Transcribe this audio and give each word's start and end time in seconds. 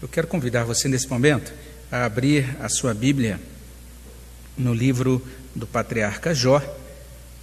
Eu 0.00 0.06
quero 0.06 0.28
convidar 0.28 0.62
você 0.62 0.86
nesse 0.86 1.08
momento 1.08 1.52
a 1.90 2.04
abrir 2.04 2.56
a 2.60 2.68
sua 2.68 2.94
Bíblia 2.94 3.40
no 4.56 4.72
livro 4.72 5.20
do 5.56 5.66
patriarca 5.66 6.32
Jó. 6.32 6.62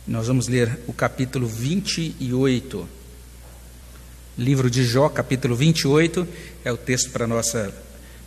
Nós 0.08 0.28
vamos 0.28 0.48
ler 0.48 0.80
o 0.88 0.94
capítulo 0.94 1.48
28. 1.48 2.88
Livro 4.38 4.70
de 4.70 4.86
Jó, 4.86 5.10
capítulo 5.10 5.54
28, 5.54 6.26
é 6.64 6.72
o 6.72 6.78
texto 6.78 7.10
para 7.10 7.26
a 7.26 7.28
nossa 7.28 7.74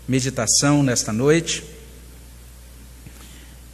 meditação 0.07 0.83
nesta 0.83 1.11
noite. 1.11 1.65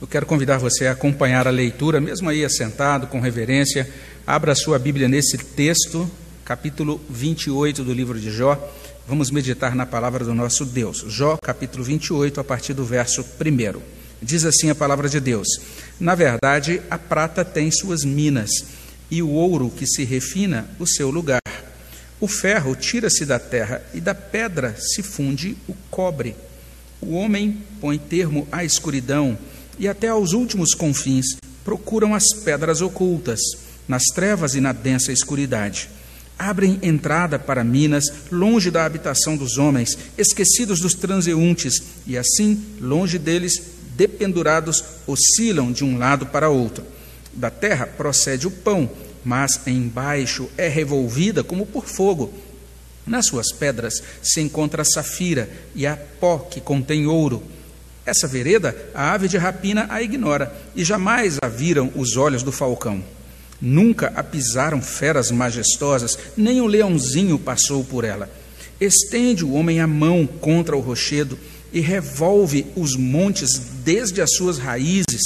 Eu 0.00 0.06
quero 0.06 0.24
convidar 0.24 0.58
você 0.58 0.86
a 0.86 0.92
acompanhar 0.92 1.48
a 1.48 1.50
leitura, 1.50 2.00
mesmo 2.00 2.30
aí 2.30 2.44
assentado, 2.44 3.08
com 3.08 3.18
reverência. 3.18 3.92
Abra 4.24 4.52
a 4.52 4.56
sua 4.56 4.78
Bíblia 4.78 5.08
nesse 5.08 5.36
texto, 5.36 6.08
capítulo 6.44 7.00
28 7.10 7.82
do 7.82 7.92
livro 7.92 8.20
de 8.20 8.30
Jó. 8.30 8.54
Vamos 9.06 9.30
meditar 9.30 9.74
na 9.74 9.84
palavra 9.84 10.24
do 10.24 10.32
nosso 10.32 10.64
Deus. 10.64 11.04
Jó, 11.08 11.36
capítulo 11.36 11.84
28, 11.84 12.40
a 12.40 12.44
partir 12.44 12.72
do 12.72 12.86
verso 12.86 13.20
1. 13.22 13.78
Diz 14.22 14.46
assim 14.46 14.70
a 14.70 14.74
palavra 14.74 15.10
de 15.10 15.20
Deus: 15.20 15.46
Na 16.00 16.14
verdade, 16.14 16.80
a 16.88 16.96
prata 16.96 17.44
tem 17.44 17.70
suas 17.70 18.02
minas, 18.02 18.50
e 19.10 19.22
o 19.22 19.28
ouro 19.28 19.68
que 19.68 19.86
se 19.86 20.04
refina 20.04 20.66
o 20.78 20.86
seu 20.86 21.10
lugar. 21.10 21.42
O 22.18 22.26
ferro 22.26 22.74
tira-se 22.74 23.26
da 23.26 23.38
terra, 23.38 23.82
e 23.92 24.00
da 24.00 24.14
pedra 24.14 24.74
se 24.78 25.02
funde 25.02 25.54
o 25.68 25.74
cobre. 25.90 26.34
O 26.98 27.12
homem 27.12 27.62
põe 27.82 27.98
termo 27.98 28.48
à 28.50 28.64
escuridão, 28.64 29.36
e 29.78 29.86
até 29.86 30.08
aos 30.08 30.32
últimos 30.32 30.72
confins 30.72 31.36
procuram 31.62 32.14
as 32.14 32.32
pedras 32.42 32.80
ocultas, 32.80 33.40
nas 33.86 34.04
trevas 34.14 34.54
e 34.54 34.62
na 34.62 34.72
densa 34.72 35.12
escuridade 35.12 35.90
abrem 36.38 36.78
entrada 36.82 37.38
para 37.38 37.64
Minas, 37.64 38.04
longe 38.30 38.70
da 38.70 38.84
habitação 38.84 39.36
dos 39.36 39.58
homens, 39.58 39.96
esquecidos 40.18 40.80
dos 40.80 40.94
transeuntes, 40.94 41.82
e 42.06 42.16
assim, 42.16 42.62
longe 42.80 43.18
deles, 43.18 43.62
dependurados, 43.96 44.84
oscilam 45.06 45.72
de 45.72 45.84
um 45.84 45.98
lado 45.98 46.26
para 46.26 46.48
outro. 46.48 46.84
Da 47.32 47.50
terra 47.50 47.86
procede 47.86 48.46
o 48.46 48.50
pão, 48.50 48.90
mas 49.24 49.60
embaixo 49.66 50.48
é 50.56 50.68
revolvida 50.68 51.42
como 51.42 51.66
por 51.66 51.86
fogo. 51.86 52.32
Nas 53.06 53.26
suas 53.26 53.52
pedras 53.52 54.02
se 54.22 54.40
encontra 54.40 54.82
a 54.82 54.84
safira 54.84 55.48
e 55.74 55.86
a 55.86 55.96
pó 55.96 56.38
que 56.38 56.60
contém 56.60 57.06
ouro. 57.06 57.42
Essa 58.06 58.26
vereda 58.26 58.76
a 58.94 59.12
ave 59.12 59.28
de 59.28 59.38
rapina 59.38 59.86
a 59.88 60.02
ignora, 60.02 60.54
e 60.76 60.84
jamais 60.84 61.38
a 61.42 61.48
viram 61.48 61.90
os 61.94 62.16
olhos 62.16 62.42
do 62.42 62.52
falcão. 62.52 63.02
Nunca 63.66 64.12
a 64.14 64.22
pisaram 64.22 64.82
feras 64.82 65.30
majestosas, 65.30 66.18
nem 66.36 66.60
o 66.60 66.66
leãozinho 66.66 67.38
passou 67.38 67.82
por 67.82 68.04
ela. 68.04 68.30
Estende 68.78 69.42
o 69.42 69.54
homem 69.54 69.80
a 69.80 69.86
mão 69.86 70.26
contra 70.26 70.76
o 70.76 70.80
rochedo 70.80 71.38
e 71.72 71.80
revolve 71.80 72.66
os 72.76 72.94
montes 72.94 73.58
desde 73.82 74.20
as 74.20 74.34
suas 74.34 74.58
raízes. 74.58 75.22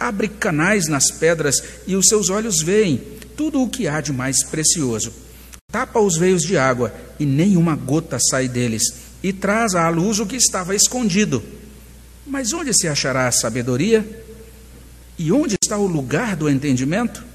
Abre 0.00 0.28
canais 0.28 0.88
nas 0.88 1.10
pedras 1.10 1.62
e 1.86 1.94
os 1.94 2.08
seus 2.08 2.30
olhos 2.30 2.62
veem 2.62 3.02
tudo 3.36 3.60
o 3.60 3.68
que 3.68 3.86
há 3.86 4.00
de 4.00 4.14
mais 4.14 4.42
precioso. 4.44 5.12
Tapa 5.70 6.00
os 6.00 6.16
veios 6.16 6.40
de 6.40 6.56
água 6.56 6.90
e 7.20 7.26
nenhuma 7.26 7.76
gota 7.76 8.18
sai 8.18 8.48
deles, 8.48 8.82
e 9.22 9.30
traz 9.30 9.74
à 9.74 9.90
luz 9.90 10.20
o 10.20 10.26
que 10.26 10.36
estava 10.36 10.74
escondido. 10.74 11.42
Mas 12.26 12.54
onde 12.54 12.72
se 12.72 12.88
achará 12.88 13.28
a 13.28 13.32
sabedoria? 13.32 14.24
E 15.18 15.30
onde 15.30 15.56
está 15.62 15.76
o 15.76 15.86
lugar 15.86 16.34
do 16.34 16.48
entendimento? 16.48 17.33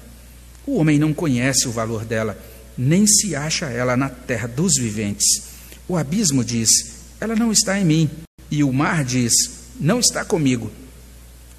O 0.66 0.76
homem 0.76 0.98
não 0.98 1.12
conhece 1.12 1.66
o 1.66 1.72
valor 1.72 2.04
dela, 2.04 2.38
nem 2.76 3.06
se 3.06 3.34
acha 3.34 3.66
ela 3.66 3.96
na 3.96 4.08
terra 4.08 4.46
dos 4.46 4.74
viventes. 4.78 5.42
O 5.88 5.96
abismo 5.96 6.44
diz: 6.44 6.70
Ela 7.20 7.34
não 7.34 7.50
está 7.50 7.78
em 7.78 7.84
mim. 7.84 8.10
E 8.50 8.62
o 8.62 8.72
mar 8.72 9.04
diz: 9.04 9.32
Não 9.80 10.00
está 10.00 10.24
comigo. 10.24 10.70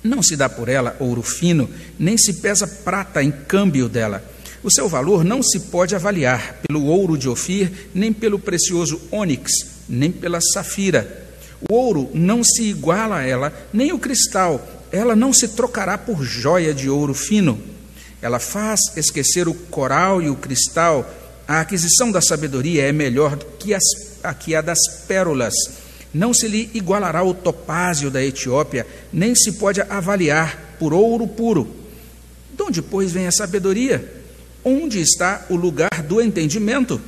Não 0.03 0.23
se 0.23 0.35
dá 0.35 0.49
por 0.49 0.67
ela 0.67 0.95
ouro 0.99 1.22
fino, 1.22 1.69
nem 1.97 2.17
se 2.17 2.35
pesa 2.35 2.66
prata 2.66 3.22
em 3.22 3.31
câmbio 3.31 3.88
dela. 3.88 4.23
O 4.63 4.72
seu 4.72 4.88
valor 4.88 5.23
não 5.23 5.41
se 5.41 5.59
pode 5.59 5.95
avaliar 5.95 6.59
pelo 6.68 6.85
ouro 6.85 7.18
de 7.18 7.28
Ofir, 7.28 7.89
nem 7.94 8.13
pelo 8.13 8.38
precioso 8.38 9.01
ônix, 9.12 9.51
nem 9.89 10.12
pela 10.12 10.39
safira. 10.39 11.29
O 11.69 11.73
ouro 11.73 12.09
não 12.13 12.44
se 12.44 12.63
iguala 12.63 13.18
a 13.18 13.28
ela, 13.28 13.53
nem 13.73 13.91
o 13.91 14.00
cristal. 14.00 14.68
Ela 14.91 15.16
não 15.16 15.33
se 15.33 15.50
trocará 15.50 15.97
por 15.97 16.23
joia 16.23 16.73
de 16.73 16.89
ouro 16.89 17.13
fino. 17.13 17.70
Ela 18.21 18.39
faz 18.39 18.79
esquecer 18.95 19.47
o 19.47 19.53
coral 19.53 20.21
e 20.21 20.29
o 20.29 20.35
cristal. 20.35 21.09
A 21.47 21.61
aquisição 21.61 22.11
da 22.11 22.21
sabedoria 22.21 22.83
é 22.83 22.91
melhor 22.91 23.37
que, 23.37 23.73
as, 23.73 23.83
a, 24.23 24.33
que 24.33 24.53
a 24.53 24.61
das 24.61 24.79
pérolas. 25.07 25.53
Não 26.13 26.33
se 26.33 26.47
lhe 26.47 26.69
igualará 26.73 27.23
o 27.23 27.33
topázio 27.33 28.11
da 28.11 28.23
Etiópia, 28.23 28.85
nem 29.11 29.33
se 29.33 29.53
pode 29.53 29.81
avaliar 29.81 30.75
por 30.77 30.93
ouro 30.93 31.27
puro. 31.27 31.75
De 32.53 32.61
onde, 32.63 32.81
pois, 32.81 33.11
vem 33.11 33.27
a 33.27 33.31
sabedoria? 33.31 34.21
Onde 34.63 34.99
está 34.99 35.45
o 35.49 35.55
lugar 35.55 36.03
do 36.07 36.21
entendimento? 36.21 37.01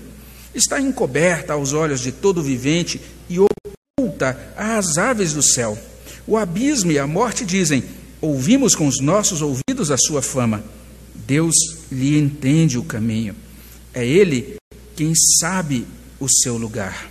Está 0.56 0.80
encoberta 0.80 1.54
aos 1.54 1.74
olhos 1.74 2.00
de 2.00 2.12
todo 2.12 2.42
vivente 2.42 3.02
e 3.30 3.38
oculta 3.40 4.38
às 4.56 4.98
aves 4.98 5.34
do 5.34 5.44
céu. 5.44 5.78
O 6.26 6.38
abismo 6.38 6.92
e 6.92 6.98
a 6.98 7.06
morte 7.06 7.46
dizem: 7.46 7.84
Ouvimos 8.22 8.74
com 8.74 8.88
os 8.88 9.02
nossos 9.02 9.42
ouvidos 9.42 9.92
a 9.92 9.98
sua 9.98 10.22
fama. 10.22 10.64
Deus 11.26 11.56
lhe 11.92 12.18
entende 12.18 12.78
o 12.78 12.84
caminho. 12.84 13.36
É 13.94 14.06
Ele 14.06 14.58
quem 14.96 15.14
sabe 15.40 15.86
o 16.20 16.28
seu 16.30 16.58
lugar. 16.58 17.10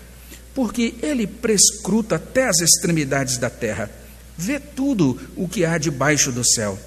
Porque 0.54 0.94
Ele 1.02 1.26
prescruta 1.26 2.16
até 2.16 2.48
as 2.48 2.60
extremidades 2.60 3.38
da 3.38 3.48
terra, 3.48 3.90
vê 4.36 4.58
tudo 4.58 5.18
o 5.36 5.48
que 5.48 5.64
há 5.64 5.78
debaixo 5.78 6.30
do 6.30 6.44
céu. 6.44 6.78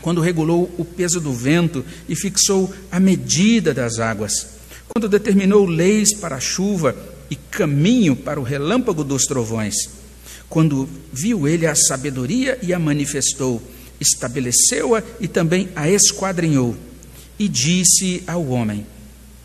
Quando 0.00 0.20
regulou 0.20 0.72
o 0.76 0.84
peso 0.84 1.20
do 1.20 1.32
vento 1.32 1.84
e 2.08 2.14
fixou 2.14 2.72
a 2.90 3.00
medida 3.00 3.72
das 3.72 3.98
águas, 3.98 4.54
quando 4.88 5.08
determinou 5.08 5.64
leis 5.64 6.14
para 6.14 6.36
a 6.36 6.40
chuva 6.40 6.94
e 7.30 7.36
caminho 7.36 8.14
para 8.14 8.38
o 8.38 8.42
relâmpago 8.42 9.02
dos 9.02 9.24
trovões, 9.24 9.74
quando 10.48 10.88
viu 11.12 11.48
ele 11.48 11.66
a 11.66 11.74
sabedoria 11.74 12.58
e 12.62 12.72
a 12.72 12.78
manifestou, 12.78 13.62
estabeleceu-a 14.04 15.02
e 15.20 15.26
também 15.26 15.68
a 15.74 15.88
esquadrinhou. 15.88 16.76
E 17.38 17.48
disse 17.48 18.22
ao 18.26 18.46
homem: 18.46 18.86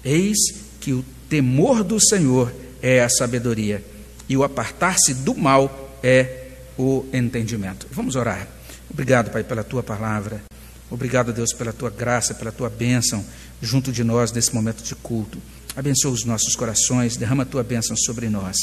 Eis 0.04 0.38
que 0.80 0.94
o 0.94 1.04
temor 1.30 1.84
do 1.84 2.00
Senhor 2.00 2.54
é 2.82 3.02
a 3.02 3.10
sabedoria, 3.10 3.84
e 4.28 4.38
o 4.38 4.44
apartar-se 4.44 5.14
do 5.14 5.36
mal 5.36 5.98
é 6.04 6.48
o 6.78 7.06
entendimento. 7.12 7.88
Vamos 7.92 8.16
orar. 8.16 8.48
Obrigado, 8.90 9.32
Pai, 9.32 9.44
pela 9.44 9.64
tua 9.64 9.84
palavra. 9.84 10.42
Obrigado, 10.90 11.32
Deus, 11.34 11.54
pela 11.54 11.74
tua 11.74 11.90
graça, 11.90 12.34
pela 12.34 12.52
tua 12.52 12.70
bênção 12.70 13.24
junto 13.62 13.92
de 13.92 14.04
nós 14.04 14.32
nesse 14.32 14.54
momento 14.54 14.82
de 14.84 14.96
culto. 14.96 15.38
Abençoa 15.76 16.12
os 16.12 16.24
nossos 16.26 16.56
corações, 16.56 17.16
derrama 17.16 17.44
a 17.44 17.46
tua 17.46 17.64
bênção 17.64 17.96
sobre 17.96 18.30
nós 18.30 18.56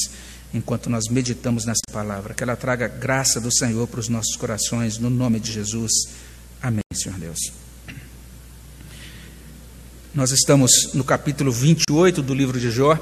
enquanto 0.53 0.89
nós 0.89 1.09
meditamos 1.09 1.65
nessa 1.65 1.83
palavra. 1.93 2.34
Que 2.34 2.43
ela 2.43 2.57
traga 2.57 2.89
graça 2.89 3.41
do 3.41 3.53
Senhor 3.53 3.87
para 3.87 4.01
os 4.01 4.09
nossos 4.09 4.37
corações, 4.37 4.99
no 4.99 5.11
nome 5.11 5.41
de 5.41 5.53
Jesus. 5.53 5.93
Amém, 6.62 6.83
Senhor 6.93 7.19
Deus. 7.19 7.39
Nós 10.15 10.31
estamos 10.31 10.95
no 10.95 11.05
capítulo 11.05 11.53
28 11.53 12.23
do 12.23 12.34
livro 12.34 12.59
de 12.59 12.71
Jó, 12.71 12.99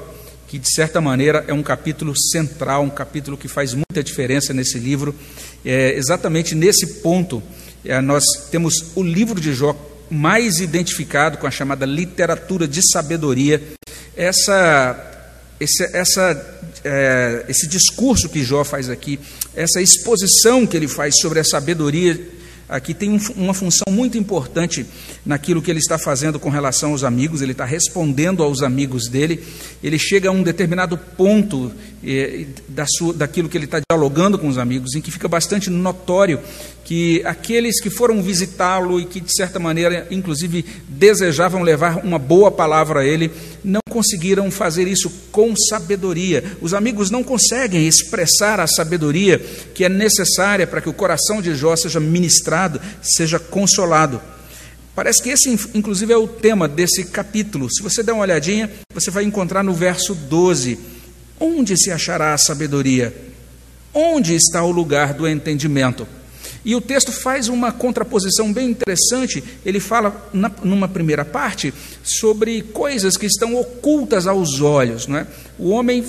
que 0.47 0.59
de 0.59 0.69
certa 0.73 0.99
maneira 0.99 1.45
é 1.47 1.53
um 1.53 1.63
capítulo 1.63 2.13
central, 2.31 2.83
um 2.83 2.89
capítulo 2.89 3.37
que 3.37 3.47
faz 3.47 3.73
muita 3.73 4.03
diferença 4.03 4.53
nesse 4.53 4.77
livro. 4.77 5.15
É, 5.63 5.93
exatamente 5.95 6.53
nesse 6.53 7.01
ponto, 7.01 7.41
é, 7.85 8.01
nós 8.01 8.23
temos 8.51 8.91
o 8.95 9.01
livro 9.01 9.39
de 9.39 9.53
Jó 9.53 9.75
mais 10.09 10.59
identificado 10.59 11.37
com 11.37 11.47
a 11.47 11.51
chamada 11.51 11.85
literatura 11.85 12.67
de 12.67 12.81
sabedoria. 12.91 13.63
Essa 14.15 15.13
esse, 15.59 15.83
essa, 15.95 16.54
é, 16.85 17.45
esse 17.49 17.67
discurso 17.67 18.29
que 18.29 18.43
Jó 18.43 18.63
faz 18.63 18.89
aqui, 18.89 19.19
essa 19.55 19.81
exposição 19.81 20.67
que 20.67 20.77
ele 20.77 20.87
faz 20.87 21.15
sobre 21.19 21.39
a 21.39 21.43
sabedoria 21.43 22.35
aqui 22.69 22.93
tem 22.93 23.11
um, 23.11 23.19
uma 23.35 23.53
função 23.53 23.85
muito 23.91 24.17
importante 24.17 24.85
naquilo 25.25 25.61
que 25.61 25.69
ele 25.69 25.79
está 25.79 25.97
fazendo 25.97 26.39
com 26.39 26.49
relação 26.49 26.91
aos 26.91 27.03
amigos, 27.03 27.41
ele 27.41 27.51
está 27.51 27.65
respondendo 27.65 28.43
aos 28.43 28.61
amigos 28.61 29.07
dele, 29.07 29.43
ele 29.83 29.97
chega 29.97 30.29
a 30.29 30.31
um 30.31 30.43
determinado 30.43 30.97
ponto 30.97 31.71
eh, 32.03 32.45
da 32.67 32.85
sua, 32.87 33.13
daquilo 33.13 33.49
que 33.49 33.57
ele 33.57 33.65
está 33.65 33.79
dialogando 33.89 34.37
com 34.37 34.47
os 34.47 34.57
amigos, 34.57 34.95
em 34.95 35.01
que 35.01 35.11
fica 35.11 35.27
bastante 35.27 35.69
notório 35.69 36.39
que 36.85 37.21
aqueles 37.25 37.81
que 37.81 37.89
foram 37.89 38.21
visitá-lo 38.21 38.99
e 38.99 39.05
que, 39.05 39.19
de 39.19 39.35
certa 39.35 39.59
maneira, 39.59 40.07
inclusive 40.09 40.63
desejavam 40.87 41.61
levar 41.61 41.97
uma 42.05 42.17
boa 42.17 42.49
palavra 42.49 43.01
a 43.01 43.05
ele, 43.05 43.29
não 43.63 43.81
conseguiram 43.89 44.49
fazer 44.49 44.87
isso 44.87 45.09
com 45.31 45.53
sabedoria. 45.55 46.43
Os 46.61 46.73
amigos 46.73 47.11
não 47.11 47.23
conseguem 47.23 47.85
expressar 47.85 48.59
a 48.59 48.67
sabedoria 48.67 49.39
que 49.73 49.83
é 49.83 49.89
necessária 49.89 50.65
para 50.65 50.79
que 50.79 50.89
o 50.89 50.93
coração 50.93 51.41
de 51.41 51.53
Jó 51.55 51.75
seja 51.75 51.99
ministrado, 51.99 52.79
seja 53.01 53.39
consolado. 53.39 54.21
Parece 54.95 55.21
que 55.21 55.29
esse, 55.29 55.49
inclusive, 55.73 56.13
é 56.13 56.17
o 56.17 56.27
tema 56.27 56.69
desse 56.69 57.03
capítulo. 57.05 57.67
Se 57.69 57.83
você 57.83 58.01
der 58.01 58.13
uma 58.13 58.21
olhadinha, 58.21 58.71
você 58.93 59.11
vai 59.11 59.25
encontrar 59.25 59.61
no 59.61 59.73
verso 59.73 60.15
12 60.15 60.95
Onde 61.39 61.77
se 61.77 61.91
achará 61.91 62.33
a 62.33 62.37
sabedoria? 62.37 63.13
Onde 63.93 64.35
está 64.35 64.63
o 64.63 64.71
lugar 64.71 65.13
do 65.13 65.27
entendimento? 65.27 66.07
E 66.65 66.75
o 66.75 66.81
texto 66.81 67.11
faz 67.11 67.47
uma 67.47 67.71
contraposição 67.71 68.51
bem 68.51 68.71
interessante. 68.71 69.43
Ele 69.63 69.79
fala, 69.79 70.29
na, 70.33 70.51
numa 70.63 70.87
primeira 70.87 71.23
parte, 71.23 71.71
sobre 72.03 72.63
coisas 72.63 73.15
que 73.15 73.27
estão 73.27 73.55
ocultas 73.55 74.25
aos 74.25 74.59
olhos. 74.59 75.05
Não 75.05 75.19
é? 75.19 75.27
O 75.59 75.69
homem 75.69 76.03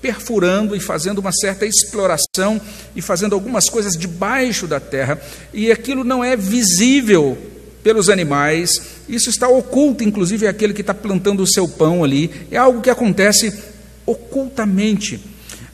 perfurando 0.00 0.76
e 0.76 0.80
fazendo 0.80 1.18
uma 1.18 1.32
certa 1.32 1.66
exploração 1.66 2.60
e 2.94 3.02
fazendo 3.02 3.34
algumas 3.34 3.68
coisas 3.68 3.94
debaixo 3.96 4.68
da 4.68 4.78
terra, 4.78 5.20
e 5.52 5.72
aquilo 5.72 6.04
não 6.04 6.22
é 6.22 6.36
visível 6.36 7.36
pelos 7.82 8.08
animais, 8.08 8.70
isso 9.08 9.30
está 9.30 9.48
oculto, 9.48 10.04
inclusive, 10.04 10.46
aquele 10.46 10.74
que 10.74 10.80
está 10.80 10.94
plantando 10.94 11.42
o 11.42 11.46
seu 11.46 11.68
pão 11.68 12.04
ali, 12.04 12.30
é 12.50 12.56
algo 12.56 12.80
que 12.80 12.90
acontece 12.90 13.52
ocultamente. 14.04 15.20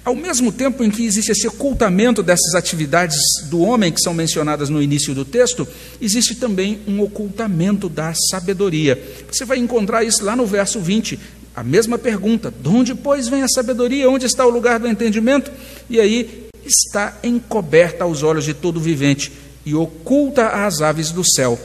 Ao 0.04 0.16
mesmo 0.16 0.50
tempo 0.50 0.82
em 0.82 0.90
que 0.90 1.04
existe 1.04 1.30
esse 1.30 1.46
ocultamento 1.46 2.24
dessas 2.24 2.56
atividades 2.56 3.16
do 3.44 3.60
homem 3.60 3.92
que 3.92 4.00
são 4.00 4.12
mencionadas 4.12 4.68
no 4.68 4.82
início 4.82 5.14
do 5.14 5.24
texto, 5.24 5.66
existe 6.00 6.34
também 6.34 6.80
um 6.88 7.00
ocultamento 7.00 7.88
da 7.88 8.12
sabedoria. 8.30 9.00
Você 9.30 9.44
vai 9.44 9.58
encontrar 9.58 10.02
isso 10.02 10.24
lá 10.24 10.34
no 10.34 10.44
verso 10.44 10.80
20, 10.80 11.20
a 11.54 11.62
mesma 11.62 11.98
pergunta: 11.98 12.52
de 12.52 12.68
onde, 12.68 12.94
pois, 12.96 13.28
vem 13.28 13.42
a 13.42 13.48
sabedoria? 13.48 14.10
Onde 14.10 14.26
está 14.26 14.44
o 14.44 14.50
lugar 14.50 14.80
do 14.80 14.88
entendimento? 14.88 15.52
E 15.88 16.00
aí 16.00 16.48
está 16.66 17.16
encoberta 17.22 18.02
aos 18.02 18.24
olhos 18.24 18.44
de 18.44 18.54
todo 18.54 18.80
vivente 18.80 19.30
e 19.64 19.72
oculta 19.72 20.48
às 20.48 20.80
aves 20.80 21.12
do 21.12 21.22
céu. 21.24 21.58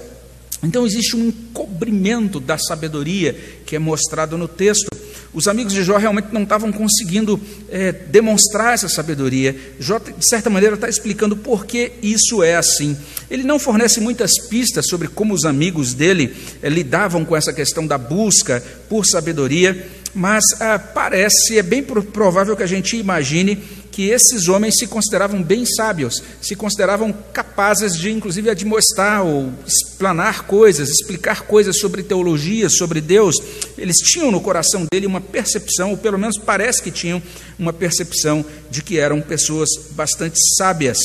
Então 0.64 0.86
existe 0.86 1.16
um 1.16 1.28
encobrimento 1.28 2.40
da 2.40 2.58
sabedoria 2.58 3.36
que 3.66 3.76
é 3.76 3.80
mostrado 3.80 4.38
no 4.38 4.48
texto. 4.48 4.88
Os 5.34 5.48
amigos 5.48 5.74
de 5.74 5.84
Jó 5.84 5.98
realmente 5.98 6.30
não 6.32 6.44
estavam 6.44 6.72
conseguindo 6.72 7.40
é, 7.70 7.92
demonstrar 7.92 8.74
essa 8.74 8.90
sabedoria. 8.90 9.56
Jó, 9.80 10.00
de 10.00 10.28
certa 10.28 10.50
maneira, 10.50 10.76
está 10.76 10.90
explicando 10.90 11.36
por 11.36 11.66
que 11.66 11.92
isso 12.02 12.42
é 12.42 12.56
assim. 12.56 12.98
Ele 13.30 13.44
não 13.44 13.60
fornece 13.60 14.00
muitas 14.00 14.32
pistas 14.48 14.88
sobre 14.88 15.08
como 15.08 15.34
os 15.34 15.46
amigos 15.46 15.94
dele 15.94 16.36
é, 16.62 16.70
lidavam 16.70 17.26
com 17.26 17.36
essa 17.36 17.54
questão 17.54 17.86
da 17.86 17.98
busca 17.98 18.64
por 18.90 19.06
sabedoria, 19.06 19.88
mas 20.14 20.44
ah, 20.60 20.80
parece, 20.80 21.58
é 21.58 21.64
bem 21.64 21.84
provável 21.84 22.56
que 22.56 22.64
a 22.64 22.68
gente 22.68 22.98
imagine 22.98 23.62
que 23.98 24.12
esses 24.12 24.48
homens 24.48 24.76
se 24.78 24.86
consideravam 24.86 25.42
bem 25.42 25.66
sábios, 25.66 26.22
se 26.40 26.56
consideravam 26.56 27.12
capazes 27.34 27.98
de, 27.98 28.12
inclusive, 28.12 28.48
admoestar 28.48 29.26
ou 29.26 29.52
explanar 29.66 30.44
coisas, 30.44 30.88
explicar 30.88 31.42
coisas 31.48 31.80
sobre 31.80 32.04
teologia, 32.04 32.70
sobre 32.70 33.02
Deus. 33.02 33.36
Eles 33.76 33.96
tinham 33.96 34.32
no 34.32 34.40
coração 34.40 34.86
dele 34.94 35.08
uma 35.08 35.20
percepção, 35.20 35.90
ou 35.90 35.98
pelo 35.98 36.20
menos 36.20 36.38
parece 36.38 36.84
que 36.84 36.92
tinham 36.92 37.20
uma 37.58 37.74
percepção 37.74 38.46
de 38.70 38.84
que 38.84 39.00
eram 39.00 39.20
pessoas 39.20 39.68
bastante 39.94 40.38
sábias. 40.56 41.00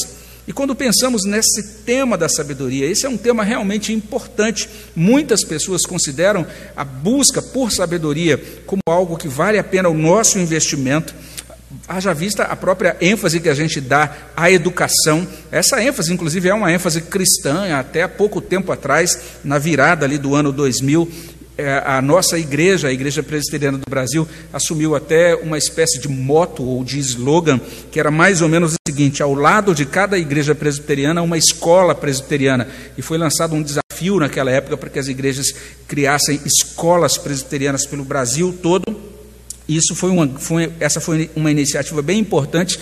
E 0.47 0.53
quando 0.53 0.75
pensamos 0.75 1.25
nesse 1.25 1.79
tema 1.87 2.19
da 2.19 2.29
sabedoria, 2.29 2.85
esse 2.85 3.06
é 3.06 3.09
um 3.09 3.17
tema 3.17 3.43
realmente 3.43 3.91
importante. 3.91 4.69
Muitas 4.95 5.43
pessoas 5.43 5.87
consideram 5.87 6.47
a 6.77 6.85
busca 6.85 7.41
por 7.41 7.73
sabedoria 7.73 8.37
como 8.67 8.83
algo 8.87 9.17
que 9.17 9.29
vale 9.29 9.59
a 9.59 9.65
pena 9.65 9.88
o 9.88 9.95
nosso 9.95 10.38
investimento 10.38 11.15
haja 11.97 12.15
vista 12.15 12.44
a 12.44 12.56
própria 12.56 12.97
ênfase 13.00 13.41
que 13.41 13.49
a 13.49 13.55
gente 13.55 13.81
dá 13.81 14.11
à 14.35 14.50
educação. 14.50 15.27
Essa 15.50 15.83
ênfase, 15.83 16.12
inclusive, 16.12 16.49
é 16.49 16.55
uma 16.55 16.73
ênfase 16.73 17.03
cristã. 17.03 17.77
Até 17.77 18.03
há 18.03 18.09
pouco 18.09 18.41
tempo 18.41 18.73
atrás, 18.73 19.19
na 19.44 19.59
virada 19.59 20.06
ali 20.06 20.17
do 20.17 20.35
ano 20.35 20.53
2000, 20.53 21.09
é, 21.59 21.83
a 21.85 22.00
nossa 22.00 22.39
igreja, 22.39 22.89
a 22.89 22.93
Igreja 22.93 23.23
Presbiteriana 23.23 23.77
do 23.77 23.89
Brasil, 23.89 24.27
assumiu 24.53 24.94
até 24.97 25.35
uma 25.35 25.59
espécie 25.59 26.00
de 26.00 26.09
moto 26.09 26.65
ou 26.65 26.83
de 26.83 26.99
slogan, 26.99 27.61
que 27.91 28.00
era 28.00 28.11
mais 28.11 28.41
ou 28.41 28.49
menos 28.49 28.73
o 28.73 28.77
seguinte: 28.88 29.23
ao 29.23 29.35
lado 29.35 29.75
de 29.75 29.85
cada 29.85 30.19
igreja 30.19 30.55
presbiteriana, 30.55 31.21
uma 31.21 31.37
escola 31.37 31.95
presbiteriana. 31.95 32.67
E 32.97 33.03
foi 33.03 33.19
lançado 33.19 33.55
um 33.55 33.62
desafio 33.62 34.19
naquela 34.19 34.50
época 34.50 34.79
para 34.79 34.88
que 34.88 34.99
as 34.99 35.09
igrejas 35.09 35.47
criassem 35.87 36.41
escolas 36.47 37.19
presbiterianas 37.19 37.87
pelo 37.87 38.03
Brasil 38.03 38.59
todo 38.62 39.12
isso 39.69 39.94
foi 39.94 40.11
uma, 40.11 40.29
foi, 40.38 40.73
essa 40.81 41.00
foi 41.00 41.31
uma 41.35 41.50
iniciativa 41.50 42.03
bem 42.03 42.19
importante 42.19 42.79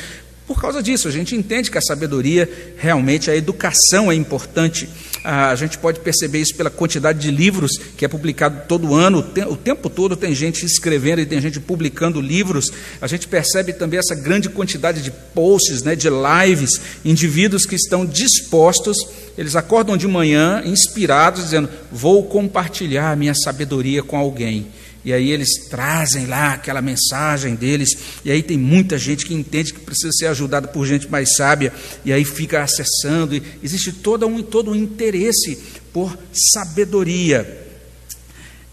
por 0.50 0.60
causa 0.60 0.82
disso. 0.82 1.06
A 1.06 1.12
gente 1.12 1.36
entende 1.36 1.70
que 1.70 1.78
a 1.78 1.80
sabedoria, 1.80 2.50
realmente, 2.76 3.30
a 3.30 3.36
educação 3.36 4.10
é 4.10 4.16
importante. 4.16 4.88
A 5.22 5.54
gente 5.54 5.78
pode 5.78 6.00
perceber 6.00 6.40
isso 6.40 6.56
pela 6.56 6.68
quantidade 6.68 7.20
de 7.20 7.30
livros 7.30 7.70
que 7.96 8.04
é 8.04 8.08
publicado 8.08 8.62
todo 8.66 8.92
ano. 8.92 9.24
O 9.48 9.56
tempo 9.56 9.88
todo 9.88 10.16
tem 10.16 10.34
gente 10.34 10.66
escrevendo 10.66 11.20
e 11.20 11.26
tem 11.26 11.40
gente 11.40 11.60
publicando 11.60 12.20
livros. 12.20 12.68
A 13.00 13.06
gente 13.06 13.28
percebe 13.28 13.72
também 13.72 14.00
essa 14.00 14.16
grande 14.16 14.48
quantidade 14.48 15.02
de 15.02 15.12
posts, 15.12 15.84
né, 15.84 15.94
de 15.94 16.08
lives, 16.08 16.80
indivíduos 17.04 17.64
que 17.64 17.76
estão 17.76 18.04
dispostos, 18.04 18.96
eles 19.38 19.54
acordam 19.54 19.96
de 19.96 20.08
manhã 20.08 20.62
inspirados, 20.66 21.44
dizendo: 21.44 21.68
Vou 21.92 22.24
compartilhar 22.24 23.12
a 23.12 23.16
minha 23.16 23.34
sabedoria 23.34 24.02
com 24.02 24.16
alguém. 24.16 24.66
E 25.04 25.12
aí 25.12 25.30
eles 25.30 25.68
trazem 25.70 26.26
lá 26.26 26.54
aquela 26.54 26.82
mensagem 26.82 27.54
deles, 27.54 27.88
e 28.24 28.30
aí 28.30 28.42
tem 28.42 28.58
muita 28.58 28.98
gente 28.98 29.24
que 29.24 29.32
entende 29.32 29.72
que 29.72 29.80
precisa 29.80 30.12
ser 30.12 30.26
ajudada 30.26 30.68
por 30.68 30.86
gente 30.86 31.08
mais 31.08 31.36
sábia, 31.36 31.72
e 32.04 32.12
aí 32.12 32.24
fica 32.24 32.62
acessando, 32.62 33.34
e 33.34 33.42
existe 33.62 33.92
todo 33.92 34.26
um, 34.26 34.42
todo 34.42 34.70
um 34.70 34.74
interesse 34.74 35.58
por 35.92 36.16
sabedoria. 36.32 37.66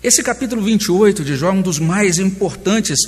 Esse 0.04 0.22
capítulo 0.22 0.62
28 0.62 1.24
de 1.24 1.36
Jó 1.36 1.50
é 1.50 1.54
um 1.54 1.62
dos 1.62 1.80
mais 1.80 2.20
importantes, 2.20 3.00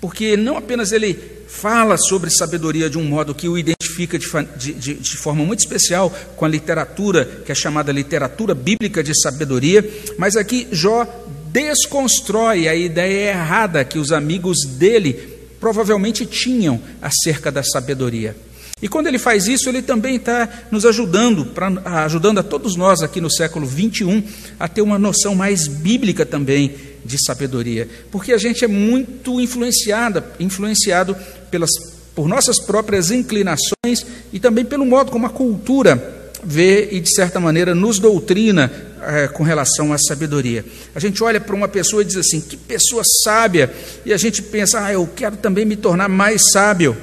porque 0.00 0.36
não 0.36 0.56
apenas 0.56 0.92
ele 0.92 1.42
fala 1.46 1.98
sobre 1.98 2.30
sabedoria 2.30 2.88
de 2.88 2.98
um 2.98 3.04
modo 3.04 3.34
que 3.34 3.48
o 3.48 3.58
identifica 3.58 4.18
de, 4.18 4.72
de, 4.72 4.94
de, 4.94 5.16
forma 5.16 5.44
muito 5.44 5.60
especial 5.60 6.10
com 6.34 6.44
a 6.44 6.48
literatura, 6.48 7.42
que 7.44 7.52
é 7.52 7.54
chamada 7.54 7.92
literatura 7.92 8.54
bíblica 8.54 9.02
de 9.02 9.12
sabedoria, 9.14 9.88
mas 10.18 10.34
aqui 10.34 10.66
Jó 10.72 11.04
desconstrói 11.52 12.66
a 12.66 12.74
ideia 12.74 13.30
errada 13.30 13.84
que 13.84 13.98
os 13.98 14.10
amigos 14.10 14.64
dele 14.66 15.12
provavelmente 15.60 16.24
tinham 16.24 16.80
acerca 17.00 17.52
da 17.52 17.62
sabedoria. 17.62 18.34
E 18.80 18.88
quando 18.88 19.06
ele 19.06 19.18
faz 19.18 19.46
isso, 19.46 19.68
ele 19.68 19.80
também 19.80 20.16
está 20.16 20.48
nos 20.70 20.84
ajudando, 20.84 21.46
pra, 21.46 21.70
ajudando 22.04 22.38
a 22.38 22.42
todos 22.42 22.74
nós 22.74 23.00
aqui 23.00 23.20
no 23.20 23.30
século 23.30 23.64
21 23.64 24.24
a 24.58 24.66
ter 24.66 24.82
uma 24.82 24.98
noção 24.98 25.36
mais 25.36 25.68
bíblica 25.68 26.26
também 26.26 26.74
de 27.04 27.16
sabedoria, 27.24 27.88
porque 28.10 28.32
a 28.32 28.38
gente 28.38 28.64
é 28.64 28.68
muito 28.68 29.40
influenciada, 29.40 30.24
influenciado 30.40 31.16
pelas, 31.50 31.70
por 32.14 32.26
nossas 32.26 32.60
próprias 32.60 33.10
inclinações 33.10 34.06
e 34.32 34.40
também 34.40 34.64
pelo 34.64 34.86
modo 34.86 35.12
como 35.12 35.26
a 35.26 35.30
cultura 35.30 36.30
vê 36.42 36.88
e, 36.90 37.00
de 37.00 37.14
certa 37.14 37.38
maneira, 37.38 37.74
nos 37.74 38.00
doutrina 38.00 38.91
é, 39.02 39.28
com 39.28 39.42
relação 39.42 39.92
à 39.92 39.98
sabedoria. 39.98 40.64
A 40.94 41.00
gente 41.00 41.22
olha 41.22 41.40
para 41.40 41.54
uma 41.54 41.68
pessoa 41.68 42.02
e 42.02 42.04
diz 42.04 42.16
assim: 42.16 42.40
que 42.40 42.56
pessoa 42.56 43.02
sábia, 43.24 43.72
e 44.04 44.12
a 44.12 44.16
gente 44.16 44.42
pensa, 44.42 44.84
ah, 44.84 44.92
eu 44.92 45.08
quero 45.14 45.36
também 45.36 45.64
me 45.64 45.76
tornar 45.76 46.08
mais 46.08 46.50
sábio. 46.52 46.96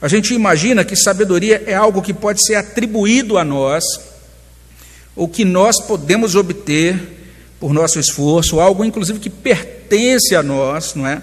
A 0.00 0.08
gente 0.08 0.32
imagina 0.32 0.84
que 0.84 0.94
sabedoria 0.94 1.62
é 1.66 1.74
algo 1.74 2.02
que 2.02 2.14
pode 2.14 2.44
ser 2.44 2.54
atribuído 2.54 3.36
a 3.36 3.44
nós, 3.44 3.84
ou 5.16 5.26
que 5.28 5.44
nós 5.44 5.80
podemos 5.84 6.34
obter 6.34 6.98
por 7.58 7.72
nosso 7.72 7.98
esforço, 7.98 8.60
algo 8.60 8.84
inclusive 8.84 9.18
que 9.18 9.30
pertence 9.30 10.36
a 10.36 10.42
nós, 10.42 10.94
não 10.94 11.06
é? 11.06 11.20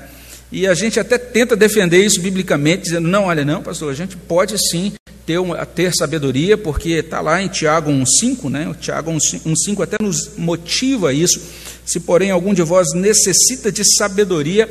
E 0.52 0.68
a 0.68 0.74
gente 0.74 1.00
até 1.00 1.18
tenta 1.18 1.56
defender 1.56 2.04
isso 2.04 2.22
biblicamente, 2.22 2.84
dizendo: 2.84 3.08
não, 3.08 3.26
olha, 3.26 3.46
não, 3.46 3.62
pastor, 3.62 3.92
a 3.92 3.96
gente 3.96 4.18
pode 4.18 4.58
sim 4.58 4.94
ter, 5.26 5.40
uma, 5.40 5.66
ter 5.66 5.94
sabedoria, 5.94 6.58
porque 6.58 6.90
está 6.90 7.20
lá 7.20 7.42
em 7.42 7.48
Tiago 7.48 7.92
1,5, 7.92 8.50
né? 8.50 8.68
O 8.68 8.74
Tiago 8.74 9.12
1,5 9.12 9.84
até 9.84 9.98
nos 10.02 10.38
motiva 10.38 11.14
isso. 11.14 11.42
Se, 11.86 12.00
porém, 12.00 12.32
algum 12.32 12.54
de 12.54 12.62
vós 12.62 12.88
necessita 12.94 13.72
de 13.72 13.84
sabedoria, 13.98 14.70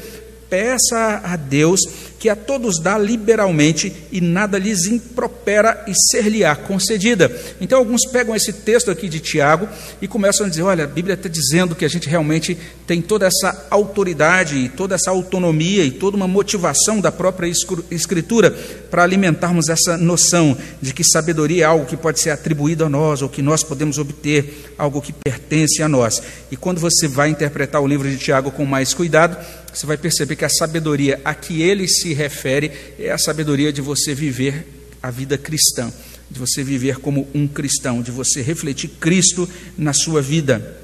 peça 0.49 1.21
a 1.25 1.37
Deus 1.37 1.81
que 2.25 2.29
a 2.31 2.35
todos 2.35 2.81
dá 2.81 2.97
liberalmente 2.97 3.93
e 4.11 4.19
nada 4.19 4.57
lhes 4.57 4.87
impropera 4.87 5.85
e 5.87 5.93
ser-lhe-á 6.11 6.57
concedida. 6.57 7.31
Então, 7.61 7.79
alguns 7.79 8.07
pegam 8.11 8.35
esse 8.35 8.51
texto 8.51 8.91
aqui 8.91 9.11
de 9.11 9.21
Tiago 9.21 9.69
e 10.01 10.09
começam 10.09 10.47
a 10.47 10.49
dizer: 10.49 10.63
olha, 10.63 10.85
a 10.85 10.87
Bíblia 10.87 11.17
está 11.17 11.29
dizendo 11.29 11.75
que 11.75 11.85
a 11.85 11.89
gente 11.89 12.09
realmente 12.09 12.57
tem 12.87 13.03
toda 13.03 13.27
essa 13.27 13.67
autoridade, 13.69 14.57
e 14.57 14.71
toda 14.71 14.95
essa 14.95 15.11
autonomia 15.11 15.85
e 15.85 15.91
toda 15.91 16.17
uma 16.17 16.27
motivação 16.27 16.99
da 16.99 17.13
própria 17.13 17.53
Escritura 17.91 18.51
para 18.91 19.03
alimentarmos 19.03 19.69
essa 19.69 19.99
noção 19.99 20.57
de 20.81 20.95
que 20.95 21.05
sabedoria 21.05 21.65
é 21.65 21.67
algo 21.67 21.85
que 21.85 21.97
pode 21.97 22.21
ser 22.21 22.31
atribuído 22.31 22.87
a 22.87 22.89
nós 22.89 23.21
ou 23.21 23.29
que 23.29 23.43
nós 23.43 23.63
podemos 23.63 23.99
obter, 23.99 24.73
algo 24.79 25.03
que 25.03 25.13
pertence 25.13 25.83
a 25.83 25.89
nós. 25.91 26.23
E 26.51 26.57
quando 26.57 26.81
você 26.81 27.07
vai 27.07 27.29
interpretar 27.29 27.83
o 27.83 27.87
livro 27.87 28.09
de 28.09 28.17
Tiago 28.17 28.51
com 28.51 28.65
mais 28.65 28.95
cuidado, 28.95 29.37
você 29.75 29.87
vai 29.87 29.97
perceber 29.97 30.37
que 30.37 30.45
a 30.45 30.49
sabedoria 30.49 31.21
a 31.25 31.35
que 31.35 31.61
ele 31.61 31.89
se 31.89 32.14
refere 32.15 32.71
é 32.99 33.11
a 33.11 33.19
sabedoria 33.19 33.73
de 33.73 33.81
você 33.81 34.15
viver 34.15 34.67
a 35.03 35.11
vida 35.11 35.37
cristã, 35.37 35.93
de 36.31 36.39
você 36.39 36.65
viver 36.65 36.99
como 36.99 37.29
um 37.35 37.47
cristão, 37.47 38.01
de 38.01 38.11
você 38.11 38.41
refletir 38.41 38.89
Cristo 38.99 39.49
na 39.77 39.93
sua 39.93 40.23
vida. 40.23 40.83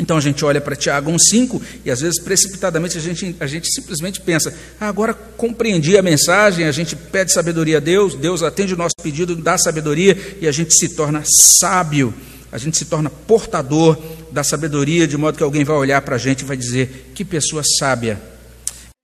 Então 0.00 0.16
a 0.16 0.20
gente 0.20 0.42
olha 0.44 0.60
para 0.60 0.74
Tiago 0.74 1.12
1,5 1.12 1.60
e 1.84 1.90
às 1.90 2.00
vezes 2.00 2.18
precipitadamente 2.18 2.96
a 2.96 3.00
gente, 3.00 3.36
a 3.38 3.46
gente 3.46 3.68
simplesmente 3.70 4.20
pensa: 4.20 4.52
ah, 4.80 4.88
agora 4.88 5.12
compreendi 5.12 5.96
a 5.98 6.02
mensagem, 6.02 6.66
a 6.66 6.72
gente 6.72 6.96
pede 6.96 7.32
sabedoria 7.32 7.76
a 7.76 7.80
Deus, 7.80 8.14
Deus 8.14 8.42
atende 8.42 8.72
o 8.72 8.76
nosso 8.76 8.96
pedido, 9.02 9.36
dá 9.36 9.58
sabedoria 9.58 10.16
e 10.40 10.48
a 10.48 10.52
gente 10.52 10.74
se 10.74 10.96
torna 10.96 11.22
sábio, 11.60 12.14
a 12.50 12.56
gente 12.56 12.78
se 12.78 12.86
torna 12.86 13.10
portador 13.10 13.96
da 14.32 14.42
sabedoria, 14.42 15.06
de 15.06 15.18
modo 15.18 15.36
que 15.36 15.44
alguém 15.44 15.64
vai 15.64 15.76
olhar 15.76 16.00
para 16.00 16.16
a 16.16 16.18
gente 16.18 16.40
e 16.40 16.44
vai 16.44 16.56
dizer: 16.56 17.12
que 17.14 17.24
pessoa 17.24 17.62
sábia. 17.78 18.18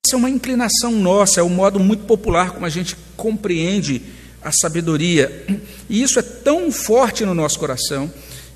Essa 0.06 0.14
é 0.14 0.18
uma 0.18 0.30
inclinação 0.30 0.92
nossa, 0.92 1.40
é 1.40 1.42
um 1.42 1.48
modo 1.48 1.80
muito 1.80 2.04
popular 2.04 2.52
como 2.52 2.64
a 2.64 2.68
gente 2.68 2.96
compreende 3.16 4.00
a 4.40 4.52
sabedoria. 4.52 5.44
E 5.90 6.00
isso 6.00 6.20
é 6.20 6.22
tão 6.22 6.70
forte 6.70 7.24
no 7.24 7.34
nosso 7.34 7.58
coração 7.58 8.08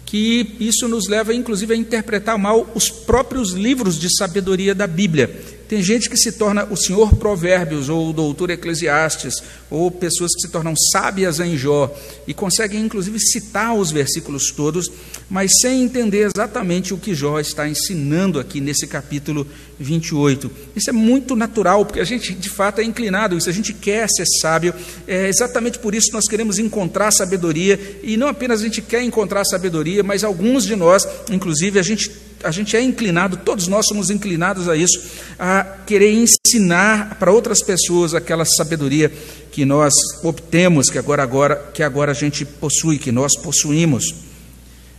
que 0.07 0.57
isso 0.61 0.87
nos 0.87 1.09
leva, 1.09 1.35
inclusive, 1.35 1.75
a 1.75 1.77
interpretar 1.77 2.39
mal 2.39 2.71
os 2.73 2.89
próprios 2.89 3.51
livros 3.51 3.99
de 3.99 4.09
sabedoria 4.17 4.77
da 4.77 4.87
Bíblia. 4.87 5.29
Tem 5.69 5.83
gente 5.83 6.09
que 6.11 6.17
se 6.17 6.33
torna 6.33 6.65
o 6.65 6.77
senhor 6.77 7.15
Provérbios, 7.15 7.89
ou 7.89 8.11
o 8.11 8.13
doutor 8.13 8.51
Eclesiastes, 8.51 9.35
ou 9.69 9.89
pessoas 9.89 10.33
que 10.35 10.43
se 10.43 10.53
tornam 10.53 10.75
sábias 10.93 11.39
em 11.39 11.57
Jó, 11.57 11.93
e 12.27 12.35
conseguem, 12.35 12.81
inclusive, 12.81 13.21
citar 13.21 13.75
os 13.75 13.93
versículos 13.93 14.51
todos, 14.51 14.91
mas 15.29 15.51
sem 15.61 15.83
entender 15.83 16.29
exatamente 16.33 16.93
o 16.93 16.99
que 16.99 17.15
Jó 17.15 17.39
está 17.39 17.69
ensinando 17.69 18.41
aqui 18.41 18.61
nesse 18.61 18.89
capítulo 18.89 19.47
28. 19.81 20.51
Isso 20.77 20.91
é 20.91 20.93
muito 20.93 21.35
natural, 21.35 21.87
porque 21.87 22.01
a 22.01 22.05
gente, 22.05 22.35
de 22.35 22.51
fato, 22.51 22.81
é 22.81 22.85
inclinado 22.85 23.37
isso, 23.37 23.49
a 23.49 23.53
gente 23.53 23.73
quer 23.73 24.07
ser 24.09 24.27
sábio, 24.41 24.75
é 25.09 25.29
exatamente 25.29 25.79
por 25.79 25.95
isso 25.95 26.09
que 26.09 26.13
nós 26.13 26.29
queremos 26.29 26.59
encontrar 26.59 27.11
sabedoria, 27.11 28.01
e 28.03 28.17
não 28.17 28.29
apenas 28.29 28.61
a 28.61 28.65
gente 28.65 28.83
quer 28.83 29.03
encontrar 29.03 29.45
sabedoria, 29.45 30.03
mas 30.03 30.23
alguns 30.23 30.65
de 30.65 30.77
nós, 30.77 31.09
inclusive, 31.31 31.79
a 31.79 31.83
gente 31.83 32.11
a 32.43 32.51
gente 32.51 32.75
é 32.75 32.81
inclinado, 32.81 33.37
todos 33.37 33.69
nós 33.69 33.87
somos 33.87 34.09
inclinados 34.09 34.67
a 34.67 34.75
isso, 34.75 34.99
a 35.39 35.63
querer 35.87 36.11
ensinar 36.11 37.19
para 37.19 37.31
outras 37.31 37.63
pessoas 37.63 38.15
aquela 38.15 38.47
sabedoria 38.47 39.13
que 39.53 39.67
nós 39.67 39.93
obtemos, 40.23 40.89
que 40.89 40.99
agora, 40.99 41.23
agora, 41.23 41.71
que 41.75 41.83
agora 41.83 42.13
a 42.13 42.15
gente 42.15 42.47
possui, 42.47 42.99
que 42.99 43.13
nós 43.13 43.37
possuímos. 43.37 44.15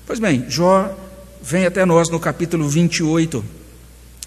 Pois 0.06 0.20
bem, 0.20 0.46
Jó 0.48 0.96
vem 1.42 1.66
até 1.66 1.84
nós 1.84 2.10
no 2.10 2.20
capítulo 2.20 2.70
28 2.70 3.44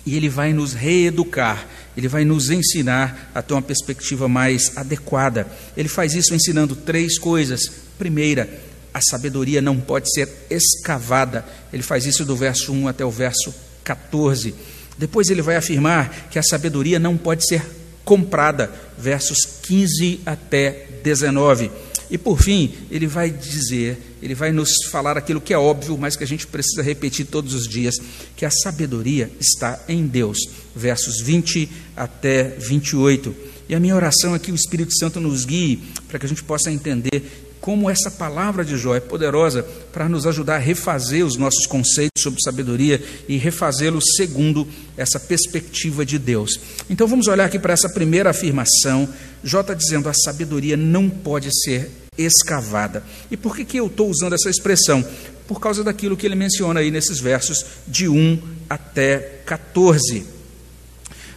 e 0.07 0.17
ele 0.17 0.29
vai 0.29 0.53
nos 0.53 0.75
reeducar, 0.75 1.67
ele 1.97 2.09
vai 2.09 2.25
nos 2.25 2.51
ensinar 2.51 3.31
a 3.35 3.41
ter 3.41 3.55
uma 3.55 3.63
perspectiva 3.63 4.29
mais 4.29 4.77
adequada. 4.77 5.47
Ele 5.77 5.89
faz 5.89 6.15
isso 6.15 6.35
ensinando 6.35 6.77
três 6.77 7.19
coisas. 7.19 7.71
Primeira, 7.99 8.49
a 8.93 9.01
sabedoria 9.01 9.63
não 9.63 9.81
pode 9.81 10.13
ser 10.13 10.29
escavada. 10.51 11.45
Ele 11.73 11.83
faz 11.83 12.05
isso 12.05 12.25
do 12.25 12.37
verso 12.37 12.73
1 12.73 12.89
até 12.89 13.05
o 13.05 13.11
verso 13.11 13.55
14. 13.83 14.55
Depois 14.99 15.31
ele 15.31 15.43
vai 15.43 15.57
afirmar 15.57 16.29
que 16.31 16.39
a 16.39 16.43
sabedoria 16.43 16.99
não 16.99 17.17
pode 17.17 17.47
ser 17.47 17.63
comprada, 18.05 18.71
versos 18.99 19.39
15 19.63 20.21
até 20.27 20.87
19. 21.03 21.71
E 22.11 22.19
por 22.19 22.41
fim, 22.41 22.75
ele 22.91 23.07
vai 23.07 23.31
dizer, 23.31 24.14
ele 24.25 24.35
vai 24.35 24.51
nos 24.53 24.71
falar 24.91 25.19
aquilo 25.19 25.39
que 25.39 25.53
é 25.53 25.59
óbvio, 25.59 25.99
mas 25.99 26.17
que 26.17 26.25
a 26.25 26.27
gente 26.27 26.47
precisa 26.47 26.83
repetir 26.83 27.27
todos 27.27 27.53
os 27.53 27.69
dias, 27.69 27.95
que 28.35 28.47
a 28.47 28.51
sabedoria 28.51 29.31
está 29.39 29.79
em 29.87 30.07
Deus, 30.07 30.39
versos 30.75 31.21
20 31.21 31.69
até 31.95 32.45
28. 32.45 33.37
E 33.69 33.75
a 33.75 33.81
minha 33.81 33.95
oração 33.95 34.35
é 34.35 34.39
que 34.39 34.51
o 34.51 34.55
Espírito 34.55 34.97
Santo 34.97 35.21
nos 35.21 35.45
guie 35.45 35.83
para 36.09 36.19
que 36.19 36.25
a 36.25 36.29
gente 36.29 36.43
possa 36.43 36.73
entender 36.73 37.23
como 37.61 37.91
essa 37.91 38.11
palavra 38.11 38.65
de 38.65 38.79
Jó 38.79 38.95
é 38.95 39.01
poderosa 39.01 39.63
para 39.93 40.09
nos 40.09 40.27
ajudar 40.27 40.57
a 40.57 40.59
refazer 40.59 41.25
os 41.25 41.37
nossos 41.37 41.67
conceitos 41.67 42.23
sobre 42.23 42.41
sabedoria 42.43 43.03
e 43.29 43.37
refazê-los 43.37 44.05
segundo 44.17 44.67
essa 44.97 45.21
perspectiva 45.21 46.05
de 46.05 46.19
Deus. 46.19 46.59
Então 46.89 47.07
vamos 47.07 47.27
olhar 47.27 47.45
aqui 47.45 47.59
para 47.59 47.75
essa 47.75 47.91
primeira 47.91 48.31
afirmação. 48.31 49.07
Jó 49.43 49.61
está 49.61 49.75
dizendo: 49.75 50.09
a 50.09 50.15
sabedoria 50.15 50.77
não 50.77 51.09
pode 51.11 51.49
ser 51.63 52.04
escavada. 52.17 53.03
E 53.31 53.37
por 53.37 53.57
que, 53.57 53.65
que 53.65 53.77
eu 53.77 53.87
estou 53.87 54.09
usando 54.09 54.35
essa 54.35 54.51
expressão? 54.51 55.05
Por 55.47 55.61
causa 55.61 55.85
daquilo 55.85 56.17
que 56.17 56.27
ele 56.27 56.35
menciona 56.35 56.81
aí 56.81 56.91
nesses 56.91 57.21
versos 57.21 57.65
de 57.87 58.09
1 58.09 58.41
até 58.69 59.19
14. 59.45 60.27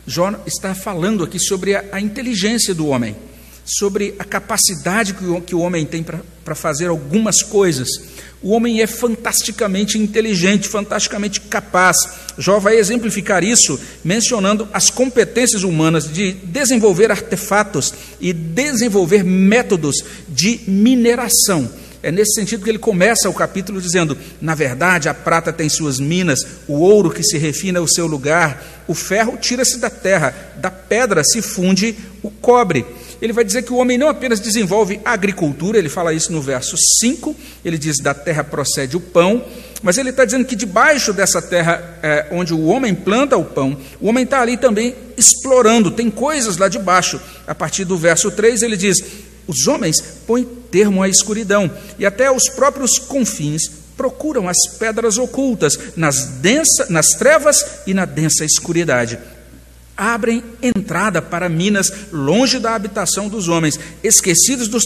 Jó 0.05 0.33
está 0.45 0.73
falando 0.73 1.23
aqui 1.23 1.39
sobre 1.39 1.75
a, 1.75 1.83
a 1.91 1.99
inteligência 1.99 2.73
do 2.73 2.87
homem 2.87 3.15
sobre 3.67 4.15
a 4.17 4.23
capacidade 4.23 5.13
que 5.13 5.25
o, 5.25 5.41
que 5.41 5.53
o 5.53 5.59
homem 5.59 5.85
tem 5.85 6.01
para 6.01 6.55
fazer 6.55 6.87
algumas 6.87 7.43
coisas. 7.43 7.89
O 8.41 8.51
homem 8.51 8.81
é 8.81 8.87
fantasticamente 8.87 9.97
inteligente, 9.97 10.69
fantasticamente 10.69 11.41
capaz. 11.41 11.97
Jó 12.37 12.59
vai 12.59 12.77
exemplificar 12.77 13.43
isso 13.43 13.79
mencionando 14.03 14.67
as 14.71 14.89
competências 14.89 15.63
humanas 15.63 16.11
de 16.11 16.33
desenvolver 16.33 17.11
artefatos 17.11 17.93
e 18.19 18.31
desenvolver 18.31 19.23
métodos 19.23 19.95
de 20.29 20.61
mineração. 20.67 21.69
É 22.03 22.11
nesse 22.11 22.35
sentido 22.35 22.63
que 22.63 22.69
ele 22.69 22.77
começa 22.77 23.29
o 23.29 23.33
capítulo 23.33 23.81
dizendo: 23.81 24.15
na 24.39 24.53
verdade, 24.53 25.09
a 25.09 25.13
prata 25.13 25.51
tem 25.51 25.67
suas 25.67 25.99
minas, 25.99 26.39
o 26.67 26.79
ouro 26.79 27.09
que 27.09 27.23
se 27.23 27.37
refina 27.37 27.79
é 27.79 27.81
o 27.81 27.87
seu 27.87 28.05
lugar, 28.05 28.83
o 28.87 28.93
ferro 28.93 29.35
tira-se 29.35 29.79
da 29.79 29.89
terra, 29.89 30.33
da 30.57 30.69
pedra 30.69 31.23
se 31.23 31.41
funde 31.41 31.95
o 32.21 32.29
cobre 32.29 32.85
ele 33.21 33.33
vai 33.33 33.43
dizer 33.43 33.63
que 33.63 33.73
o 33.73 33.77
homem 33.77 33.97
não 33.97 34.09
apenas 34.09 34.39
desenvolve 34.39 34.99
agricultura, 35.03 35.77
ele 35.77 35.89
fala 35.89 36.13
isso 36.13 36.31
no 36.31 36.41
verso 36.41 36.75
5, 36.99 37.35
ele 37.65 37.77
diz: 37.77 37.97
da 37.97 38.13
terra 38.13 38.43
procede 38.43 38.95
o 38.95 38.99
pão, 39.01 39.43
mas 39.81 39.97
ele 39.97 40.09
está 40.09 40.25
dizendo 40.25 40.45
que 40.45 40.55
debaixo 40.55 41.13
dessa 41.13 41.41
terra 41.41 41.99
é, 42.01 42.27
onde 42.31 42.53
o 42.53 42.65
homem 42.65 42.93
planta 42.93 43.37
o 43.37 43.45
pão, 43.45 43.77
o 43.99 44.07
homem 44.07 44.23
está 44.23 44.41
ali 44.41 44.57
também 44.57 44.95
explorando, 45.17 45.91
tem 45.91 46.09
coisas 46.09 46.57
lá 46.57 46.67
debaixo. 46.67 47.19
A 47.45 47.55
partir 47.55 47.85
do 47.85 47.97
verso 47.97 48.31
3 48.31 48.61
ele 48.61 48.77
diz: 48.77 48.97
os 49.47 49.67
homens 49.67 50.01
põem 50.25 50.43
termo 50.71 51.01
à 51.01 51.09
escuridão, 51.09 51.71
e 51.97 52.05
até 52.05 52.31
os 52.31 52.49
próprios 52.49 52.97
confins 52.97 53.63
procuram 53.95 54.47
as 54.47 54.57
pedras 54.77 55.17
ocultas 55.17 55.77
nas, 55.95 56.25
densa, 56.39 56.85
nas 56.89 57.07
trevas 57.17 57.65
e 57.87 57.93
na 57.93 58.05
densa 58.05 58.45
escuridade 58.45 59.17
abrem 59.97 60.43
entrada 60.61 61.21
para 61.21 61.49
minas 61.49 61.91
longe 62.11 62.59
da 62.59 62.75
habitação 62.75 63.27
dos 63.27 63.49
homens, 63.49 63.79
esquecidos 64.03 64.67
dos 64.67 64.85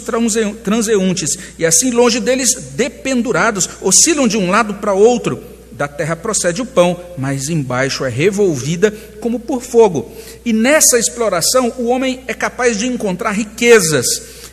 transeuntes, 0.64 1.38
e 1.60 1.66
assim 1.66 1.92
longe 1.92 2.20
deles 2.20 2.72
dependurados, 2.76 3.70
oscilam 3.82 4.28
de 4.28 4.38
um 4.38 4.50
lado 4.50 4.76
para 4.76 4.94
outro. 4.94 5.44
Da 5.74 5.88
terra 5.88 6.16
procede 6.16 6.62
o 6.62 6.66
pão, 6.66 7.00
mas 7.18 7.50
embaixo 7.50 8.06
é 8.06 8.10
revolvida 8.10 8.92
como 9.20 9.40
por 9.40 9.62
fogo. 9.62 10.12
E 10.46 10.54
nessa 10.54 10.98
exploração, 11.00 11.74
o 11.78 11.88
homem 11.88 12.22
é 12.28 12.34
capaz 12.34 12.78
de 12.78 12.88
encontrar 12.88 13.32
riquezas, 13.32 14.06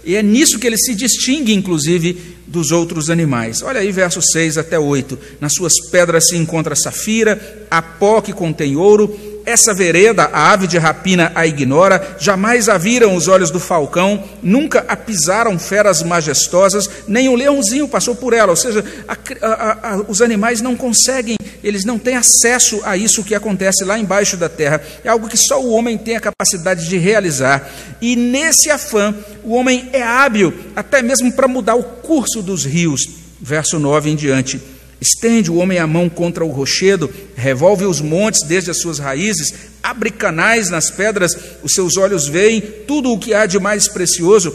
e 0.04 0.16
é 0.16 0.22
nisso 0.22 0.58
que 0.58 0.66
ele 0.66 0.78
se 0.78 0.94
distingue, 0.94 1.52
inclusive, 1.52 2.36
dos 2.46 2.72
outros 2.72 3.10
animais. 3.10 3.60
Olha 3.60 3.80
aí, 3.80 3.92
versos 3.92 4.24
6 4.32 4.56
até 4.56 4.78
8. 4.78 5.18
Nas 5.38 5.52
suas 5.52 5.74
pedras 5.90 6.28
se 6.28 6.36
encontra 6.36 6.74
safira, 6.74 7.66
a 7.70 7.82
pó 7.82 8.22
que 8.22 8.32
contém 8.32 8.74
ouro, 8.74 9.27
essa 9.48 9.72
vereda, 9.72 10.24
a 10.30 10.52
ave 10.52 10.66
de 10.66 10.76
rapina 10.76 11.32
a 11.34 11.46
ignora, 11.46 12.16
jamais 12.20 12.68
a 12.68 12.76
viram 12.76 13.14
os 13.14 13.28
olhos 13.28 13.50
do 13.50 13.58
falcão, 13.58 14.22
nunca 14.42 14.84
a 14.86 14.94
pisaram 14.94 15.58
feras 15.58 16.02
majestosas, 16.02 16.88
nem 17.08 17.30
um 17.30 17.34
leãozinho 17.34 17.88
passou 17.88 18.14
por 18.14 18.34
ela. 18.34 18.50
Ou 18.50 18.56
seja, 18.56 18.84
a, 19.08 19.16
a, 19.46 19.94
a, 19.94 19.96
os 20.06 20.20
animais 20.20 20.60
não 20.60 20.76
conseguem, 20.76 21.36
eles 21.64 21.84
não 21.86 21.98
têm 21.98 22.16
acesso 22.16 22.82
a 22.84 22.94
isso 22.96 23.24
que 23.24 23.34
acontece 23.34 23.84
lá 23.84 23.98
embaixo 23.98 24.36
da 24.36 24.50
terra. 24.50 24.82
É 25.02 25.08
algo 25.08 25.28
que 25.28 25.36
só 25.38 25.62
o 25.62 25.70
homem 25.70 25.96
tem 25.96 26.16
a 26.16 26.20
capacidade 26.20 26.86
de 26.86 26.98
realizar. 26.98 27.70
E 28.02 28.14
nesse 28.16 28.70
afã, 28.70 29.14
o 29.42 29.54
homem 29.54 29.88
é 29.94 30.02
hábil 30.02 30.52
até 30.76 31.00
mesmo 31.00 31.32
para 31.32 31.48
mudar 31.48 31.74
o 31.74 31.82
curso 31.82 32.42
dos 32.42 32.66
rios. 32.66 33.00
Verso 33.40 33.78
9 33.78 34.10
em 34.10 34.16
diante. 34.16 34.77
Estende 35.00 35.50
o 35.50 35.56
homem 35.56 35.78
a 35.78 35.86
mão 35.86 36.08
contra 36.08 36.44
o 36.44 36.50
rochedo, 36.50 37.12
revolve 37.36 37.84
os 37.84 38.00
montes 38.00 38.46
desde 38.46 38.70
as 38.70 38.80
suas 38.80 38.98
raízes, 38.98 39.54
abre 39.82 40.10
canais 40.10 40.70
nas 40.70 40.90
pedras, 40.90 41.32
os 41.62 41.72
seus 41.72 41.96
olhos 41.96 42.26
veem 42.26 42.60
tudo 42.60 43.12
o 43.12 43.18
que 43.18 43.32
há 43.32 43.46
de 43.46 43.58
mais 43.60 43.88
precioso, 43.88 44.50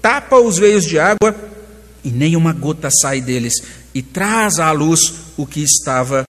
tapa 0.00 0.36
os 0.38 0.58
veios 0.58 0.84
de 0.84 0.98
água 0.98 1.34
e 2.04 2.10
nem 2.10 2.36
uma 2.36 2.52
gota 2.52 2.88
sai 2.90 3.20
deles, 3.20 3.54
e 3.94 4.00
traz 4.00 4.58
à 4.58 4.70
luz 4.72 5.00
o 5.36 5.44
que 5.44 5.62
estava 5.62 6.24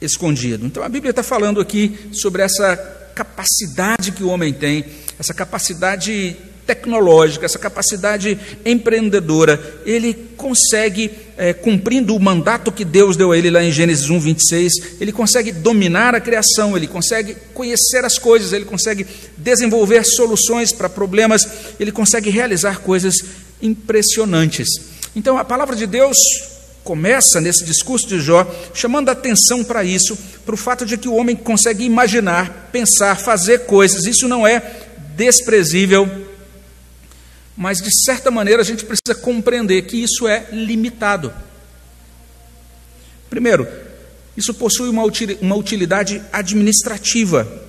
escondido. 0.00 0.66
Então 0.66 0.82
a 0.82 0.88
Bíblia 0.88 1.10
está 1.10 1.22
falando 1.22 1.60
aqui 1.60 1.96
sobre 2.12 2.42
essa 2.42 2.76
capacidade 3.14 4.12
que 4.12 4.24
o 4.24 4.28
homem 4.28 4.52
tem, 4.52 4.84
essa 5.18 5.32
capacidade 5.32 6.36
tecnológica, 6.66 7.46
essa 7.46 7.58
capacidade 7.58 8.38
empreendedora, 8.64 9.60
ele 9.84 10.14
consegue, 10.36 11.10
é, 11.36 11.52
cumprindo 11.52 12.14
o 12.14 12.20
mandato 12.20 12.72
que 12.72 12.84
Deus 12.84 13.16
deu 13.16 13.32
a 13.32 13.38
ele 13.38 13.50
lá 13.50 13.62
em 13.62 13.72
Gênesis 13.72 14.08
1, 14.08 14.18
26, 14.20 14.72
ele 15.00 15.12
consegue 15.12 15.52
dominar 15.52 16.14
a 16.14 16.20
criação, 16.20 16.76
ele 16.76 16.86
consegue 16.86 17.36
conhecer 17.52 18.04
as 18.04 18.18
coisas, 18.18 18.52
ele 18.52 18.64
consegue 18.64 19.06
desenvolver 19.36 20.04
soluções 20.04 20.72
para 20.72 20.88
problemas, 20.88 21.46
ele 21.78 21.92
consegue 21.92 22.30
realizar 22.30 22.80
coisas 22.80 23.16
impressionantes. 23.60 24.68
Então, 25.16 25.38
a 25.38 25.44
palavra 25.44 25.76
de 25.76 25.86
Deus 25.86 26.16
começa 26.82 27.40
nesse 27.40 27.64
discurso 27.64 28.06
de 28.06 28.20
Jó 28.20 28.46
chamando 28.74 29.08
a 29.08 29.12
atenção 29.12 29.64
para 29.64 29.82
isso, 29.82 30.16
para 30.44 30.54
o 30.54 30.58
fato 30.58 30.84
de 30.84 30.98
que 30.98 31.08
o 31.08 31.14
homem 31.14 31.34
consegue 31.34 31.84
imaginar, 31.84 32.68
pensar, 32.70 33.16
fazer 33.16 33.60
coisas. 33.60 34.04
Isso 34.04 34.28
não 34.28 34.46
é 34.46 34.62
desprezível, 35.16 36.08
mas 37.56 37.78
de 37.78 37.90
certa 38.04 38.30
maneira 38.30 38.62
a 38.62 38.64
gente 38.64 38.84
precisa 38.84 39.14
compreender 39.20 39.82
que 39.82 39.96
isso 39.96 40.26
é 40.26 40.48
limitado. 40.52 41.32
Primeiro, 43.30 43.66
isso 44.36 44.54
possui 44.54 44.88
uma 44.88 45.54
utilidade 45.56 46.22
administrativa. 46.32 47.64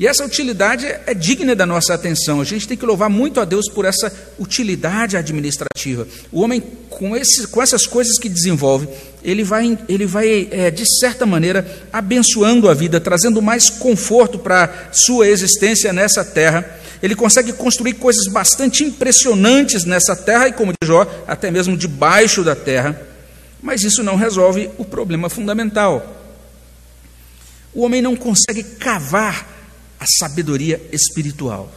E 0.00 0.06
essa 0.06 0.24
utilidade 0.24 0.86
é 0.86 1.12
digna 1.12 1.54
da 1.54 1.66
nossa 1.66 1.92
atenção. 1.92 2.40
A 2.40 2.44
gente 2.44 2.66
tem 2.66 2.74
que 2.74 2.86
louvar 2.86 3.10
muito 3.10 3.38
a 3.38 3.44
Deus 3.44 3.66
por 3.70 3.84
essa 3.84 4.10
utilidade 4.38 5.14
administrativa. 5.14 6.08
O 6.32 6.40
homem, 6.40 6.62
com, 6.88 7.12
com 7.50 7.62
essas 7.62 7.86
coisas 7.86 8.18
que 8.18 8.26
desenvolve, 8.26 8.88
ele 9.22 9.44
vai, 9.44 9.78
ele 9.90 10.06
vai 10.06 10.48
é, 10.50 10.70
de 10.70 10.84
certa 10.98 11.26
maneira, 11.26 11.86
abençoando 11.92 12.70
a 12.70 12.72
vida, 12.72 12.98
trazendo 12.98 13.42
mais 13.42 13.68
conforto 13.68 14.38
para 14.38 14.64
a 14.64 14.92
sua 14.92 15.28
existência 15.28 15.92
nessa 15.92 16.24
terra. 16.24 16.80
Ele 17.02 17.14
consegue 17.14 17.52
construir 17.52 17.94
coisas 17.94 18.26
bastante 18.30 18.84
impressionantes 18.84 19.84
nessa 19.84 20.14
terra 20.14 20.48
e, 20.48 20.52
como 20.52 20.72
diz 20.72 20.86
Jó, 20.86 21.06
até 21.26 21.50
mesmo 21.50 21.76
debaixo 21.76 22.44
da 22.44 22.54
terra. 22.54 23.00
Mas 23.62 23.82
isso 23.82 24.02
não 24.02 24.16
resolve 24.16 24.70
o 24.76 24.84
problema 24.84 25.28
fundamental. 25.28 26.16
O 27.72 27.82
homem 27.82 28.02
não 28.02 28.16
consegue 28.16 28.62
cavar 28.62 29.48
a 29.98 30.04
sabedoria 30.18 30.80
espiritual. 30.92 31.72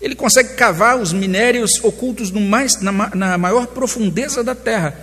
Ele 0.00 0.16
consegue 0.16 0.54
cavar 0.54 0.98
os 0.98 1.12
minérios 1.12 1.70
ocultos 1.82 2.30
mais, 2.32 2.80
na, 2.80 2.92
na 3.14 3.38
maior 3.38 3.68
profundeza 3.68 4.42
da 4.42 4.54
terra, 4.54 4.98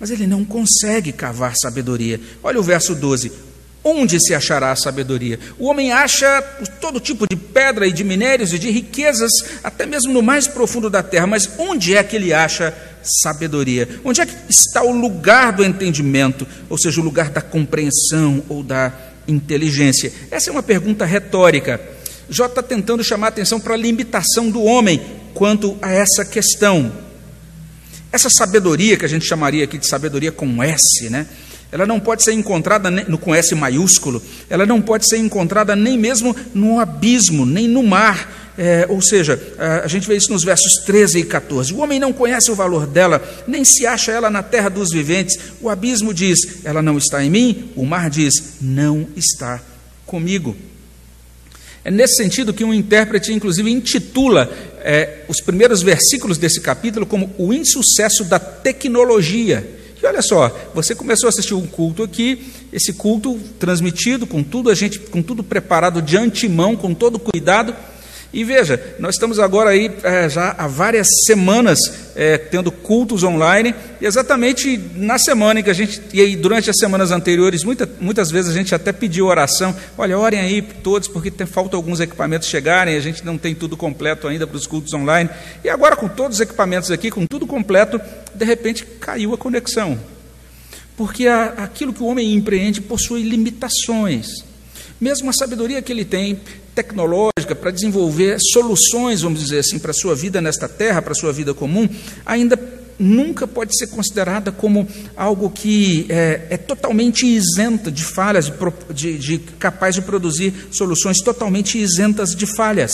mas 0.00 0.10
ele 0.10 0.26
não 0.26 0.42
consegue 0.42 1.12
cavar 1.12 1.52
sabedoria. 1.54 2.18
Olha 2.42 2.58
o 2.58 2.62
verso 2.62 2.94
12: 2.94 3.30
Onde 3.84 4.20
se 4.20 4.32
achará 4.32 4.70
a 4.70 4.76
sabedoria? 4.76 5.40
O 5.58 5.66
homem 5.66 5.92
acha 5.92 6.40
todo 6.80 7.00
tipo 7.00 7.26
de 7.28 7.34
pedra 7.34 7.86
e 7.86 7.92
de 7.92 8.04
minérios 8.04 8.52
e 8.52 8.58
de 8.58 8.70
riquezas, 8.70 9.30
até 9.62 9.84
mesmo 9.84 10.12
no 10.12 10.22
mais 10.22 10.46
profundo 10.46 10.88
da 10.88 11.02
terra, 11.02 11.26
mas 11.26 11.50
onde 11.58 11.96
é 11.96 12.02
que 12.04 12.14
ele 12.14 12.32
acha 12.32 12.72
sabedoria? 13.02 13.88
Onde 14.04 14.20
é 14.20 14.26
que 14.26 14.34
está 14.48 14.82
o 14.84 14.92
lugar 14.92 15.52
do 15.52 15.64
entendimento, 15.64 16.46
ou 16.70 16.78
seja, 16.78 17.00
o 17.00 17.04
lugar 17.04 17.30
da 17.30 17.40
compreensão 17.40 18.44
ou 18.48 18.62
da 18.62 18.92
inteligência? 19.26 20.12
Essa 20.30 20.50
é 20.50 20.52
uma 20.52 20.62
pergunta 20.62 21.04
retórica. 21.04 21.80
Jó 22.30 22.46
está 22.46 22.62
tentando 22.62 23.02
chamar 23.02 23.26
a 23.26 23.30
atenção 23.30 23.58
para 23.58 23.74
a 23.74 23.76
limitação 23.76 24.48
do 24.48 24.62
homem 24.62 25.02
quanto 25.34 25.76
a 25.82 25.90
essa 25.90 26.24
questão. 26.24 26.92
Essa 28.12 28.30
sabedoria, 28.30 28.96
que 28.96 29.04
a 29.04 29.08
gente 29.08 29.26
chamaria 29.26 29.64
aqui 29.64 29.76
de 29.76 29.88
sabedoria 29.88 30.30
com 30.30 30.62
S, 30.62 31.10
né? 31.10 31.26
Ela 31.72 31.86
não 31.86 31.98
pode 31.98 32.22
ser 32.22 32.34
encontrada 32.34 32.90
no, 32.90 33.16
com 33.16 33.34
S 33.34 33.54
maiúsculo, 33.54 34.22
ela 34.48 34.66
não 34.66 34.80
pode 34.80 35.08
ser 35.08 35.16
encontrada 35.16 35.74
nem 35.74 35.98
mesmo 35.98 36.36
no 36.54 36.78
abismo, 36.78 37.46
nem 37.46 37.66
no 37.66 37.82
mar, 37.82 38.42
é, 38.56 38.84
ou 38.88 39.00
seja, 39.00 39.40
a 39.82 39.88
gente 39.88 40.06
vê 40.06 40.14
isso 40.14 40.30
nos 40.30 40.44
versos 40.44 40.84
13 40.84 41.20
e 41.20 41.24
14. 41.24 41.72
O 41.72 41.78
homem 41.78 41.98
não 41.98 42.12
conhece 42.12 42.50
o 42.50 42.54
valor 42.54 42.86
dela, 42.86 43.22
nem 43.46 43.64
se 43.64 43.86
acha 43.86 44.12
ela 44.12 44.28
na 44.28 44.42
terra 44.42 44.68
dos 44.68 44.90
viventes. 44.90 45.38
O 45.60 45.70
abismo 45.70 46.12
diz: 46.12 46.38
Ela 46.62 46.82
não 46.82 46.98
está 46.98 47.24
em 47.24 47.30
mim. 47.30 47.70
O 47.74 47.86
mar 47.86 48.10
diz: 48.10 48.58
Não 48.60 49.08
está 49.16 49.58
comigo. 50.04 50.54
É 51.84 51.90
nesse 51.90 52.16
sentido 52.22 52.52
que 52.52 52.62
um 52.62 52.74
intérprete, 52.74 53.32
inclusive, 53.32 53.70
intitula 53.70 54.52
é, 54.80 55.24
os 55.28 55.40
primeiros 55.40 55.82
versículos 55.82 56.36
desse 56.36 56.60
capítulo 56.60 57.06
como 57.06 57.34
o 57.38 57.52
insucesso 57.52 58.22
da 58.24 58.38
tecnologia. 58.38 59.78
E 60.02 60.06
olha 60.06 60.20
só, 60.20 60.50
você 60.74 60.96
começou 60.96 61.28
a 61.28 61.30
assistir 61.30 61.54
um 61.54 61.64
culto 61.64 62.02
aqui, 62.02 62.52
esse 62.72 62.92
culto 62.92 63.38
transmitido 63.60 64.26
com 64.26 64.42
tudo 64.42 64.68
a 64.68 64.74
gente, 64.74 64.98
com 64.98 65.22
tudo 65.22 65.44
preparado 65.44 66.02
de 66.02 66.16
antemão, 66.16 66.74
com 66.74 66.92
todo 66.92 67.20
cuidado. 67.20 67.72
E 68.32 68.44
veja, 68.44 68.80
nós 68.98 69.14
estamos 69.14 69.38
agora 69.38 69.70
aí 69.70 69.90
é, 70.02 70.26
já 70.26 70.54
há 70.56 70.66
várias 70.66 71.06
semanas 71.26 71.78
é, 72.16 72.38
tendo 72.38 72.72
cultos 72.72 73.22
online, 73.22 73.74
e 74.00 74.06
exatamente 74.06 74.80
na 74.94 75.18
semana 75.18 75.60
em 75.60 75.62
que 75.62 75.68
a 75.68 75.74
gente, 75.74 76.00
e 76.14 76.20
aí 76.22 76.34
durante 76.34 76.70
as 76.70 76.76
semanas 76.78 77.10
anteriores, 77.10 77.62
muita, 77.62 77.86
muitas 78.00 78.30
vezes 78.30 78.50
a 78.50 78.54
gente 78.54 78.74
até 78.74 78.90
pediu 78.90 79.26
oração, 79.26 79.76
olha, 79.98 80.18
orem 80.18 80.40
aí 80.40 80.62
todos, 80.62 81.08
porque 81.08 81.30
tem, 81.30 81.46
falta 81.46 81.76
alguns 81.76 82.00
equipamentos 82.00 82.48
chegarem, 82.48 82.96
a 82.96 83.00
gente 83.00 83.22
não 83.22 83.36
tem 83.36 83.54
tudo 83.54 83.76
completo 83.76 84.26
ainda 84.26 84.46
para 84.46 84.56
os 84.56 84.66
cultos 84.66 84.94
online, 84.94 85.28
e 85.62 85.68
agora 85.68 85.94
com 85.94 86.08
todos 86.08 86.38
os 86.38 86.40
equipamentos 86.40 86.90
aqui, 86.90 87.10
com 87.10 87.26
tudo 87.26 87.46
completo, 87.46 88.00
de 88.34 88.44
repente 88.46 88.86
caiu 88.98 89.34
a 89.34 89.38
conexão, 89.38 89.98
porque 90.96 91.26
a, 91.26 91.48
aquilo 91.58 91.92
que 91.92 92.02
o 92.02 92.06
homem 92.06 92.32
empreende 92.32 92.80
possui 92.80 93.22
limitações, 93.24 94.42
mesmo 94.98 95.28
a 95.28 95.34
sabedoria 95.34 95.82
que 95.82 95.92
ele 95.92 96.04
tem 96.04 96.40
tecnológica 96.74 97.54
para 97.54 97.70
desenvolver 97.70 98.38
soluções, 98.52 99.22
vamos 99.22 99.40
dizer 99.40 99.58
assim, 99.58 99.78
para 99.78 99.90
a 99.90 99.94
sua 99.94 100.14
vida 100.14 100.40
nesta 100.40 100.68
terra, 100.68 101.02
para 101.02 101.12
a 101.12 101.16
sua 101.16 101.32
vida 101.32 101.52
comum, 101.52 101.88
ainda 102.24 102.58
nunca 102.98 103.46
pode 103.46 103.76
ser 103.76 103.88
considerada 103.88 104.52
como 104.52 104.86
algo 105.16 105.50
que 105.50 106.06
é, 106.08 106.46
é 106.50 106.56
totalmente 106.56 107.26
isenta 107.26 107.90
de 107.90 108.04
falhas, 108.04 108.50
de, 108.94 109.18
de, 109.18 109.38
capaz 109.38 109.94
de 109.94 110.02
produzir 110.02 110.68
soluções 110.70 111.18
totalmente 111.18 111.78
isentas 111.78 112.34
de 112.34 112.46
falhas. 112.46 112.92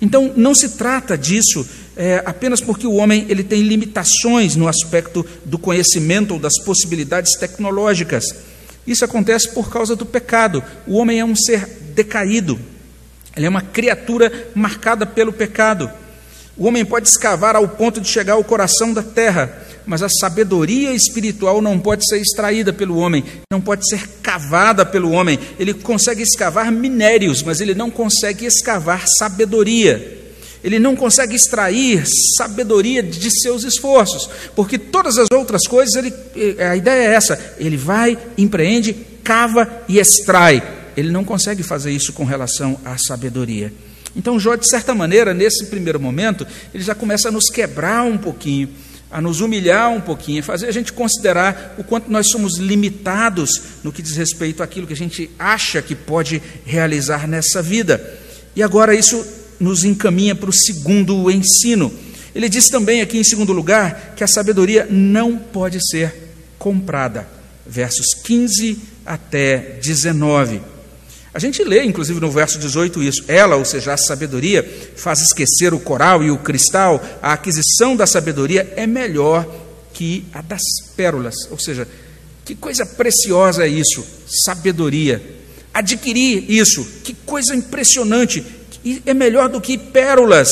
Então, 0.00 0.32
não 0.36 0.54
se 0.54 0.70
trata 0.70 1.16
disso 1.16 1.66
é, 1.96 2.22
apenas 2.26 2.60
porque 2.60 2.86
o 2.86 2.94
homem 2.94 3.24
ele 3.30 3.42
tem 3.42 3.62
limitações 3.62 4.54
no 4.54 4.68
aspecto 4.68 5.24
do 5.44 5.58
conhecimento 5.58 6.34
ou 6.34 6.40
das 6.40 6.62
possibilidades 6.62 7.32
tecnológicas. 7.38 8.24
Isso 8.86 9.04
acontece 9.04 9.48
por 9.48 9.70
causa 9.70 9.96
do 9.96 10.04
pecado. 10.04 10.62
O 10.86 10.98
homem 10.98 11.18
é 11.18 11.24
um 11.24 11.34
ser 11.34 11.66
decaído, 11.94 12.60
ele 13.36 13.46
é 13.46 13.48
uma 13.48 13.60
criatura 13.60 14.50
marcada 14.54 15.04
pelo 15.04 15.32
pecado. 15.32 15.90
O 16.56 16.66
homem 16.66 16.86
pode 16.86 17.06
escavar 17.06 17.54
ao 17.54 17.68
ponto 17.68 18.00
de 18.00 18.08
chegar 18.08 18.32
ao 18.32 18.42
coração 18.42 18.94
da 18.94 19.02
terra, 19.02 19.62
mas 19.84 20.02
a 20.02 20.08
sabedoria 20.08 20.92
espiritual 20.92 21.60
não 21.60 21.78
pode 21.78 22.08
ser 22.08 22.18
extraída 22.18 22.72
pelo 22.72 22.96
homem, 22.96 23.22
não 23.52 23.60
pode 23.60 23.86
ser 23.86 24.08
cavada 24.22 24.86
pelo 24.86 25.10
homem. 25.10 25.38
Ele 25.58 25.74
consegue 25.74 26.22
escavar 26.22 26.72
minérios, 26.72 27.42
mas 27.42 27.60
ele 27.60 27.74
não 27.74 27.90
consegue 27.90 28.46
escavar 28.46 29.04
sabedoria. 29.18 30.24
Ele 30.64 30.78
não 30.78 30.96
consegue 30.96 31.36
extrair 31.36 32.04
sabedoria 32.38 33.02
de 33.02 33.30
seus 33.30 33.62
esforços, 33.62 34.28
porque 34.56 34.78
todas 34.78 35.18
as 35.18 35.28
outras 35.30 35.66
coisas, 35.68 35.94
ele, 35.94 36.12
a 36.58 36.74
ideia 36.74 37.10
é 37.10 37.14
essa: 37.14 37.54
ele 37.58 37.76
vai, 37.76 38.18
empreende, 38.38 38.94
cava 39.22 39.84
e 39.86 39.98
extrai 39.98 40.75
ele 40.96 41.10
não 41.10 41.24
consegue 41.24 41.62
fazer 41.62 41.92
isso 41.92 42.12
com 42.12 42.24
relação 42.24 42.80
à 42.84 42.96
sabedoria. 42.96 43.72
Então, 44.16 44.40
Jó, 44.40 44.54
de 44.54 44.68
certa 44.68 44.94
maneira, 44.94 45.34
nesse 45.34 45.66
primeiro 45.66 46.00
momento, 46.00 46.46
ele 46.72 46.82
já 46.82 46.94
começa 46.94 47.28
a 47.28 47.30
nos 47.30 47.50
quebrar 47.50 48.02
um 48.02 48.16
pouquinho, 48.16 48.70
a 49.10 49.20
nos 49.20 49.40
humilhar 49.40 49.90
um 49.90 50.00
pouquinho, 50.00 50.42
fazer 50.42 50.66
a 50.66 50.72
gente 50.72 50.92
considerar 50.92 51.74
o 51.76 51.84
quanto 51.84 52.10
nós 52.10 52.30
somos 52.30 52.56
limitados 52.56 53.50
no 53.84 53.92
que 53.92 54.00
diz 54.00 54.16
respeito 54.16 54.62
àquilo 54.62 54.86
que 54.86 54.94
a 54.94 54.96
gente 54.96 55.30
acha 55.38 55.82
que 55.82 55.94
pode 55.94 56.42
realizar 56.64 57.28
nessa 57.28 57.60
vida. 57.60 58.18
E 58.56 58.62
agora 58.62 58.94
isso 58.94 59.22
nos 59.60 59.84
encaminha 59.84 60.34
para 60.34 60.50
o 60.50 60.54
segundo 60.54 61.30
ensino. 61.30 61.92
Ele 62.34 62.48
diz 62.48 62.68
também 62.68 63.02
aqui, 63.02 63.18
em 63.18 63.24
segundo 63.24 63.52
lugar, 63.52 64.14
que 64.16 64.24
a 64.24 64.26
sabedoria 64.26 64.86
não 64.90 65.36
pode 65.36 65.78
ser 65.90 66.14
comprada. 66.58 67.28
Versos 67.66 68.14
15 68.24 68.78
até 69.04 69.78
19. 69.82 70.75
A 71.36 71.38
gente 71.38 71.62
lê, 71.62 71.84
inclusive, 71.84 72.18
no 72.18 72.30
verso 72.30 72.58
18 72.58 73.02
isso. 73.02 73.22
Ela, 73.28 73.56
ou 73.56 73.64
seja, 73.66 73.92
a 73.92 73.96
sabedoria, 73.98 74.62
faz 74.96 75.20
esquecer 75.20 75.74
o 75.74 75.78
coral 75.78 76.24
e 76.24 76.30
o 76.30 76.38
cristal. 76.38 76.98
A 77.20 77.34
aquisição 77.34 77.94
da 77.94 78.06
sabedoria 78.06 78.72
é 78.74 78.86
melhor 78.86 79.46
que 79.92 80.24
a 80.32 80.40
das 80.40 80.62
pérolas. 80.96 81.34
Ou 81.50 81.58
seja, 81.58 81.86
que 82.42 82.54
coisa 82.54 82.86
preciosa 82.86 83.66
é 83.66 83.68
isso, 83.68 84.02
sabedoria. 84.46 85.22
Adquirir 85.74 86.50
isso, 86.50 86.82
que 87.04 87.12
coisa 87.12 87.54
impressionante. 87.54 88.42
E 88.82 89.02
é 89.04 89.12
melhor 89.12 89.50
do 89.50 89.60
que 89.60 89.76
pérolas. 89.76 90.48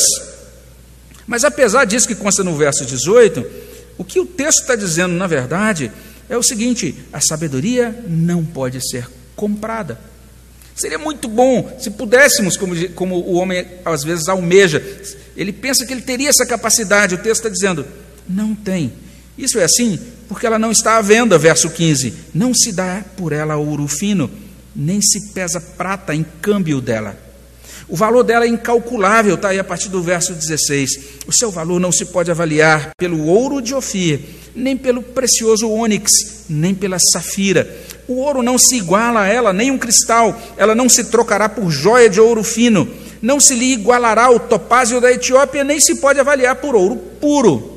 Mas 1.27 1.45
apesar 1.45 1.87
disso 1.87 2.07
que 2.07 2.15
consta 2.15 2.45
no 2.45 2.59
verso 2.59 2.85
18, 2.85 3.43
o 3.97 4.05
que 4.05 4.21
o 4.21 4.27
texto 4.27 4.61
está 4.61 4.77
dizendo, 4.77 5.15
na 5.15 5.27
verdade, 5.27 5.91
é 6.29 6.37
o 6.37 6.43
seguinte: 6.43 6.95
a 7.11 7.23
sabedoria 7.23 8.05
não 8.07 8.45
pode 8.45 8.87
ser 8.87 9.09
comprada. 9.35 10.13
Seria 10.75 10.99
muito 10.99 11.29
bom 11.29 11.77
se 11.79 11.91
pudéssemos, 11.91 12.57
como, 12.57 12.89
como 12.91 13.17
o 13.17 13.35
homem 13.35 13.67
às 13.85 14.03
vezes 14.03 14.29
almeja, 14.29 14.83
ele 15.37 15.53
pensa 15.53 15.87
que 15.87 15.93
ele 15.93 16.03
teria 16.03 16.31
essa 16.31 16.45
capacidade, 16.47 17.15
o 17.15 17.19
texto 17.19 17.47
está 17.47 17.49
dizendo, 17.49 17.87
não 18.29 18.55
tem. 18.55 18.93
Isso 19.37 19.59
é 19.59 19.65
assim 19.65 19.99
porque 20.29 20.47
ela 20.47 20.59
não 20.59 20.71
está 20.71 20.97
à 20.97 21.03
venda, 21.03 21.39
verso 21.39 21.71
15. 21.71 22.13
Não 22.35 22.55
se 22.55 22.73
dá 22.73 23.05
por 23.17 23.33
ela 23.33 23.57
ouro 23.57 23.87
fino, 23.87 24.31
nem 24.75 25.01
se 25.01 25.33
pesa 25.33 25.61
prata 25.61 26.15
em 26.15 26.25
câmbio 26.43 26.81
dela. 26.81 27.17
O 27.87 27.97
valor 27.97 28.23
dela 28.23 28.47
é 28.47 28.49
incalculável, 28.49 29.35
está 29.35 29.51
aí 29.51 29.59
a 29.59 29.65
partir 29.65 29.91
do 29.91 30.03
verso 30.03 30.33
16. 30.33 30.91
O 31.27 31.33
seu 31.33 31.51
valor 31.51 31.79
não 31.79 31.93
se 31.93 32.07
pode 32.07 32.31
avaliar 32.31 32.91
pelo 32.97 33.27
ouro 33.27 33.61
de 33.61 33.75
Ofir, 33.75 34.21
nem 34.55 34.77
pelo 34.77 35.03
precioso 35.03 35.69
ônix, 35.71 36.11
nem 36.49 36.75
pela 36.75 36.99
safira. 36.99 37.69
O 38.07 38.17
ouro 38.21 38.43
não 38.43 38.59
se 38.59 38.77
iguala 38.77 39.23
a 39.23 39.27
ela, 39.27 39.53
nem 39.53 39.71
um 39.71 39.79
cristal, 39.79 40.39
ela 40.57 40.75
não 40.75 40.89
se 40.89 41.05
trocará 41.05 41.49
por 41.49 41.71
joia 41.71 42.09
de 42.09 42.21
ouro 42.21 42.45
fino, 42.45 42.89
não 43.23 43.41
se 43.41 43.55
lhe 43.55 43.73
igualará 43.73 44.31
o 44.31 44.39
topázio 44.39 45.01
da 45.01 45.11
Etiópia, 45.11 45.65
nem 45.65 45.81
se 45.81 45.97
pode 45.97 46.21
avaliar 46.21 46.57
por 46.57 46.77
ouro 46.77 46.97
puro. 46.97 47.75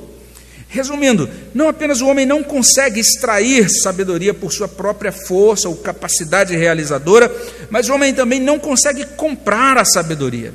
Resumindo, 0.70 1.30
não 1.54 1.70
apenas 1.70 2.02
o 2.02 2.08
homem 2.08 2.26
não 2.26 2.44
consegue 2.44 3.00
extrair 3.00 3.70
sabedoria 3.70 4.34
por 4.34 4.52
sua 4.52 4.68
própria 4.68 5.14
força 5.14 5.70
ou 5.70 5.78
capacidade 5.78 6.56
realizadora, 6.56 7.34
mas 7.70 7.88
o 7.88 7.94
homem 7.94 8.14
também 8.14 8.42
não 8.42 8.60
consegue 8.60 9.06
comprar 9.06 9.78
a 9.78 9.86
sabedoria. 9.86 10.54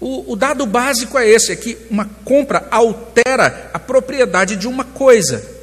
O, 0.00 0.32
o 0.32 0.36
dado 0.36 0.66
básico 0.66 1.16
é 1.16 1.28
esse: 1.28 1.52
é 1.52 1.56
que 1.56 1.78
uma 1.88 2.10
compra 2.24 2.66
altera 2.70 3.70
a 3.72 3.78
propriedade 3.78 4.56
de 4.56 4.66
uma 4.66 4.84
coisa. 4.84 5.53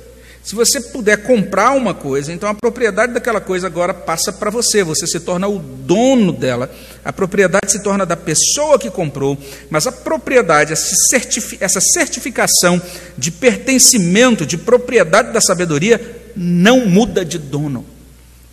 Se 0.43 0.56
você 0.56 0.82
puder 0.82 1.17
comprar 1.17 1.71
uma 1.71 1.93
coisa, 1.93 2.34
então 2.34 2.49
a 2.49 2.54
propriedade 2.54 3.13
daquela 3.13 3.39
coisa 3.39 3.67
agora 3.67 3.93
passa 3.93 4.34
para 4.34 4.49
você, 4.49 4.84
você 4.84 5.06
se 5.06 5.19
torna 5.19 5.47
o 5.47 5.60
dono 5.60 6.32
dela, 6.32 6.73
a 7.06 7.13
propriedade 7.13 7.71
se 7.71 7.84
torna 7.84 8.08
da 8.08 8.17
pessoa 8.17 8.80
que 8.80 8.89
comprou, 8.89 9.38
mas 9.69 9.86
a 9.86 9.91
propriedade, 9.91 10.73
essa 10.73 11.80
certificação 11.80 12.82
de 13.15 13.30
pertencimento, 13.30 14.43
de 14.43 14.58
propriedade 14.58 15.32
da 15.32 15.39
sabedoria, 15.39 16.23
não 16.36 16.88
muda 16.88 17.23
de 17.23 17.38
dono. 17.38 17.86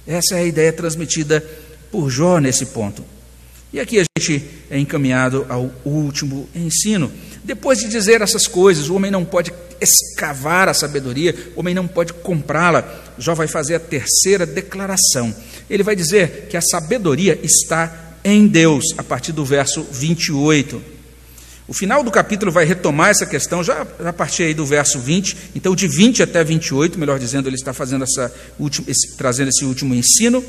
Essa 0.07 0.37
é 0.37 0.41
a 0.41 0.45
ideia 0.45 0.73
transmitida 0.73 1.43
por 1.91 2.11
Jó 2.11 2.39
nesse 2.39 2.67
ponto. 2.67 3.03
E 3.73 3.81
aqui 3.81 4.01
a 4.01 4.05
gente 4.19 4.45
é 4.71 4.79
encaminhado 4.79 5.47
ao 5.49 5.71
último 5.85 6.49
ensino. 6.55 7.11
Depois 7.49 7.79
de 7.79 7.89
dizer 7.89 8.21
essas 8.21 8.47
coisas, 8.47 8.91
o 8.91 8.95
homem 8.95 9.11
não 9.11 9.25
pode 9.25 9.55
escavar 9.81 10.69
a 10.69 10.75
sabedoria, 10.75 11.35
o 11.57 11.61
homem 11.61 11.75
não 11.75 11.89
pode 11.89 12.13
comprá-la. 12.13 12.87
Jó 13.17 13.35
vai 13.35 13.49
fazer 13.49 13.77
a 13.77 13.81
terceira 13.81 14.45
declaração. 14.45 15.35
Ele 15.71 15.83
vai 15.83 15.97
dizer 15.97 16.49
que 16.51 16.59
a 16.59 16.61
sabedoria 16.61 17.41
está 17.43 18.19
em 18.23 18.47
Deus, 18.47 18.85
a 18.99 19.03
partir 19.03 19.33
do 19.33 19.47
verso 19.47 19.83
28. 19.83 20.79
O 21.67 21.73
final 21.73 22.05
do 22.05 22.11
capítulo 22.11 22.53
vai 22.53 22.67
retomar 22.67 23.09
essa 23.09 23.25
questão, 23.25 23.65
já 23.65 23.87
a 24.05 24.13
partir 24.13 24.43
aí 24.43 24.53
do 24.53 24.67
verso 24.67 24.99
20, 24.99 25.53
então 25.57 25.75
de 25.75 25.89
20 25.89 26.23
até 26.23 26.45
28, 26.45 26.99
melhor 26.99 27.19
dizendo, 27.19 27.49
ele 27.49 27.57
está 27.57 27.73
fazendo 27.73 28.05
essa 28.05 28.31
última, 28.59 28.91
esse, 28.91 29.17
trazendo 29.17 29.49
esse 29.49 29.65
último 29.65 29.95
ensino. 29.95 30.45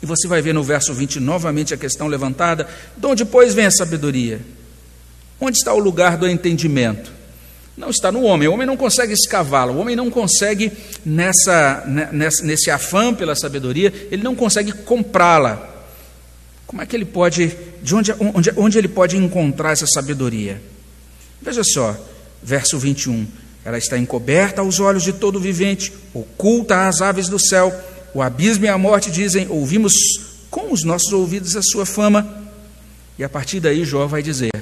E 0.00 0.06
você 0.06 0.28
vai 0.28 0.40
ver 0.40 0.54
no 0.54 0.62
verso 0.62 0.94
20 0.94 1.18
novamente 1.18 1.74
a 1.74 1.76
questão 1.76 2.06
levantada: 2.06 2.68
de 2.96 3.06
onde, 3.08 3.24
pois, 3.24 3.54
vem 3.54 3.66
a 3.66 3.72
sabedoria? 3.72 4.40
Onde 5.44 5.58
está 5.58 5.74
o 5.74 5.78
lugar 5.80 6.16
do 6.16 6.28
entendimento? 6.28 7.10
Não 7.76 7.90
está 7.90 8.12
no 8.12 8.22
homem. 8.22 8.46
O 8.46 8.52
homem 8.52 8.64
não 8.64 8.76
consegue 8.76 9.12
escavá-lo. 9.12 9.72
O 9.72 9.78
homem 9.78 9.96
não 9.96 10.08
consegue, 10.08 10.70
nessa, 11.04 11.82
nessa, 12.12 12.44
nesse 12.44 12.70
afã 12.70 13.12
pela 13.12 13.34
sabedoria, 13.34 13.92
ele 14.08 14.22
não 14.22 14.36
consegue 14.36 14.70
comprá-la. 14.70 15.68
Como 16.64 16.80
é 16.80 16.86
que 16.86 16.94
ele 16.94 17.04
pode, 17.04 17.56
de 17.82 17.92
onde, 17.92 18.14
onde, 18.20 18.52
onde 18.56 18.78
ele 18.78 18.86
pode 18.86 19.16
encontrar 19.16 19.72
essa 19.72 19.84
sabedoria? 19.88 20.62
Veja 21.40 21.64
só, 21.64 21.96
verso 22.40 22.78
21. 22.78 23.26
Ela 23.64 23.78
está 23.78 23.98
encoberta 23.98 24.60
aos 24.60 24.78
olhos 24.78 25.02
de 25.02 25.12
todo 25.12 25.40
vivente, 25.40 25.92
oculta 26.14 26.86
às 26.86 27.00
aves 27.00 27.28
do 27.28 27.40
céu. 27.40 27.74
O 28.14 28.22
abismo 28.22 28.66
e 28.66 28.68
a 28.68 28.78
morte 28.78 29.10
dizem: 29.10 29.48
Ouvimos 29.50 29.92
com 30.48 30.72
os 30.72 30.84
nossos 30.84 31.12
ouvidos 31.12 31.56
a 31.56 31.62
sua 31.62 31.84
fama. 31.84 32.42
E 33.18 33.24
a 33.24 33.28
partir 33.28 33.58
daí, 33.58 33.84
Jó 33.84 34.06
vai 34.06 34.22
dizer: 34.22 34.52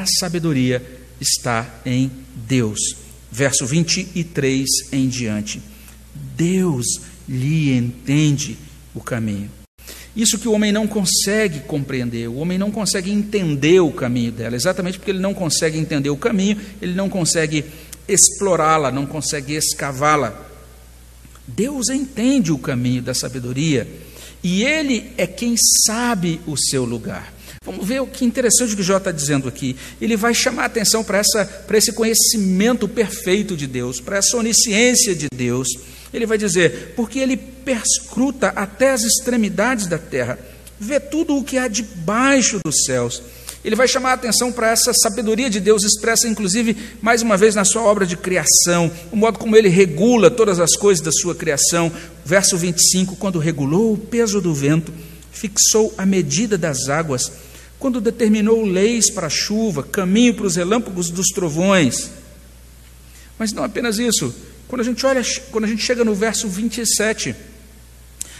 a 0.00 0.06
sabedoria 0.06 0.82
está 1.20 1.80
em 1.84 2.10
Deus. 2.46 2.78
Verso 3.30 3.66
23 3.66 4.66
em 4.92 5.08
diante. 5.08 5.60
Deus 6.36 6.86
lhe 7.28 7.72
entende 7.72 8.56
o 8.94 9.00
caminho. 9.00 9.50
Isso 10.16 10.38
que 10.38 10.48
o 10.48 10.52
homem 10.52 10.72
não 10.72 10.88
consegue 10.88 11.60
compreender, 11.60 12.28
o 12.28 12.36
homem 12.36 12.58
não 12.58 12.70
consegue 12.70 13.12
entender 13.12 13.78
o 13.78 13.92
caminho 13.92 14.32
dela, 14.32 14.56
exatamente 14.56 14.98
porque 14.98 15.12
ele 15.12 15.20
não 15.20 15.32
consegue 15.32 15.78
entender 15.78 16.10
o 16.10 16.16
caminho, 16.16 16.58
ele 16.82 16.94
não 16.94 17.08
consegue 17.08 17.64
explorá-la, 18.08 18.90
não 18.90 19.06
consegue 19.06 19.54
escavá-la. 19.54 20.48
Deus 21.46 21.88
entende 21.90 22.50
o 22.50 22.58
caminho 22.58 23.02
da 23.02 23.14
sabedoria 23.14 23.86
e 24.42 24.64
ele 24.64 25.12
é 25.16 25.26
quem 25.26 25.54
sabe 25.86 26.40
o 26.46 26.56
seu 26.56 26.84
lugar. 26.84 27.32
Vamos 27.62 27.86
ver 27.86 28.00
o 28.00 28.06
que 28.06 28.24
interessante 28.24 28.74
que 28.74 28.82
Jó 28.82 28.96
está 28.96 29.12
dizendo 29.12 29.46
aqui. 29.46 29.76
Ele 30.00 30.16
vai 30.16 30.32
chamar 30.32 30.62
a 30.62 30.64
atenção 30.64 31.04
para, 31.04 31.18
essa, 31.18 31.44
para 31.44 31.76
esse 31.76 31.92
conhecimento 31.92 32.88
perfeito 32.88 33.54
de 33.54 33.66
Deus, 33.66 34.00
para 34.00 34.16
essa 34.16 34.34
onisciência 34.38 35.14
de 35.14 35.26
Deus. 35.30 35.68
Ele 36.10 36.24
vai 36.24 36.38
dizer, 36.38 36.94
porque 36.96 37.18
ele 37.18 37.36
perscruta 37.36 38.48
até 38.56 38.92
as 38.92 39.02
extremidades 39.02 39.86
da 39.86 39.98
terra, 39.98 40.38
vê 40.80 40.98
tudo 40.98 41.36
o 41.36 41.44
que 41.44 41.58
há 41.58 41.68
debaixo 41.68 42.60
dos 42.64 42.84
céus. 42.86 43.22
Ele 43.62 43.76
vai 43.76 43.86
chamar 43.86 44.12
a 44.12 44.14
atenção 44.14 44.50
para 44.50 44.70
essa 44.70 44.94
sabedoria 44.94 45.50
de 45.50 45.60
Deus, 45.60 45.84
expressa 45.84 46.26
inclusive 46.26 46.74
mais 47.02 47.20
uma 47.20 47.36
vez 47.36 47.54
na 47.54 47.66
sua 47.66 47.82
obra 47.82 48.06
de 48.06 48.16
criação, 48.16 48.90
o 49.12 49.16
modo 49.16 49.38
como 49.38 49.54
ele 49.54 49.68
regula 49.68 50.30
todas 50.30 50.58
as 50.58 50.74
coisas 50.76 51.04
da 51.04 51.12
sua 51.12 51.34
criação. 51.34 51.92
Verso 52.24 52.56
25: 52.56 53.16
quando 53.16 53.38
regulou 53.38 53.92
o 53.92 53.98
peso 53.98 54.40
do 54.40 54.54
vento, 54.54 54.94
fixou 55.30 55.92
a 55.98 56.06
medida 56.06 56.56
das 56.56 56.88
águas 56.88 57.49
quando 57.80 57.98
determinou 57.98 58.62
leis 58.62 59.10
para 59.10 59.26
a 59.26 59.30
chuva, 59.30 59.82
caminho 59.82 60.34
para 60.34 60.46
os 60.46 60.54
relâmpagos 60.54 61.08
dos 61.08 61.28
trovões. 61.28 62.10
Mas 63.38 63.54
não 63.54 63.64
apenas 63.64 63.98
isso. 63.98 64.34
Quando 64.68 64.82
a 64.82 64.84
gente 64.84 65.04
olha, 65.06 65.22
quando 65.50 65.64
a 65.64 65.66
gente 65.66 65.82
chega 65.82 66.04
no 66.04 66.14
verso 66.14 66.46
27, 66.46 67.34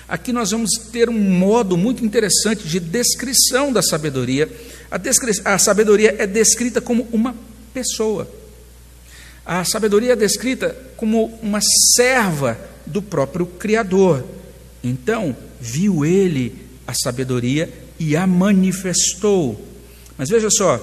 aqui 0.07 0.31
nós 0.31 0.51
vamos 0.51 0.73
ter 0.93 1.09
um 1.09 1.19
modo 1.19 1.75
muito 1.79 2.05
interessante 2.05 2.69
de 2.69 2.79
descrição 2.79 3.73
da 3.73 3.81
sabedoria. 3.81 4.47
A, 4.91 4.99
descri 4.99 5.33
a 5.43 5.59
sabedoria 5.59 6.15
é 6.19 6.27
descrita 6.27 6.83
como 6.83 7.09
uma 7.11 7.35
pessoa. 7.73 8.31
A 9.45 9.65
sabedoria 9.65 10.13
é 10.13 10.17
descrita 10.17 10.77
como 10.99 11.39
uma 11.43 11.61
serva 11.97 12.59
do 12.85 13.01
próprio 13.01 13.47
Criador. 13.47 14.23
Então, 14.85 15.35
viu 15.59 16.05
ele 16.05 16.59
a 16.87 16.93
sabedoria 16.93 17.73
e 18.01 18.17
a 18.17 18.27
manifestou. 18.27 19.63
Mas 20.17 20.31
veja 20.31 20.49
só, 20.51 20.81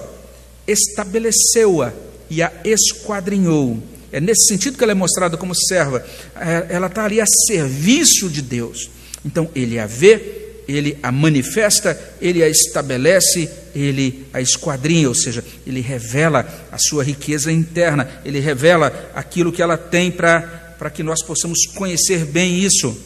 estabeleceu-a 0.66 1.92
e 2.30 2.40
a 2.40 2.52
esquadrinhou. 2.64 3.82
É 4.12 4.20
nesse 4.20 4.46
sentido 4.46 4.78
que 4.78 4.84
ela 4.84 4.92
é 4.92 4.94
mostrada 4.94 5.36
como 5.36 5.54
serva. 5.54 6.06
É, 6.36 6.66
ela 6.70 6.86
está 6.86 7.04
ali 7.04 7.20
a 7.20 7.26
serviço 7.46 8.28
de 8.28 8.40
Deus. 8.40 8.88
Então, 9.24 9.50
ele 9.54 9.78
a 9.78 9.86
vê, 9.86 10.62
ele 10.68 10.96
a 11.02 11.10
manifesta, 11.10 11.98
ele 12.20 12.42
a 12.42 12.48
estabelece, 12.48 13.50
ele 13.74 14.26
a 14.32 14.40
esquadrinha, 14.40 15.08
ou 15.08 15.14
seja, 15.14 15.44
ele 15.66 15.80
revela 15.80 16.46
a 16.70 16.78
sua 16.78 17.02
riqueza 17.02 17.50
interna, 17.50 18.08
ele 18.24 18.38
revela 18.38 19.10
aquilo 19.14 19.52
que 19.52 19.60
ela 19.60 19.76
tem 19.76 20.10
para 20.10 20.90
que 20.92 21.02
nós 21.02 21.22
possamos 21.22 21.66
conhecer 21.74 22.24
bem 22.24 22.60
isso. 22.60 22.96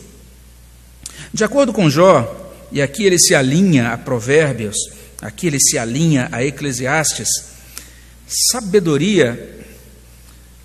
De 1.33 1.45
acordo 1.45 1.73
com 1.73 1.89
Jó, 1.89 2.42
e 2.73 2.81
aqui 2.81 3.05
ele 3.05 3.19
se 3.19 3.35
alinha 3.35 3.93
a 3.93 3.99
Provérbios, 3.99 4.77
aqui 5.21 5.47
ele 5.47 5.61
se 5.61 5.79
alinha 5.79 6.29
a 6.33 6.43
Eclesiastes. 6.43 7.29
Sabedoria 8.27 9.61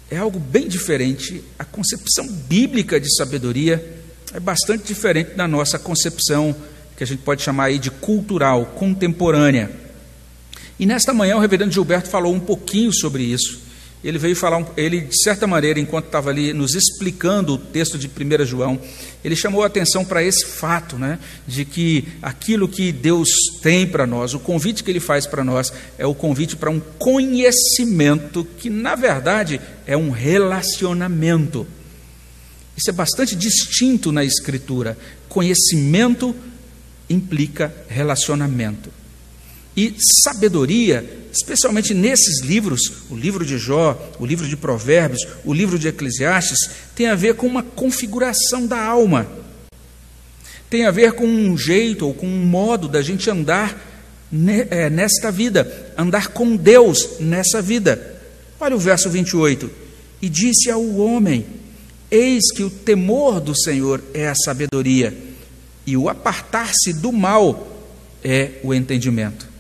é 0.10 0.18
algo 0.18 0.40
bem 0.40 0.68
diferente. 0.68 1.44
A 1.60 1.66
concepção 1.66 2.28
bíblica 2.28 3.00
de 3.00 3.14
sabedoria 3.16 4.02
é 4.34 4.40
bastante 4.40 4.86
diferente 4.86 5.32
da 5.32 5.48
nossa 5.48 5.78
concepção, 5.78 6.56
que 6.96 7.04
a 7.04 7.08
gente 7.08 7.22
pode 7.22 7.42
chamar 7.42 7.66
aí 7.66 7.78
de 7.78 7.92
cultural, 7.92 8.66
contemporânea. 8.68 9.70
E 10.80 10.86
nesta 10.86 11.14
manhã 11.14 11.36
o 11.36 11.40
reverendo 11.40 11.72
Gilberto 11.72 12.10
falou 12.10 12.34
um 12.34 12.40
pouquinho 12.40 12.94
sobre 12.94 13.24
isso 13.24 13.67
ele 14.04 14.18
veio 14.18 14.36
falar, 14.36 14.66
ele 14.78 15.02
de 15.02 15.24
certa 15.24 15.48
maneira, 15.48 15.80
enquanto 15.80 16.06
estava 16.06 16.30
ali 16.30 16.54
nos 16.54 16.76
explicando 16.76 17.54
o 17.54 17.58
texto 17.58 17.98
de 17.98 18.08
1 18.08 18.46
João, 18.46 18.80
ele 19.24 19.36
chamou 19.36 19.64
a 19.64 19.68
atenção 19.68 20.06
para 20.06 20.24
esse 20.24 20.46
fato, 20.46 20.98
né, 20.98 21.20
de 21.48 21.66
que 21.66 22.08
aquilo 22.22 22.68
que 22.68 22.92
Deus 22.92 23.30
tem 23.62 23.88
para 23.88 24.06
nós, 24.06 24.34
o 24.34 24.40
convite 24.40 24.84
que 24.84 24.92
ele 24.92 25.00
faz 25.00 25.26
para 25.26 25.44
nós, 25.44 25.74
é 25.98 26.06
o 26.06 26.14
convite 26.14 26.56
para 26.56 26.70
um 26.70 26.80
conhecimento 26.80 28.48
que, 28.58 28.70
na 28.70 28.96
verdade, 28.96 29.60
é 29.86 29.98
um 29.98 30.12
relacionamento. 30.12 31.68
Isso 32.78 32.90
é 32.92 32.94
bastante 32.94 33.36
distinto 33.36 34.12
na 34.12 34.24
Escritura. 34.24 34.96
Conhecimento 35.28 36.36
implica 37.10 37.74
relacionamento. 37.88 38.92
E 39.78 39.96
sabedoria 40.24 41.28
especialmente 41.38 41.94
nesses 41.94 42.42
livros, 42.42 42.92
o 43.10 43.16
livro 43.16 43.46
de 43.46 43.58
Jó, 43.58 43.98
o 44.20 44.26
livro 44.26 44.48
de 44.48 44.58
Provérbios, 44.58 45.26
o 45.46 45.54
livro 45.54 45.78
de 45.78 45.88
Eclesiastes, 45.88 46.58
tem 46.96 47.08
a 47.08 47.16
ver 47.16 47.36
com 47.36 47.46
uma 47.46 47.62
configuração 47.62 48.66
da 48.66 48.84
alma. 48.84 49.28
Tem 50.70 50.86
a 50.86 50.92
ver 50.92 51.14
com 51.14 51.26
um 51.26 51.58
jeito 51.58 52.08
ou 52.08 52.14
com 52.14 52.28
um 52.28 52.46
modo 52.46 52.88
da 52.88 53.02
gente 53.02 53.30
andar 53.30 53.80
é, 54.70 54.90
nesta 54.90 55.32
vida, 55.32 55.94
andar 55.98 56.30
com 56.30 56.56
Deus 56.56 57.20
nessa 57.20 57.62
vida. 57.62 58.20
Olha 58.60 58.76
o 58.76 58.80
verso 58.80 59.10
28. 59.10 59.70
E 60.22 60.28
disse 60.28 60.72
ao 60.72 60.84
homem: 60.98 61.46
Eis 62.10 62.52
que 62.52 62.64
o 62.64 62.70
temor 62.70 63.40
do 63.40 63.56
Senhor 63.56 64.04
é 64.14 64.28
a 64.28 64.36
sabedoria, 64.36 65.16
e 65.86 65.96
o 65.96 66.10
apartar-se 66.10 66.92
do 66.92 67.14
mal 67.14 67.86
é 68.24 68.54
o 68.64 68.74
entendimento. 68.74 69.57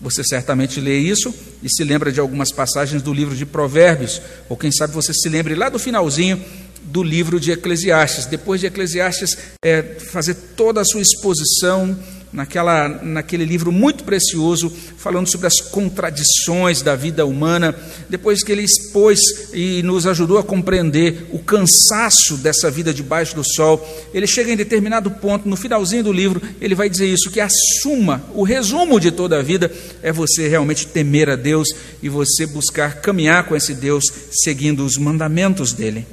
Você 0.00 0.22
certamente 0.22 0.80
lê 0.80 0.98
isso 0.98 1.34
e 1.62 1.68
se 1.68 1.82
lembra 1.82 2.12
de 2.12 2.20
algumas 2.20 2.52
passagens 2.52 3.02
do 3.02 3.12
livro 3.12 3.34
de 3.34 3.44
Provérbios, 3.44 4.20
ou 4.48 4.56
quem 4.56 4.70
sabe 4.70 4.94
você 4.94 5.12
se 5.12 5.28
lembre 5.28 5.54
lá 5.54 5.68
do 5.68 5.78
finalzinho 5.78 6.42
do 6.84 7.02
livro 7.02 7.40
de 7.40 7.50
Eclesiastes. 7.50 8.26
Depois 8.26 8.60
de 8.60 8.66
Eclesiastes 8.66 9.36
é, 9.64 9.82
fazer 9.82 10.34
toda 10.56 10.80
a 10.80 10.84
sua 10.84 11.02
exposição 11.02 11.98
naquela, 12.32 12.88
naquele 12.88 13.44
livro 13.44 13.72
muito 13.72 14.04
precioso, 14.04 14.70
falando 14.96 15.30
sobre 15.30 15.46
as 15.46 15.60
contradições 15.60 16.82
da 16.82 16.94
vida 16.94 17.24
humana, 17.24 17.74
depois 18.08 18.42
que 18.42 18.52
ele 18.52 18.62
expôs 18.62 19.18
e 19.52 19.82
nos 19.82 20.06
ajudou 20.06 20.38
a 20.38 20.44
compreender 20.44 21.26
o 21.32 21.38
cansaço 21.38 22.36
dessa 22.36 22.70
vida 22.70 22.92
debaixo 22.92 23.34
do 23.34 23.44
sol, 23.44 23.86
ele 24.12 24.26
chega 24.26 24.52
em 24.52 24.56
determinado 24.56 25.10
ponto, 25.10 25.48
no 25.48 25.56
finalzinho 25.56 26.04
do 26.04 26.12
livro, 26.12 26.42
ele 26.60 26.74
vai 26.74 26.88
dizer 26.88 27.06
isso: 27.06 27.30
que 27.30 27.40
a 27.40 27.48
suma, 27.82 28.22
o 28.34 28.42
resumo 28.42 29.00
de 29.00 29.10
toda 29.10 29.38
a 29.38 29.42
vida 29.42 29.72
é 30.02 30.12
você 30.12 30.48
realmente 30.48 30.86
temer 30.86 31.30
a 31.30 31.36
Deus 31.36 31.68
e 32.02 32.08
você 32.08 32.46
buscar 32.46 33.00
caminhar 33.00 33.44
com 33.44 33.56
esse 33.56 33.74
Deus 33.74 34.04
seguindo 34.30 34.84
os 34.84 34.96
mandamentos 34.96 35.72
dele. 35.72 36.06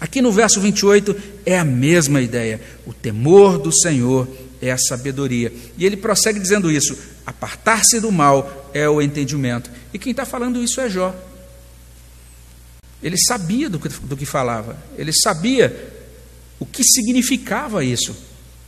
Aqui 0.00 0.22
no 0.22 0.30
verso 0.30 0.60
28 0.60 1.16
é 1.44 1.58
a 1.58 1.64
mesma 1.64 2.20
ideia. 2.20 2.60
O 2.86 2.92
temor 2.92 3.58
do 3.58 3.72
Senhor 3.72 4.28
é 4.60 4.70
a 4.70 4.78
sabedoria. 4.78 5.52
E 5.76 5.84
ele 5.84 5.96
prossegue 5.96 6.38
dizendo 6.38 6.70
isso: 6.70 6.96
apartar-se 7.26 8.00
do 8.00 8.10
mal 8.10 8.70
é 8.74 8.88
o 8.88 9.00
entendimento. 9.00 9.70
E 9.92 9.98
quem 9.98 10.10
está 10.10 10.24
falando 10.24 10.62
isso 10.62 10.80
é 10.80 10.88
Jó. 10.88 11.14
Ele 13.02 13.16
sabia 13.16 13.70
do 13.70 13.78
que, 13.78 13.88
do 13.88 14.16
que 14.16 14.26
falava, 14.26 14.76
ele 14.96 15.12
sabia 15.12 15.94
o 16.58 16.66
que 16.66 16.82
significava 16.82 17.84
isso. 17.84 18.14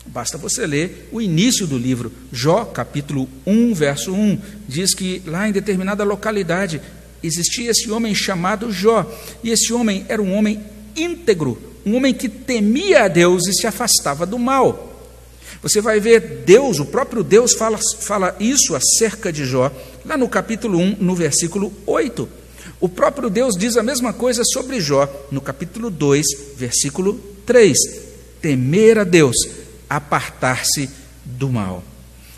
Basta 0.07 0.39
você 0.39 0.67
ler 0.67 1.09
o 1.13 1.21
início 1.21 1.67
do 1.67 1.77
livro, 1.77 2.13
Jó, 2.33 2.65
capítulo 2.65 3.29
1, 3.47 3.75
verso 3.75 4.13
1. 4.13 4.41
Diz 4.69 4.95
que 4.95 5.23
lá 5.27 5.49
em 5.49 5.53
determinada 5.53 6.05
localidade 6.05 6.81
existia 7.23 7.71
esse 7.71 7.91
homem 7.91 8.15
chamado 8.15 8.73
Jó, 8.73 9.11
e 9.43 9.51
esse 9.51 9.73
homem 9.73 10.07
era 10.09 10.23
um 10.23 10.35
homem 10.35 10.63
íntegro, 10.97 11.61
um 11.85 11.97
homem 11.97 12.15
que 12.15 12.29
temia 12.29 13.05
a 13.05 13.09
Deus 13.09 13.47
e 13.47 13.53
se 13.53 13.67
afastava 13.67 14.25
do 14.25 14.39
mal. 14.39 14.90
Você 15.63 15.81
vai 15.81 16.01
ver 16.01 16.43
Deus, 16.45 16.79
o 16.79 16.87
próprio 16.87 17.23
Deus 17.23 17.55
fala, 17.55 17.79
fala 18.01 18.37
isso 18.41 18.75
acerca 18.75 19.33
de 19.33 19.45
Jó, 19.45 19.71
lá 20.05 20.17
no 20.17 20.29
capítulo 20.29 20.79
1, 20.79 20.97
no 21.01 21.15
versículo 21.15 21.73
8. 21.87 22.29
O 22.81 22.89
próprio 22.89 23.29
Deus 23.29 23.55
diz 23.57 23.77
a 23.77 23.83
mesma 23.83 24.13
coisa 24.13 24.43
sobre 24.45 24.81
Jó, 24.81 25.09
no 25.31 25.41
capítulo 25.41 25.91
2, 25.91 26.27
versículo 26.57 27.21
3. 27.45 27.77
Temer 28.41 28.99
a 28.99 29.05
Deus, 29.05 29.37
apartar-se 29.89 30.89
do 31.25 31.51
mal. 31.51 31.85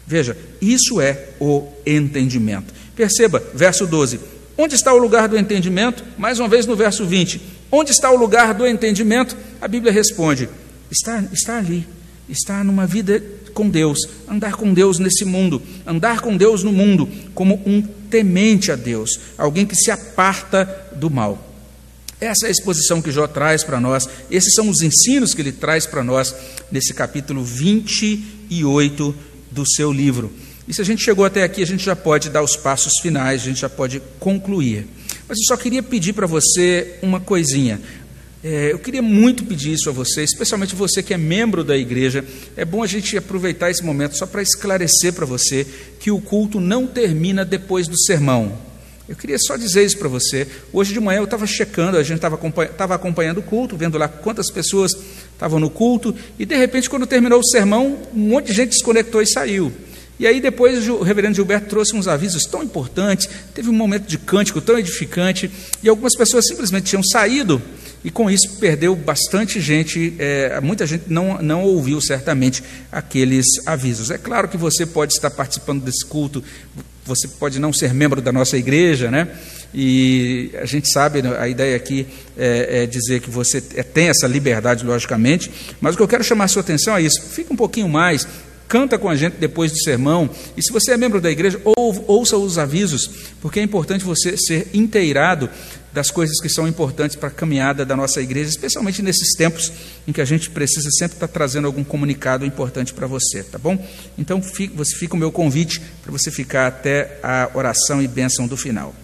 Veja, 0.04 0.36
isso 0.60 1.00
é 1.00 1.28
o 1.40 1.68
entendimento. 1.86 2.74
Perceba, 2.96 3.40
verso 3.54 3.86
12. 3.86 4.18
Onde 4.58 4.74
está 4.74 4.92
o 4.92 4.98
lugar 4.98 5.28
do 5.28 5.38
entendimento? 5.38 6.04
Mais 6.18 6.40
uma 6.40 6.48
vez 6.48 6.66
no 6.66 6.74
verso 6.74 7.06
20. 7.06 7.40
Onde 7.70 7.92
está 7.92 8.10
o 8.10 8.16
lugar 8.16 8.52
do 8.52 8.66
entendimento? 8.66 9.36
A 9.60 9.68
Bíblia 9.68 9.92
responde: 9.92 10.48
está, 10.90 11.24
está 11.32 11.58
ali 11.58 11.86
está 12.28 12.62
numa 12.62 12.86
vida 12.86 13.22
com 13.52 13.68
Deus, 13.68 13.98
andar 14.28 14.54
com 14.54 14.72
Deus 14.72 14.98
nesse 14.98 15.24
mundo, 15.24 15.60
andar 15.86 16.20
com 16.20 16.36
Deus 16.36 16.62
no 16.62 16.72
mundo 16.72 17.08
como 17.34 17.60
um 17.66 17.82
temente 17.82 18.72
a 18.72 18.76
Deus, 18.76 19.18
alguém 19.36 19.66
que 19.66 19.76
se 19.76 19.90
aparta 19.90 20.64
do 20.96 21.10
mal. 21.10 21.50
Essa 22.20 22.46
é 22.46 22.48
a 22.48 22.52
exposição 22.52 23.02
que 23.02 23.10
Jó 23.10 23.26
traz 23.26 23.64
para 23.64 23.80
nós, 23.80 24.08
esses 24.30 24.54
são 24.54 24.68
os 24.68 24.80
ensinos 24.80 25.34
que 25.34 25.42
ele 25.42 25.52
traz 25.52 25.86
para 25.86 26.04
nós 26.04 26.34
nesse 26.70 26.94
capítulo 26.94 27.42
28 27.42 29.14
do 29.50 29.64
seu 29.68 29.92
livro. 29.92 30.32
E 30.66 30.72
se 30.72 30.80
a 30.80 30.84
gente 30.84 31.02
chegou 31.02 31.24
até 31.24 31.42
aqui, 31.42 31.62
a 31.62 31.66
gente 31.66 31.84
já 31.84 31.96
pode 31.96 32.30
dar 32.30 32.42
os 32.42 32.56
passos 32.56 32.92
finais, 33.02 33.42
a 33.42 33.44
gente 33.46 33.60
já 33.60 33.68
pode 33.68 34.00
concluir. 34.20 34.86
Mas 35.28 35.38
eu 35.38 35.44
só 35.46 35.56
queria 35.56 35.82
pedir 35.82 36.12
para 36.12 36.26
você 36.26 36.98
uma 37.02 37.18
coisinha. 37.18 37.80
É, 38.44 38.72
eu 38.72 38.78
queria 38.80 39.02
muito 39.02 39.44
pedir 39.44 39.72
isso 39.72 39.88
a 39.88 39.92
você, 39.92 40.24
especialmente 40.24 40.74
você 40.74 41.00
que 41.00 41.14
é 41.14 41.18
membro 41.18 41.62
da 41.62 41.76
igreja. 41.76 42.24
É 42.56 42.64
bom 42.64 42.82
a 42.82 42.86
gente 42.88 43.16
aproveitar 43.16 43.70
esse 43.70 43.84
momento 43.84 44.18
só 44.18 44.26
para 44.26 44.42
esclarecer 44.42 45.12
para 45.12 45.24
você 45.24 45.64
que 46.00 46.10
o 46.10 46.20
culto 46.20 46.58
não 46.58 46.86
termina 46.86 47.44
depois 47.44 47.86
do 47.86 47.96
sermão. 47.96 48.58
Eu 49.08 49.14
queria 49.14 49.38
só 49.38 49.56
dizer 49.56 49.84
isso 49.84 49.98
para 49.98 50.08
você. 50.08 50.48
Hoje 50.72 50.92
de 50.92 50.98
manhã 50.98 51.18
eu 51.18 51.24
estava 51.24 51.46
checando, 51.46 51.96
a 51.96 52.02
gente 52.02 52.16
estava 52.16 52.34
acompanhando, 52.34 52.80
acompanhando 52.80 53.38
o 53.38 53.42
culto, 53.42 53.76
vendo 53.76 53.96
lá 53.96 54.08
quantas 54.08 54.50
pessoas 54.50 54.92
estavam 55.32 55.60
no 55.60 55.70
culto, 55.70 56.14
e 56.38 56.44
de 56.44 56.56
repente, 56.56 56.90
quando 56.90 57.06
terminou 57.06 57.40
o 57.40 57.46
sermão, 57.46 57.98
um 58.14 58.18
monte 58.18 58.46
de 58.46 58.54
gente 58.54 58.70
desconectou 58.70 59.22
e 59.22 59.26
saiu. 59.26 59.72
E 60.18 60.26
aí 60.26 60.40
depois 60.40 60.88
o 60.88 61.02
reverendo 61.02 61.34
Gilberto 61.34 61.68
trouxe 61.68 61.94
uns 61.96 62.06
avisos 62.06 62.44
tão 62.44 62.62
importantes, 62.62 63.28
teve 63.54 63.68
um 63.68 63.72
momento 63.72 64.06
de 64.06 64.18
cântico 64.18 64.60
tão 64.60 64.78
edificante, 64.78 65.50
e 65.82 65.88
algumas 65.88 66.16
pessoas 66.16 66.46
simplesmente 66.46 66.84
tinham 66.84 67.02
saído 67.02 67.60
e 68.04 68.10
com 68.10 68.28
isso 68.28 68.56
perdeu 68.58 68.96
bastante 68.96 69.60
gente, 69.60 70.14
é, 70.18 70.60
muita 70.60 70.86
gente 70.86 71.04
não, 71.06 71.40
não 71.40 71.62
ouviu 71.62 72.00
certamente 72.00 72.62
aqueles 72.90 73.46
avisos. 73.64 74.10
É 74.10 74.18
claro 74.18 74.48
que 74.48 74.56
você 74.56 74.84
pode 74.84 75.12
estar 75.12 75.30
participando 75.30 75.82
desse 75.82 76.04
culto, 76.04 76.42
você 77.04 77.28
pode 77.28 77.58
não 77.58 77.72
ser 77.72 77.94
membro 77.94 78.20
da 78.20 78.32
nossa 78.32 78.56
igreja, 78.56 79.10
né? 79.10 79.28
E 79.74 80.50
a 80.60 80.66
gente 80.66 80.90
sabe, 80.92 81.22
né, 81.22 81.36
a 81.38 81.48
ideia 81.48 81.76
aqui 81.76 82.06
é, 82.36 82.82
é 82.82 82.86
dizer 82.86 83.20
que 83.20 83.30
você 83.30 83.62
é, 83.74 83.82
tem 83.82 84.08
essa 84.08 84.26
liberdade, 84.26 84.84
logicamente, 84.84 85.50
mas 85.80 85.94
o 85.94 85.96
que 85.96 86.02
eu 86.02 86.08
quero 86.08 86.22
chamar 86.22 86.44
a 86.44 86.48
sua 86.48 86.60
atenção 86.60 86.96
é 86.96 87.02
isso: 87.02 87.22
fica 87.22 87.52
um 87.52 87.56
pouquinho 87.56 87.88
mais, 87.88 88.26
canta 88.68 88.98
com 88.98 89.08
a 89.08 89.16
gente 89.16 89.36
depois 89.38 89.72
do 89.72 89.78
sermão. 89.78 90.28
E 90.56 90.62
se 90.62 90.72
você 90.72 90.92
é 90.92 90.96
membro 90.96 91.20
da 91.20 91.30
igreja, 91.30 91.60
ou, 91.64 92.04
ouça 92.06 92.36
os 92.36 92.58
avisos, 92.58 93.10
porque 93.40 93.60
é 93.60 93.62
importante 93.62 94.04
você 94.04 94.36
ser 94.36 94.68
inteirado 94.74 95.48
das 95.92 96.10
coisas 96.10 96.40
que 96.40 96.48
são 96.48 96.66
importantes 96.66 97.16
para 97.16 97.28
a 97.28 97.32
caminhada 97.32 97.84
da 97.84 97.94
nossa 97.94 98.20
igreja, 98.22 98.48
especialmente 98.48 99.02
nesses 99.02 99.34
tempos 99.34 99.70
em 100.06 100.12
que 100.12 100.20
a 100.20 100.24
gente 100.24 100.50
precisa 100.50 100.88
sempre 100.90 101.16
estar 101.16 101.28
trazendo 101.28 101.66
algum 101.66 101.84
comunicado 101.84 102.46
importante 102.46 102.94
para 102.94 103.06
você, 103.06 103.42
tá 103.42 103.58
bom? 103.58 103.78
Então, 104.16 104.42
fica, 104.42 104.74
você 104.74 104.96
fica 104.96 105.14
o 105.14 105.18
meu 105.18 105.30
convite 105.30 105.80
para 106.02 106.10
você 106.10 106.30
ficar 106.30 106.66
até 106.66 107.18
a 107.22 107.50
oração 107.54 108.02
e 108.02 108.08
bênção 108.08 108.46
do 108.46 108.56
final. 108.56 108.94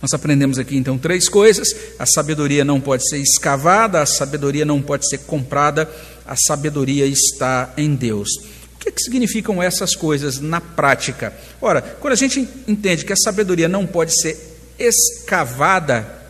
Nós 0.00 0.12
aprendemos 0.12 0.58
aqui 0.58 0.76
então 0.76 0.98
três 0.98 1.28
coisas: 1.28 1.68
a 1.98 2.06
sabedoria 2.06 2.64
não 2.64 2.80
pode 2.80 3.08
ser 3.08 3.18
escavada, 3.18 4.00
a 4.00 4.06
sabedoria 4.06 4.64
não 4.64 4.82
pode 4.82 5.08
ser 5.08 5.18
comprada, 5.18 5.88
a 6.26 6.34
sabedoria 6.34 7.06
está 7.06 7.72
em 7.76 7.94
Deus. 7.94 8.28
O 8.74 8.78
que, 8.80 8.88
é 8.88 8.92
que 8.92 9.00
significam 9.00 9.62
essas 9.62 9.94
coisas 9.94 10.40
na 10.40 10.60
prática? 10.60 11.32
Ora, 11.60 11.80
quando 11.80 12.14
a 12.14 12.16
gente 12.16 12.48
entende 12.66 13.04
que 13.04 13.12
a 13.12 13.16
sabedoria 13.16 13.68
não 13.68 13.86
pode 13.86 14.20
ser 14.20 14.51
escavada, 14.78 16.22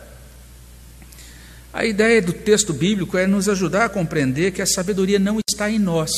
a 1.73 1.85
ideia 1.85 2.21
do 2.21 2.31
texto 2.31 2.71
bíblico 2.71 3.17
é 3.17 3.25
nos 3.25 3.49
ajudar 3.49 3.85
a 3.85 3.89
compreender 3.89 4.51
que 4.51 4.61
a 4.61 4.65
sabedoria 4.65 5.17
não 5.17 5.39
está 5.49 5.71
em 5.71 5.79
nós. 5.79 6.11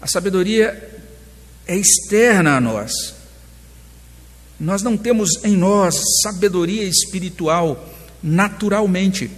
A 0.00 0.06
sabedoria 0.06 1.02
é 1.66 1.76
externa 1.76 2.56
a 2.56 2.60
nós. 2.60 2.92
Nós 4.60 4.80
não 4.82 4.96
temos 4.96 5.28
em 5.42 5.56
nós 5.56 6.00
sabedoria 6.22 6.84
espiritual 6.84 7.92
naturalmente. 8.22 9.28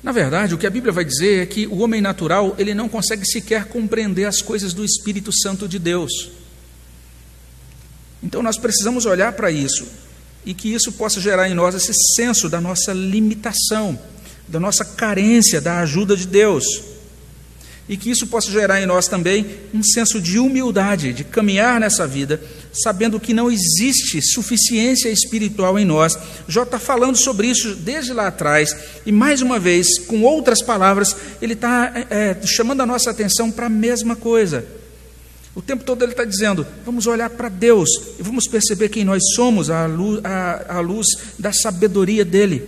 Na 0.00 0.12
verdade, 0.12 0.54
o 0.54 0.58
que 0.58 0.66
a 0.66 0.70
Bíblia 0.70 0.92
vai 0.92 1.04
dizer 1.04 1.42
é 1.42 1.46
que 1.46 1.66
o 1.66 1.78
homem 1.78 2.00
natural, 2.00 2.54
ele 2.58 2.72
não 2.72 2.88
consegue 2.88 3.26
sequer 3.26 3.66
compreender 3.66 4.24
as 4.24 4.40
coisas 4.40 4.72
do 4.72 4.84
Espírito 4.84 5.32
Santo 5.32 5.68
de 5.68 5.78
Deus. 5.78 6.30
Então 8.22 8.42
nós 8.42 8.56
precisamos 8.56 9.04
olhar 9.04 9.32
para 9.32 9.50
isso 9.50 9.86
e 10.44 10.54
que 10.54 10.72
isso 10.72 10.92
possa 10.92 11.20
gerar 11.20 11.48
em 11.48 11.54
nós 11.54 11.74
esse 11.74 11.92
senso 12.14 12.48
da 12.48 12.60
nossa 12.60 12.92
limitação, 12.92 13.98
da 14.46 14.58
nossa 14.60 14.84
carência 14.84 15.60
da 15.60 15.80
ajuda 15.80 16.16
de 16.16 16.26
Deus. 16.26 16.64
E 17.88 17.96
que 17.96 18.10
isso 18.10 18.28
possa 18.28 18.50
gerar 18.50 18.80
em 18.80 18.86
nós 18.86 19.08
também 19.08 19.44
um 19.74 19.82
senso 19.82 20.20
de 20.20 20.38
humildade, 20.38 21.12
de 21.12 21.24
caminhar 21.24 21.80
nessa 21.80 22.06
vida, 22.06 22.40
sabendo 22.72 23.20
que 23.20 23.34
não 23.34 23.50
existe 23.50 24.22
suficiência 24.22 25.08
espiritual 25.08 25.78
em 25.78 25.84
nós. 25.84 26.16
Jó 26.46 26.62
está 26.62 26.78
falando 26.78 27.16
sobre 27.16 27.48
isso 27.48 27.74
desde 27.74 28.12
lá 28.12 28.28
atrás, 28.28 28.74
e 29.04 29.10
mais 29.10 29.42
uma 29.42 29.58
vez, 29.58 29.98
com 30.06 30.22
outras 30.22 30.62
palavras, 30.62 31.14
ele 31.40 31.54
está 31.54 31.92
é, 32.08 32.36
chamando 32.46 32.82
a 32.82 32.86
nossa 32.86 33.10
atenção 33.10 33.50
para 33.50 33.66
a 33.66 33.70
mesma 33.70 34.14
coisa 34.14 34.64
o 35.54 35.60
tempo 35.60 35.84
todo 35.84 36.02
ele 36.02 36.12
está 36.12 36.24
dizendo: 36.24 36.66
vamos 36.84 37.06
olhar 37.06 37.28
para 37.30 37.48
Deus 37.48 37.88
e 38.18 38.22
vamos 38.22 38.46
perceber 38.46 38.88
quem 38.88 39.04
nós 39.04 39.22
somos 39.34 39.68
à 39.68 39.86
luz, 39.86 40.24
à, 40.24 40.76
à 40.78 40.80
luz 40.80 41.06
da 41.38 41.52
sabedoria 41.52 42.24
dele. 42.24 42.62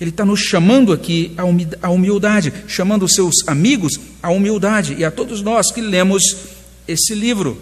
Ele 0.00 0.10
está 0.10 0.24
nos 0.24 0.40
chamando 0.40 0.92
aqui 0.92 1.34
à 1.80 1.88
humildade, 1.88 2.52
chamando 2.66 3.04
os 3.04 3.12
seus 3.12 3.46
amigos 3.46 3.98
à 4.22 4.30
humildade 4.30 4.96
e 4.98 5.04
a 5.04 5.10
todos 5.10 5.40
nós 5.40 5.70
que 5.70 5.80
lemos 5.80 6.22
esse 6.88 7.14
livro. 7.14 7.60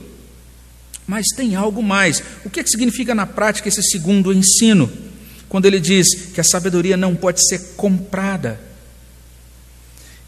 Mas 1.07 1.27
tem 1.37 1.55
algo 1.55 1.83
mais. 1.83 2.23
O 2.45 2.51
que, 2.51 2.61
é 2.61 2.63
que 2.63 2.71
significa 2.71 3.15
na 3.15 3.27
prática 3.27 3.69
esse 3.69 3.83
segundo 3.83 4.33
ensino? 4.33 4.91
Quando 5.49 5.67
ele 5.67 5.79
diz 5.79 6.07
que 6.33 6.41
a 6.41 6.45
sabedoria 6.45 6.97
não 6.97 7.15
pode 7.15 7.47
ser 7.47 7.75
comprada. 7.77 8.59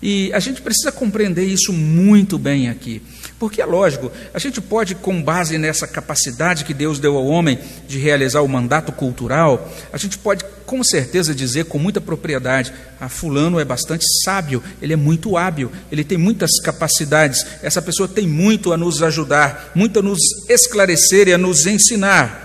E 0.03 0.31
a 0.35 0.38
gente 0.38 0.61
precisa 0.61 0.92
compreender 0.92 1.44
isso 1.44 1.73
muito 1.73 2.38
bem 2.38 2.68
aqui. 2.68 3.01
Porque 3.38 3.61
é 3.61 3.66
lógico, 3.66 4.12
a 4.33 4.38
gente 4.38 4.61
pode, 4.61 4.94
com 4.94 5.23
base 5.23 5.59
nessa 5.59 5.88
capacidade 5.88 6.64
que 6.64 6.73
Deus 6.73 7.01
deu 7.01 7.16
ao 7.16 7.27
homem 7.27 7.59
de 7.87 7.99
realizar 7.99 8.40
o 8.42 8.49
mandato 8.49 8.92
cultural, 8.92 9.70
a 9.92 9.99
gente 9.99 10.16
pode 10.18 10.44
com 10.64 10.83
certeza 10.85 11.35
dizer 11.35 11.64
com 11.64 11.79
muita 11.79 12.01
propriedade: 12.01 12.73
a 13.01 13.07
ah, 13.07 13.09
Fulano 13.09 13.59
é 13.59 13.64
bastante 13.64 14.05
sábio, 14.25 14.62
ele 14.81 14.92
é 14.92 14.97
muito 14.97 15.37
hábil, 15.37 15.70
ele 15.90 16.05
tem 16.05 16.16
muitas 16.16 16.61
capacidades, 16.62 17.44
essa 17.61 17.83
pessoa 17.83 18.09
tem 18.09 18.27
muito 18.27 18.73
a 18.73 18.77
nos 18.77 19.03
ajudar, 19.03 19.73
muito 19.75 19.99
a 19.99 20.03
nos 20.03 20.20
esclarecer 20.49 21.29
e 21.29 21.33
a 21.33 21.38
nos 21.38 21.66
ensinar. 21.66 22.42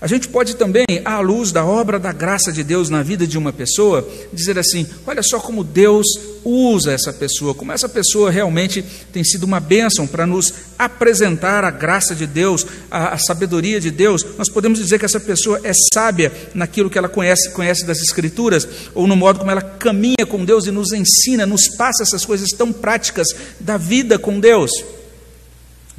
A 0.00 0.06
gente 0.06 0.28
pode 0.28 0.56
também, 0.56 0.86
à 1.04 1.20
luz 1.20 1.52
da 1.52 1.64
obra 1.64 1.98
da 1.98 2.10
graça 2.10 2.50
de 2.50 2.64
Deus 2.64 2.88
na 2.88 3.02
vida 3.02 3.26
de 3.26 3.36
uma 3.36 3.52
pessoa, 3.52 4.08
dizer 4.32 4.58
assim: 4.58 4.86
olha 5.06 5.22
só 5.22 5.38
como 5.38 5.62
Deus 5.62 6.06
usa 6.44 6.92
essa 6.92 7.12
pessoa, 7.12 7.54
como 7.54 7.72
essa 7.72 7.88
pessoa 7.88 8.30
realmente 8.30 8.84
tem 9.12 9.22
sido 9.24 9.44
uma 9.44 9.60
bênção 9.60 10.06
para 10.06 10.26
nos 10.26 10.52
apresentar 10.78 11.64
a 11.64 11.70
graça 11.70 12.14
de 12.14 12.26
Deus, 12.26 12.66
a, 12.90 13.14
a, 13.14 13.18
sabedoria 13.18 13.80
de 13.80 13.90
Deus. 13.90 14.24
Nós 14.38 14.48
podemos 14.48 14.78
dizer 14.78 14.98
que 14.98 15.04
essa 15.04 15.20
pessoa 15.20 15.60
é 15.64 15.72
sábia 15.94 16.32
naquilo 16.54 16.90
que 16.90 16.98
ela 16.98 17.08
conhece, 17.08 17.50
conhece 17.50 17.84
das 17.84 18.00
Escrituras, 18.00 18.66
ou 18.94 19.06
no 19.06 19.16
modo 19.16 19.38
como 19.38 19.50
ela 19.50 19.62
caminha 19.62 20.26
com 20.28 20.44
Deus 20.44 20.66
e 20.66 20.70
nos 20.70 20.92
ensina, 20.92 21.46
nos 21.46 21.68
passa 21.76 22.02
essas 22.02 22.24
coisas 22.24 22.48
tão 22.50 22.72
práticas 22.72 23.28
da 23.58 23.76
vida 23.76 24.18
com 24.18 24.38
Deus. 24.38 24.70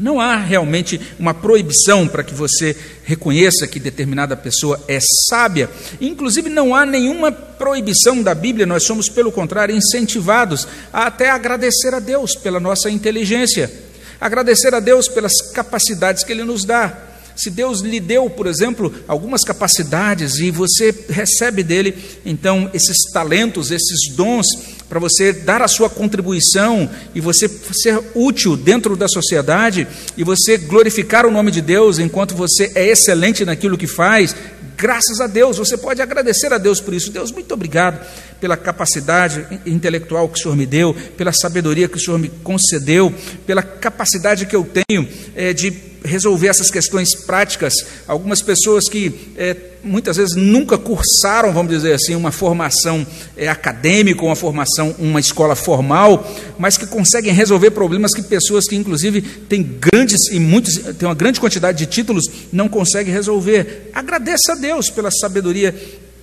Não 0.02 0.20
há 0.20 0.36
realmente 0.36 1.00
uma 1.20 1.32
proibição 1.32 2.08
para 2.08 2.24
que 2.24 2.34
você 2.34 2.76
reconheça 3.04 3.68
que 3.68 3.80
determinada 3.80 4.36
pessoa 4.36 4.84
é 4.88 4.98
sábia. 5.30 5.70
Inclusive, 6.02 6.50
não 6.50 6.74
há 6.74 6.88
nenhuma 6.88 7.32
proibição 7.32 8.24
da 8.24 8.34
Bíblia, 8.34 8.66
nós 8.66 8.84
somos, 8.84 9.08
pelo 9.08 9.32
contrário, 9.32 9.76
incentivados 9.76 10.68
a 10.92 11.06
até 11.06 11.30
agradecer 11.30 11.94
a 11.94 12.00
Deus 12.00 12.36
pela 12.36 12.60
nossa 12.60 12.90
inteligência, 12.90 13.72
agradecer 14.20 14.74
a 14.74 14.80
Deus 14.80 15.08
pelas 15.08 15.34
capacidades 15.54 16.24
que 16.24 16.32
Ele 16.32 16.44
nos 16.44 16.66
dá. 16.66 17.10
Se 17.36 17.52
Deus 17.52 17.82
lhe 17.82 18.00
deu, 18.00 18.28
por 18.28 18.48
exemplo, 18.48 18.92
algumas 19.08 19.44
capacidades 19.44 20.40
e 20.40 20.50
você 20.50 20.94
recebe 21.10 21.62
dele, 21.62 21.96
então, 22.26 22.72
esses 22.74 22.98
talentos, 23.14 23.70
esses 23.70 24.16
dons, 24.16 24.48
para 24.92 25.00
você 25.00 25.32
dar 25.32 25.62
a 25.62 25.70
sua 25.70 25.90
contribuição 25.90 26.90
e 27.16 27.22
você 27.22 27.48
ser 27.48 27.98
útil 28.14 28.58
dentro 28.58 28.98
da 28.98 29.08
sociedade 29.08 29.88
e 30.18 30.24
você 30.26 30.58
glorificar 30.58 31.26
o 31.26 31.32
nome 31.32 31.50
de 31.50 31.62
Deus 31.62 31.98
enquanto 31.98 32.36
você 32.36 32.74
é 32.76 32.90
excelente 32.90 33.46
naquilo 33.46 33.78
que 33.78 33.88
faz, 33.88 34.36
graças 34.76 35.22
a 35.22 35.28
Deus, 35.28 35.58
você 35.58 35.78
pode 35.78 36.02
agradecer 36.02 36.52
a 36.52 36.58
Deus 36.58 36.82
por 36.82 36.94
isso. 36.94 37.10
Deus, 37.10 37.32
muito 37.32 37.54
obrigado 37.54 38.06
pela 38.42 38.58
capacidade 38.58 39.48
intelectual 39.66 40.28
que 40.28 40.38
o 40.38 40.44
Senhor 40.44 40.58
me 40.58 40.66
deu, 40.66 40.94
pela 41.16 41.32
sabedoria 41.32 41.88
que 41.88 41.96
o 41.96 42.00
Senhor 42.00 42.20
me 42.20 42.28
concedeu, 42.28 43.14
pela 43.48 43.64
capacidade 43.64 44.46
que 44.46 44.56
eu 44.58 44.68
tenho 44.90 45.08
é, 45.34 45.54
de 45.54 45.72
resolver 46.04 46.48
essas 46.48 46.72
questões 46.72 47.16
práticas. 47.16 47.74
Algumas 48.08 48.42
pessoas 48.42 48.90
que 48.90 49.34
é, 49.38 49.56
muitas 49.84 50.18
vezes 50.18 50.36
nunca 50.36 50.78
cursaram, 50.78 51.54
vamos 51.54 51.72
dizer 51.72 51.94
assim, 51.94 52.16
uma 52.16 52.32
formação 52.32 53.06
é, 53.38 53.48
acadêmica, 53.48 54.24
uma 54.24 54.36
formação, 54.36 54.96
uma 54.98 55.20
escola 55.20 55.56
formal, 55.56 56.30
mas 56.58 56.78
que 56.78 56.88
conseguem 56.88 57.34
resolver 57.34 57.72
problemas 57.72 58.14
que 58.14 58.24
pessoas 58.24 58.68
que, 58.68 58.76
inclusive, 58.76 59.22
têm 59.22 59.64
grandes 59.64 60.28
e 60.32 60.40
muitos, 60.40 60.76
têm 60.98 61.08
uma 61.08 61.16
grande 61.16 61.40
quantidade 61.40 61.78
de 61.78 61.86
títulos, 61.86 62.26
não 62.52 62.68
conseguem 62.68 63.14
resolver. 63.14 63.90
Agradeça 63.94 64.54
a 64.54 64.56
Deus 64.56 64.90
pela 64.90 65.12
sabedoria 65.12 65.76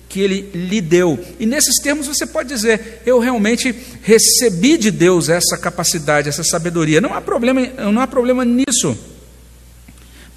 que 0.09 0.19
ele 0.19 0.49
lhe 0.53 0.81
deu. 0.81 1.19
E 1.39 1.45
nesses 1.45 1.75
termos 1.75 2.07
você 2.07 2.25
pode 2.25 2.49
dizer: 2.49 3.01
eu 3.05 3.19
realmente 3.19 3.73
recebi 4.01 4.75
de 4.77 4.89
Deus 4.89 5.29
essa 5.29 5.57
capacidade, 5.57 6.27
essa 6.27 6.43
sabedoria. 6.43 6.99
Não 6.99 7.13
há 7.13 7.21
problema, 7.21 7.61
não 7.91 8.01
há 8.01 8.07
problema 8.07 8.43
nisso. 8.43 8.97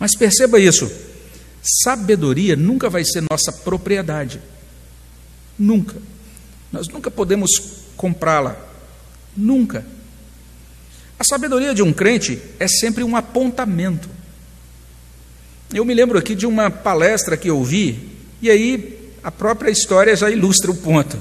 Mas 0.03 0.17
perceba 0.17 0.59
isso: 0.59 0.91
sabedoria 1.63 2.57
nunca 2.57 2.91
vai 2.91 3.05
ser 3.05 3.23
nossa 3.31 3.53
propriedade. 3.53 4.43
Nunca. 5.57 5.95
Nós 6.73 6.89
nunca 6.89 7.09
podemos 7.09 7.51
comprá-la. 7.97 8.57
Nunca. 9.37 9.87
A 11.17 11.23
sabedoria 11.23 11.73
de 11.73 11.85
um 11.85 11.93
crente 11.93 12.43
é 12.59 12.67
sempre 12.67 13.05
um 13.05 13.15
apontamento. 13.15 14.09
Eu 15.73 15.85
me 15.85 15.95
lembro 15.95 16.19
aqui 16.19 16.35
de 16.35 16.47
uma 16.47 16.69
palestra 16.69 17.37
que 17.37 17.49
eu 17.49 17.65
e 18.43 18.51
aí 18.51 19.13
a 19.23 19.31
própria 19.31 19.71
história 19.71 20.17
já 20.17 20.29
ilustra 20.29 20.73
o 20.73 20.77
ponto. 20.77 21.17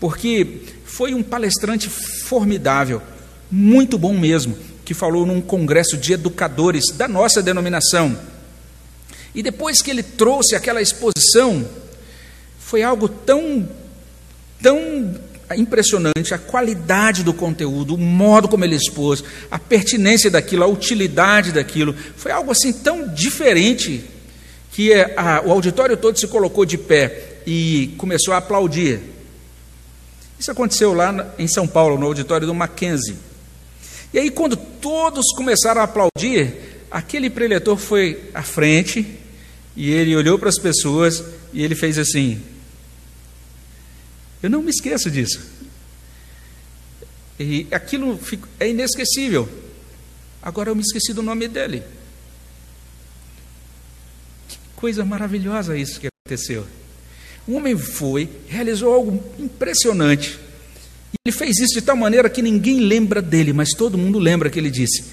Porque 0.00 0.62
foi 0.86 1.12
um 1.12 1.22
palestrante 1.22 1.90
formidável, 1.90 3.02
muito 3.50 3.98
bom 3.98 4.18
mesmo, 4.18 4.56
que 4.84 4.94
falou 4.94 5.24
num 5.24 5.40
congresso 5.40 5.96
de 5.96 6.12
educadores 6.12 6.84
da 6.94 7.08
nossa 7.08 7.42
denominação. 7.42 8.16
E 9.34 9.42
depois 9.42 9.82
que 9.82 9.90
ele 9.90 10.02
trouxe 10.02 10.54
aquela 10.54 10.80
exposição, 10.80 11.66
foi 12.58 12.82
algo 12.82 13.08
tão, 13.08 13.68
tão 14.62 15.14
impressionante 15.56 16.32
a 16.32 16.38
qualidade 16.38 17.22
do 17.22 17.34
conteúdo, 17.34 17.94
o 17.94 17.98
modo 17.98 18.48
como 18.48 18.64
ele 18.64 18.76
expôs, 18.76 19.24
a 19.50 19.58
pertinência 19.58 20.30
daquilo, 20.30 20.64
a 20.64 20.68
utilidade 20.68 21.52
daquilo. 21.52 21.94
Foi 22.16 22.30
algo 22.30 22.50
assim 22.50 22.72
tão 22.72 23.08
diferente 23.08 24.04
que 24.70 24.92
é, 24.92 25.14
a, 25.16 25.42
o 25.44 25.52
auditório 25.52 25.96
todo 25.96 26.18
se 26.18 26.26
colocou 26.26 26.64
de 26.64 26.78
pé 26.78 27.38
e 27.46 27.94
começou 27.98 28.34
a 28.34 28.38
aplaudir. 28.38 29.00
Isso 30.38 30.50
aconteceu 30.50 30.92
lá 30.92 31.32
em 31.38 31.46
São 31.46 31.66
Paulo, 31.66 31.98
no 31.98 32.06
auditório 32.06 32.46
do 32.46 32.54
Mackenzie. 32.54 33.16
E 34.14 34.18
aí, 34.18 34.30
quando 34.30 34.56
todos 34.56 35.26
começaram 35.36 35.82
a 35.82 35.84
aplaudir, 35.84 36.54
aquele 36.90 37.28
preletor 37.28 37.76
foi 37.76 38.30
à 38.32 38.42
frente 38.42 39.06
e 39.76 39.90
ele 39.90 40.16
olhou 40.16 40.38
para 40.38 40.48
as 40.48 40.58
pessoas 40.58 41.22
e 41.52 41.62
ele 41.62 41.74
fez 41.74 41.98
assim. 41.98 42.40
Eu 44.42 44.48
não 44.48 44.62
me 44.62 44.70
esqueço 44.70 45.10
disso. 45.10 45.40
E 47.38 47.66
aquilo 47.70 48.18
é 48.58 48.70
inesquecível. 48.70 49.46
Agora 50.40 50.70
eu 50.70 50.74
me 50.74 50.82
esqueci 50.82 51.12
do 51.12 51.22
nome 51.22 51.46
dele 51.46 51.82
coisa 54.84 55.02
maravilhosa 55.02 55.78
isso 55.78 55.98
que 55.98 56.08
aconteceu. 56.08 56.66
Um 57.48 57.56
homem 57.56 57.74
foi, 57.74 58.28
realizou 58.46 58.92
algo 58.92 59.24
impressionante. 59.38 60.38
E 61.14 61.28
ele 61.28 61.36
fez 61.36 61.58
isso 61.58 61.74
de 61.74 61.82
tal 61.82 61.96
maneira 61.96 62.28
que 62.28 62.42
ninguém 62.42 62.80
lembra 62.80 63.22
dele, 63.22 63.52
mas 63.52 63.70
todo 63.70 63.96
mundo 63.96 64.18
lembra 64.18 64.50
que 64.50 64.58
ele 64.58 64.70
disse: 64.70 65.04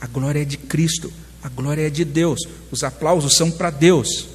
A 0.00 0.06
glória 0.06 0.42
é 0.42 0.44
de 0.44 0.56
Cristo, 0.56 1.12
a 1.42 1.48
glória 1.48 1.86
é 1.86 1.90
de 1.90 2.04
Deus, 2.04 2.40
os 2.70 2.82
aplausos 2.82 3.36
são 3.36 3.50
para 3.50 3.70
Deus. 3.70 4.28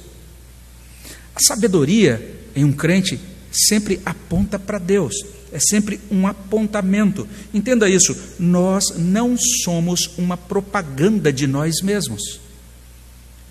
A 1.34 1.40
sabedoria 1.40 2.40
em 2.54 2.64
um 2.64 2.72
crente 2.72 3.18
sempre 3.50 4.00
aponta 4.04 4.58
para 4.58 4.78
Deus, 4.78 5.14
é 5.52 5.58
sempre 5.58 6.00
um 6.10 6.26
apontamento. 6.26 7.28
Entenda 7.52 7.88
isso, 7.88 8.16
nós 8.38 8.84
não 8.96 9.36
somos 9.64 10.10
uma 10.16 10.36
propaganda 10.36 11.32
de 11.32 11.46
nós 11.46 11.82
mesmos. 11.82 12.40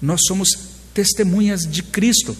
Nós 0.02 0.22
somos 0.26 0.50
testemunhas 0.93 1.62
de 1.62 1.84
Cristo. 1.84 2.36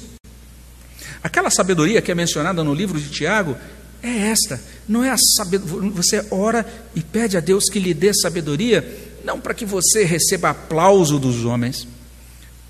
Aquela 1.22 1.50
sabedoria 1.50 2.02
que 2.02 2.12
é 2.12 2.16
mencionada 2.16 2.64
no 2.64 2.74
livro 2.74 3.00
de 3.00 3.10
Tiago 3.10 3.58
é 4.02 4.30
esta, 4.30 4.62
não 4.90 5.04
é 5.04 5.12
a 5.12 5.18
sabedoria, 5.38 5.92
você 5.92 6.26
ora 6.32 6.66
e 6.96 7.02
pede 7.02 7.38
a 7.38 7.40
Deus 7.40 7.66
que 7.66 7.78
lhe 7.78 7.94
dê 7.94 8.12
sabedoria, 8.12 8.84
não 9.24 9.40
para 9.40 9.54
que 9.54 9.64
você 9.64 10.04
receba 10.04 10.50
aplauso 10.50 11.20
dos 11.20 11.46
homens, 11.46 11.88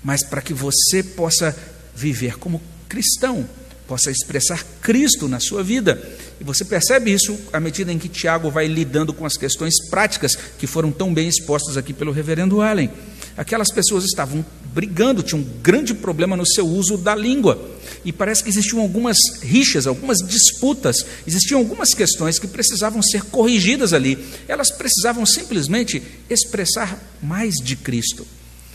mas 0.04 0.22
para 0.22 0.42
que 0.42 0.52
você 0.52 1.02
possa 1.02 1.56
viver 1.96 2.38
como 2.38 2.60
cristão, 2.86 3.48
possa 3.88 4.10
expressar 4.10 4.62
Cristo 4.82 5.28
na 5.28 5.40
sua 5.40 5.62
vida. 5.62 6.00
E 6.38 6.44
você 6.44 6.62
percebe 6.62 7.10
isso 7.10 7.38
à 7.54 7.58
medida 7.58 7.90
em 7.90 7.98
que 7.98 8.08
Tiago 8.08 8.50
vai 8.50 8.66
lidando 8.66 9.14
com 9.14 9.24
as 9.24 9.38
questões 9.38 9.74
práticas 9.88 10.36
que 10.58 10.66
foram 10.66 10.92
tão 10.92 11.14
bem 11.14 11.26
expostas 11.26 11.78
aqui 11.78 11.94
pelo 11.94 12.12
reverendo 12.12 12.60
Allen. 12.60 12.90
Aquelas 13.34 13.72
pessoas 13.72 14.04
estavam 14.04 14.44
brigando, 14.74 15.22
tinham 15.22 15.40
um 15.40 15.60
grande 15.62 15.94
problema 15.94 16.36
no 16.36 16.46
seu 16.46 16.66
uso 16.66 16.98
da 16.98 17.14
língua. 17.14 17.69
E 18.04 18.12
parece 18.12 18.42
que 18.42 18.50
existiam 18.50 18.80
algumas 18.80 19.16
rixas, 19.42 19.86
algumas 19.86 20.18
disputas, 20.18 21.04
existiam 21.26 21.58
algumas 21.58 21.94
questões 21.94 22.38
que 22.38 22.46
precisavam 22.46 23.02
ser 23.02 23.22
corrigidas 23.24 23.92
ali. 23.92 24.18
Elas 24.48 24.70
precisavam 24.70 25.26
simplesmente 25.26 26.02
expressar 26.28 26.98
mais 27.22 27.54
de 27.56 27.76
Cristo. 27.76 28.26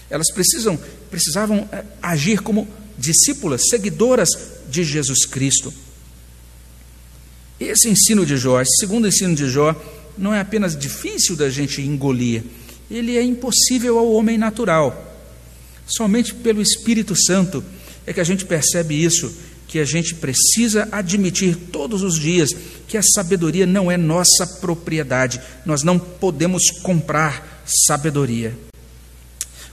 Elas 0.10 0.32
precisam, 0.32 0.80
precisavam 1.10 1.68
eh, 1.72 1.84
agir 2.02 2.42
como 2.42 2.68
discípulas, 2.98 3.62
seguidoras 3.70 4.30
de 4.70 4.84
Jesus 4.84 5.26
Cristo. 5.26 5.74
Esse 7.60 7.90
ensino 7.90 8.26
de 8.26 8.38
Jó, 8.38 8.62
esse 8.62 8.76
segundo 8.80 9.08
ensino 9.08 9.36
de 9.36 9.50
Jó, 9.50 9.76
não 10.18 10.34
é 10.34 10.40
apenas 10.40 10.78
difícil 10.78 11.36
da 11.36 11.50
gente 11.50 11.82
engolir, 11.82 12.44
ele 12.90 13.18
é 13.18 13.24
impossível 13.24 13.98
ao 13.98 14.12
homem 14.14 14.38
natural. 14.38 15.14
Somente 15.88 16.34
pelo 16.34 16.62
Espírito 16.62 17.16
Santo 17.16 17.64
é 18.06 18.14
que 18.14 18.22
a 18.22 18.24
gente 18.24 18.46
percebe 18.46 19.04
isso, 19.04 19.34
que 19.68 19.80
a 19.80 19.86
gente 19.86 20.16
precisa 20.16 20.88
admitir 20.92 21.56
todos 21.72 22.04
os 22.04 22.20
dias 22.20 22.50
que 22.88 22.98
a 22.98 23.02
sabedoria 23.04 23.66
não 23.66 23.92
é 23.92 23.98
nossa 23.98 24.46
propriedade. 24.62 25.42
Nós 25.66 25.84
não 25.84 25.98
podemos 25.98 26.70
comprar 26.82 27.64
sabedoria. 27.66 28.56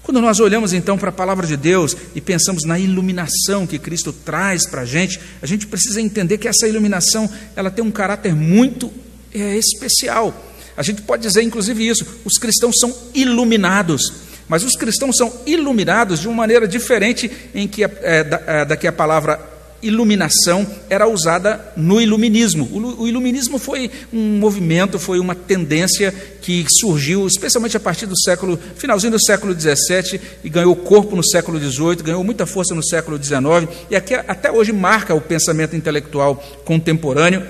Quando 0.03 0.21
nós 0.21 0.41
olhamos 0.41 0.73
então 0.73 0.99
para 0.99 1.11
a 1.11 1.13
palavra 1.13 1.47
de 1.47 1.57
Deus 1.57 1.97
e 2.15 2.21
pensamos 2.21 2.65
na 2.65 2.79
iluminação 2.79 3.67
que 3.67 3.79
Cristo 3.79 4.13
traz 4.13 4.69
para 4.69 4.83
a 4.83 4.85
gente, 4.85 5.21
a 5.41 5.47
gente 5.47 5.67
precisa 5.67 6.01
entender 6.01 6.39
que 6.39 6.49
essa 6.49 6.67
iluminação 6.67 7.31
ela 7.55 7.71
tem 7.71 7.85
um 7.85 7.91
caráter 7.91 8.35
muito 8.35 8.93
é, 9.33 9.57
especial. 9.57 10.35
A 10.77 10.83
gente 10.83 11.03
pode 11.03 11.23
dizer 11.23 11.43
inclusive 11.43 11.87
isso: 11.87 12.05
os 12.25 12.39
cristãos 12.39 12.75
são 12.81 12.93
iluminados. 13.15 14.03
Mas 14.49 14.63
os 14.65 14.77
cristãos 14.77 15.17
são 15.17 15.33
iluminados 15.47 16.21
de 16.21 16.29
uma 16.29 16.37
maneira 16.37 16.67
diferente 16.67 17.31
em 17.55 17.67
que 17.67 17.85
é, 17.85 18.25
da, 18.25 18.43
é, 18.47 18.65
da 18.65 18.77
que 18.77 18.87
a 18.87 18.93
palavra 18.93 19.53
iluminação 19.83 20.67
era 20.89 21.09
usada 21.09 21.61
no 21.77 22.01
iluminismo. 22.01 22.69
O 22.99 23.09
iluminismo 23.09 23.59
foi 23.59 23.91
um 24.13 24.39
movimento, 24.39 24.99
foi 24.99 25.19
uma 25.19 25.35
tendência 25.35 26.15
que 26.41 26.65
surgiu, 26.81 27.27
especialmente 27.27 27.77
a 27.77 27.81
partir 27.81 28.07
do 28.07 28.19
século, 28.19 28.59
finalzinho 28.77 29.13
do 29.13 29.23
século 29.23 29.59
XVII, 29.59 30.21
e 30.45 30.49
ganhou 30.49 30.75
corpo 30.77 31.17
no 31.17 31.27
século 31.27 31.59
XVIII, 31.59 31.97
ganhou 31.97 32.23
muita 32.23 32.47
força 32.47 32.75
no 32.75 32.85
século 32.85 33.23
XIX, 33.23 33.69
e 33.91 33.97
aqui, 33.97 34.15
até 34.15 34.51
hoje 34.51 34.73
marca 34.73 35.15
o 35.15 35.21
pensamento 35.21 35.75
intelectual 35.75 36.37
contemporâneo. 36.65 37.43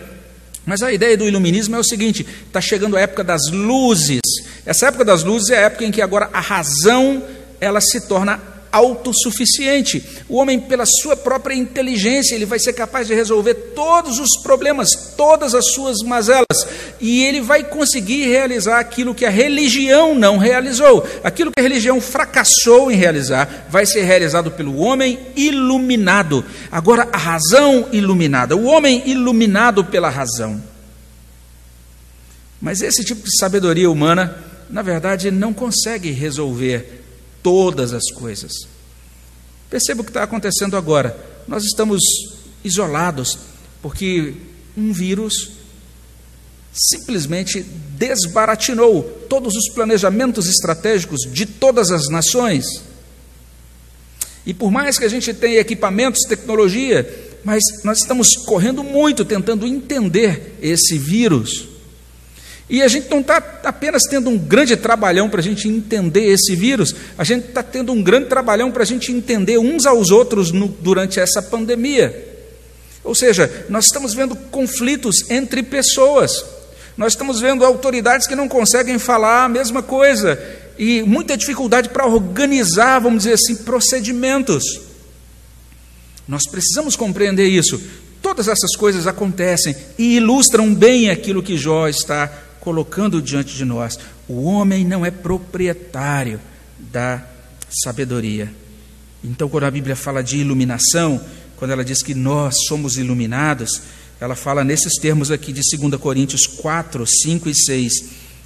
Mas 0.65 0.81
a 0.83 0.93
ideia 0.93 1.17
do 1.17 1.27
iluminismo 1.27 1.75
é 1.75 1.79
o 1.79 1.85
seguinte: 1.85 2.25
está 2.47 2.61
chegando 2.61 2.97
a 2.97 3.01
época 3.01 3.25
das 3.25 3.51
luzes. 3.51 4.21
Essa 4.65 4.87
época 4.87 5.05
das 5.05 5.23
luzes 5.23 5.51
é 5.51 5.59
a 5.59 5.67
época 5.67 5.85
em 5.85 5.91
que 5.91 6.03
agora 6.03 6.31
a 6.33 6.41
razão 6.41 7.23
ela 7.61 7.81
se 7.81 8.07
torna 8.07 8.53
autossuficiente. 8.73 10.03
O 10.29 10.37
homem, 10.37 10.59
pela 10.59 10.85
sua 10.87 11.15
própria 11.15 11.55
inteligência, 11.55 12.35
ele 12.35 12.47
vai 12.47 12.59
ser 12.59 12.73
capaz 12.73 13.07
de 13.07 13.15
resolver 13.15 13.55
todos 13.75 14.19
os 14.19 14.43
problemas, 14.43 14.89
todas 15.15 15.55
as 15.55 15.73
suas 15.73 15.99
mazelas, 15.99 16.67
e 16.99 17.23
ele 17.23 17.43
vai 17.43 17.63
conseguir 17.63 18.25
realizar 18.27 18.79
aquilo 18.79 19.15
que 19.15 19.27
a 19.27 19.31
religião 19.31 20.15
não 20.15 20.39
realizou. 20.39 21.07
Aquilo 21.23 21.53
que 21.53 21.61
a 21.61 21.63
religião 21.63 22.01
fracassou 22.01 22.91
em 22.91 22.97
realizar, 22.97 23.67
vai 23.69 23.85
ser 23.85 24.03
realizado 24.05 24.51
pelo 24.51 24.79
homem 24.79 25.19
iluminado. 25.37 26.43
Agora, 26.71 27.09
a 27.13 27.19
razão 27.19 27.89
iluminada, 27.93 28.57
o 28.57 28.65
homem 28.65 29.03
iluminado 29.05 29.85
pela 29.85 30.09
razão. 30.09 30.63
Mas 32.61 32.81
esse 32.81 33.05
tipo 33.05 33.23
de 33.23 33.37
sabedoria 33.39 33.91
humana, 33.91 34.52
na 34.73 34.81
verdade, 34.81 35.31
não 35.31 35.53
consegue 35.53 36.11
resolver 36.11 37.05
todas 37.43 37.93
as 37.93 38.11
coisas. 38.11 38.53
Perceba 39.69 40.01
o 40.01 40.05
que 40.05 40.11
está 40.11 40.23
acontecendo 40.23 40.79
agora. 40.79 41.15
Nós 41.47 41.63
estamos 41.63 42.01
isolados 42.65 43.39
porque 43.83 44.35
um 44.75 44.91
vírus 44.91 45.51
simplesmente 46.73 47.61
desbaratinou 47.99 49.03
todos 49.29 49.55
os 49.55 49.69
planejamentos 49.75 50.47
estratégicos 50.47 51.21
de 51.31 51.45
todas 51.45 51.91
as 51.91 52.09
nações. 52.09 52.65
E 54.47 54.55
por 54.55 54.71
mais 54.71 54.99
que 54.99 55.05
a 55.05 55.09
gente 55.09 55.35
tenha 55.35 55.61
equipamentos, 55.61 56.27
tecnologia, 56.27 57.31
mas 57.45 57.63
nós 57.85 57.99
estamos 57.99 58.37
correndo 58.47 58.83
muito 58.83 59.23
tentando 59.23 59.67
entender 59.67 60.59
esse 60.63 60.97
vírus. 60.97 61.72
E 62.73 62.81
a 62.81 62.89
gente 62.89 63.11
não 63.11 63.21
está 63.21 63.37
apenas 63.65 64.05
tendo 64.09 64.31
um 64.31 64.39
grande 64.39 64.75
trabalhão 64.79 65.29
para 65.29 65.41
a 65.41 65.43
gente 65.43 65.69
entender 65.69 66.25
esse 66.25 66.57
vírus, 66.57 66.95
a 67.19 67.23
gente 67.23 67.49
está 67.49 67.63
tendo 67.63 67.93
um 67.93 68.03
grande 68.03 68.31
trabalhão 68.31 68.73
para 68.73 68.83
a 68.83 68.87
gente 68.87 69.13
entender 69.13 69.59
uns 69.59 69.85
aos 69.85 70.11
outros 70.11 70.51
no, 70.53 70.69
durante 70.69 71.21
essa 71.21 71.43
pandemia. 71.43 72.31
Ou 73.05 73.15
seja, 73.15 73.67
nós 73.69 73.85
estamos 73.85 74.15
vendo 74.15 74.35
conflitos 74.35 75.29
entre 75.29 75.63
pessoas, 75.63 76.33
nós 76.97 77.13
estamos 77.13 77.41
vendo 77.41 77.63
autoridades 77.63 78.27
que 78.27 78.35
não 78.35 78.49
conseguem 78.49 78.99
falar 78.99 79.45
a 79.45 79.51
mesma 79.51 79.83
coisa, 79.83 80.41
e 80.79 81.03
muita 81.03 81.37
dificuldade 81.37 81.91
para 81.91 82.07
organizar, 82.07 83.01
vamos 83.01 83.25
dizer 83.25 83.35
assim, 83.35 83.55
procedimentos. 83.65 84.65
Nós 86.27 86.45
precisamos 86.51 86.97
compreender 86.97 87.49
isso. 87.49 87.79
Todas 88.23 88.49
essas 88.49 88.75
coisas 88.77 89.07
acontecem 89.07 89.77
e 89.99 90.17
ilustram 90.17 90.75
bem 90.75 91.11
aquilo 91.11 91.43
que 91.43 91.59
Jó 91.59 91.87
está 91.87 92.33
colocando 92.63 93.21
diante 93.21 93.57
de 93.57 93.65
nós: 93.65 93.99
o 94.29 94.45
homem 94.45 94.87
não 94.87 95.05
é 95.05 95.11
proprietário 95.11 96.41
da 96.79 97.27
sabedoria. 97.69 98.51
Então, 99.23 99.49
quando 99.49 99.65
a 99.65 99.71
Bíblia 99.71 99.97
fala 99.97 100.23
de 100.23 100.39
iluminação, 100.39 101.21
quando 101.57 101.73
ela 101.73 101.85
diz 101.85 102.03
que 102.03 102.15
nós 102.15 102.55
somos 102.67 102.97
iluminados, 102.97 103.83
ela 104.21 104.37
fala 104.37 104.65
nesses 104.65 104.95
termos 104.95 105.31
aqui 105.31 105.53
de 105.53 105.61
2 105.77 106.01
Coríntios 106.01 106.47
4, 106.47 107.05
5 107.07 107.49
e 107.49 107.55
6. 107.55 107.93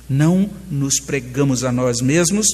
Não 0.09 0.49
nos 0.71 0.99
pregamos 0.99 1.65
a 1.65 1.71
nós 1.73 2.01
mesmos, 2.01 2.47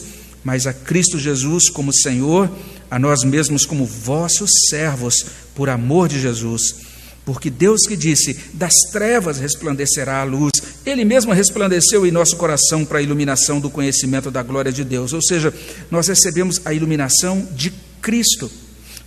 mas 0.43 0.67
a 0.67 0.73
Cristo 0.73 1.19
Jesus 1.19 1.69
como 1.71 1.93
Senhor, 1.93 2.51
a 2.91 2.99
nós 2.99 3.23
mesmos 3.23 3.65
como 3.65 3.85
vossos 3.85 4.51
servos, 4.69 5.15
por 5.55 5.69
amor 5.69 6.09
de 6.09 6.21
Jesus 6.21 6.93
porque 7.25 7.51
Deus 7.51 7.83
que 7.87 7.97
disse: 7.97 8.35
das 8.55 8.75
trevas 8.91 9.39
resplandecerá 9.39 10.21
a 10.21 10.25
luz, 10.25 10.52
Ele 10.85 11.05
mesmo 11.05 11.33
resplandeceu 11.33 12.05
em 12.07 12.11
nosso 12.11 12.37
coração 12.37 12.85
para 12.85 12.99
a 12.99 13.03
iluminação 13.03 13.61
do 13.61 13.71
conhecimento 13.71 14.31
da 14.31 14.43
glória 14.43 14.73
de 14.73 14.85
Deus. 14.85 15.13
Ou 15.13 15.23
seja, 15.23 15.53
nós 15.91 16.09
recebemos 16.09 16.61
a 16.65 16.73
iluminação 16.73 17.47
de 17.53 17.73
Cristo. 18.01 18.51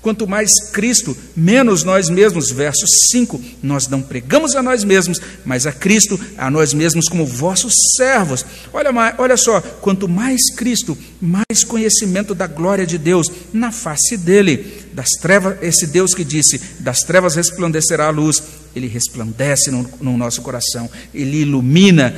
Quanto 0.06 0.28
mais 0.28 0.52
Cristo, 0.72 1.18
menos 1.36 1.84
nós 1.84 2.12
mesmos. 2.12 2.52
Verso 2.52 2.86
5: 3.10 3.42
Nós 3.64 3.88
não 3.88 4.04
pregamos 4.04 4.56
a 4.56 4.62
nós 4.62 4.84
mesmos, 4.84 5.20
mas 5.44 5.66
a 5.66 5.72
Cristo, 5.72 6.20
a 6.38 6.52
nós 6.52 6.76
mesmos 6.76 7.10
como 7.10 7.26
vossos 7.26 7.74
servos. 7.98 8.46
Olha, 8.72 8.92
olha 9.18 9.36
só: 9.36 9.60
quanto 9.60 10.08
mais 10.08 10.54
Cristo, 10.56 10.96
mais 11.20 11.64
conhecimento 11.68 12.36
da 12.36 12.46
glória 12.46 12.86
de 12.86 13.00
Deus 13.00 13.32
na 13.52 13.72
face 13.72 14.16
dele. 14.16 14.86
Das 14.94 15.10
trevas, 15.20 15.58
esse 15.64 15.88
Deus 15.88 16.14
que 16.14 16.24
disse: 16.24 16.60
Das 16.82 17.00
trevas 17.00 17.34
resplandecerá 17.34 18.06
a 18.06 18.12
luz, 18.12 18.44
ele 18.76 18.86
resplandece 18.86 19.72
no, 19.72 19.90
no 20.00 20.16
nosso 20.16 20.44
coração, 20.44 20.88
ele 21.16 21.38
ilumina 21.38 22.14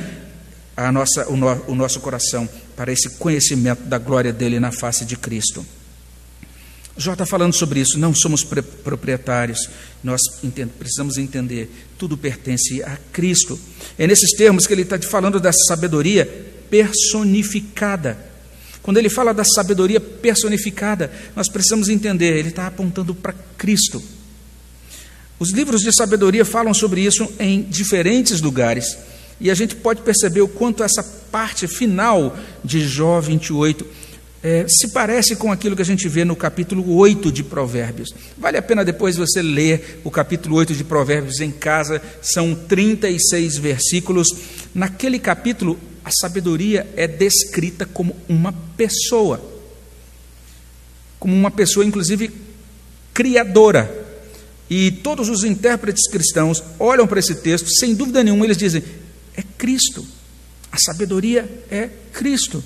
a 0.76 0.92
nossa, 0.92 1.26
o, 1.30 1.38
no, 1.38 1.64
o 1.68 1.74
nosso 1.74 2.00
coração 2.00 2.46
para 2.76 2.92
esse 2.92 3.08
conhecimento 3.16 3.84
da 3.84 3.96
glória 3.96 4.30
dele 4.30 4.60
na 4.60 4.72
face 4.72 5.06
de 5.06 5.16
Cristo. 5.16 5.64
Jó 6.98 7.12
está 7.12 7.24
falando 7.24 7.54
sobre 7.54 7.78
isso, 7.78 7.96
não 7.96 8.12
somos 8.12 8.42
proprietários, 8.42 9.70
nós 10.02 10.20
precisamos 10.76 11.16
entender, 11.16 11.70
tudo 11.96 12.18
pertence 12.18 12.82
a 12.82 12.98
Cristo. 13.12 13.58
É 13.96 14.04
nesses 14.04 14.32
termos 14.32 14.66
que 14.66 14.72
ele 14.72 14.82
está 14.82 15.00
falando 15.00 15.38
da 15.38 15.52
sabedoria 15.52 16.26
personificada. 16.68 18.18
Quando 18.82 18.96
ele 18.96 19.08
fala 19.08 19.32
da 19.32 19.44
sabedoria 19.44 20.00
personificada, 20.00 21.12
nós 21.36 21.48
precisamos 21.48 21.88
entender, 21.88 22.36
ele 22.36 22.48
está 22.48 22.66
apontando 22.66 23.14
para 23.14 23.32
Cristo. 23.56 24.02
Os 25.38 25.52
livros 25.52 25.82
de 25.82 25.92
sabedoria 25.92 26.44
falam 26.44 26.74
sobre 26.74 27.02
isso 27.02 27.32
em 27.38 27.62
diferentes 27.62 28.40
lugares, 28.40 28.98
e 29.40 29.52
a 29.52 29.54
gente 29.54 29.76
pode 29.76 30.02
perceber 30.02 30.40
o 30.40 30.48
quanto 30.48 30.82
essa 30.82 31.00
parte 31.30 31.68
final 31.68 32.36
de 32.64 32.80
Jó 32.80 33.20
28 33.20 33.86
é, 34.42 34.66
se 34.68 34.92
parece 34.92 35.34
com 35.34 35.50
aquilo 35.50 35.74
que 35.74 35.82
a 35.82 35.84
gente 35.84 36.08
vê 36.08 36.24
no 36.24 36.36
capítulo 36.36 36.94
8 36.96 37.32
de 37.32 37.42
Provérbios. 37.42 38.14
Vale 38.36 38.56
a 38.56 38.62
pena 38.62 38.84
depois 38.84 39.16
você 39.16 39.42
ler 39.42 40.00
o 40.04 40.10
capítulo 40.10 40.56
8 40.56 40.74
de 40.74 40.84
Provérbios 40.84 41.40
em 41.40 41.50
casa, 41.50 42.00
são 42.22 42.54
36 42.54 43.58
versículos. 43.58 44.28
Naquele 44.74 45.18
capítulo, 45.18 45.78
a 46.04 46.10
sabedoria 46.10 46.86
é 46.96 47.08
descrita 47.08 47.84
como 47.84 48.16
uma 48.28 48.52
pessoa, 48.76 49.42
como 51.18 51.34
uma 51.34 51.50
pessoa, 51.50 51.84
inclusive, 51.84 52.30
criadora. 53.12 54.06
E 54.70 54.90
todos 54.90 55.28
os 55.28 55.42
intérpretes 55.42 56.08
cristãos 56.08 56.62
olham 56.78 57.06
para 57.06 57.18
esse 57.18 57.36
texto, 57.36 57.68
sem 57.70 57.94
dúvida 57.94 58.22
nenhuma, 58.22 58.44
eles 58.44 58.56
dizem: 58.56 58.84
é 59.36 59.42
Cristo. 59.56 60.06
A 60.70 60.76
sabedoria 60.78 61.48
é 61.70 61.88
Cristo. 62.12 62.62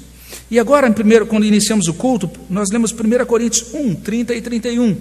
E 0.51 0.59
agora, 0.59 0.89
em 0.89 0.93
primeiro, 0.93 1.27
quando 1.27 1.45
iniciamos 1.45 1.89
o 1.89 1.95
culto, 1.95 2.31
nós 2.49 2.71
lemos 2.71 2.93
1 2.93 3.25
Coríntios 3.27 3.73
1, 3.75 3.95
30 3.97 4.35
e 4.35 4.41
31. 4.41 4.97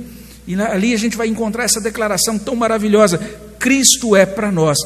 E 0.48 0.56
ali 0.56 0.94
a 0.94 0.98
gente 0.98 1.16
vai 1.16 1.28
encontrar 1.28 1.64
essa 1.64 1.80
declaração 1.80 2.38
tão 2.38 2.56
maravilhosa: 2.56 3.18
Cristo 3.60 4.16
é 4.16 4.26
para 4.26 4.52
nós 4.52 4.78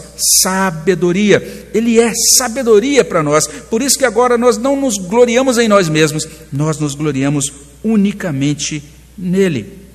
sabedoria, 0.42 1.70
Ele 1.74 2.00
é 2.00 2.12
sabedoria 2.36 3.06
para 3.06 3.24
nós. 3.24 3.48
Por 3.48 3.82
isso 3.82 3.98
que 3.98 4.06
agora 4.06 4.38
nós 4.38 4.58
não 4.58 4.80
nos 4.80 4.98
gloriamos 4.98 5.58
em 5.58 5.68
nós 5.68 5.88
mesmos, 5.88 6.28
nós 6.52 6.78
nos 6.78 6.94
gloriamos 6.94 7.52
unicamente 7.84 8.84
nele. 9.18 9.86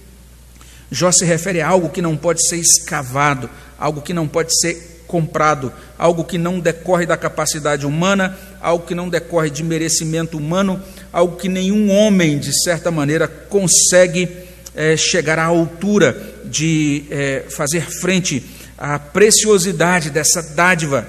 Jó 0.90 1.12
se 1.12 1.24
refere 1.24 1.60
a 1.60 1.68
algo 1.68 1.90
que 1.90 2.02
não 2.02 2.16
pode 2.16 2.46
ser 2.48 2.56
escavado, 2.56 3.48
algo 3.78 4.02
que 4.02 4.14
não 4.14 4.26
pode 4.26 4.58
ser 4.58 5.02
comprado, 5.06 5.72
algo 5.98 6.24
que 6.24 6.38
não 6.38 6.58
decorre 6.58 7.04
da 7.04 7.16
capacidade 7.16 7.84
humana, 7.84 8.36
algo 8.60 8.86
que 8.86 8.94
não 8.94 9.08
decorre 9.08 9.50
de 9.50 9.62
merecimento 9.64 10.36
humano, 10.36 10.80
algo 11.12 11.36
que 11.36 11.48
nenhum 11.48 11.90
homem, 11.90 12.38
de 12.38 12.52
certa 12.62 12.90
maneira, 12.90 13.26
consegue 13.26 14.28
é, 14.74 14.96
chegar 14.96 15.38
à 15.38 15.44
altura 15.44 16.16
de 16.44 17.04
é, 17.10 17.44
fazer 17.48 17.82
frente 18.00 18.44
à 18.76 18.98
preciosidade 18.98 20.10
dessa 20.10 20.42
dádiva. 20.54 21.06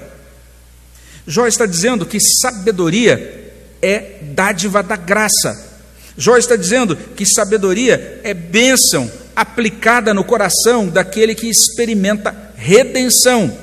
Jó 1.26 1.46
está 1.46 1.66
dizendo 1.66 2.04
que 2.04 2.18
sabedoria 2.20 3.52
é 3.80 4.18
dádiva 4.22 4.82
da 4.82 4.96
graça. 4.96 5.70
Jó 6.16 6.36
está 6.36 6.56
dizendo 6.56 6.96
que 6.96 7.24
sabedoria 7.24 8.20
é 8.22 8.34
bênção 8.34 9.10
aplicada 9.34 10.12
no 10.12 10.24
coração 10.24 10.88
daquele 10.88 11.34
que 11.34 11.48
experimenta 11.48 12.52
redenção. 12.56 13.56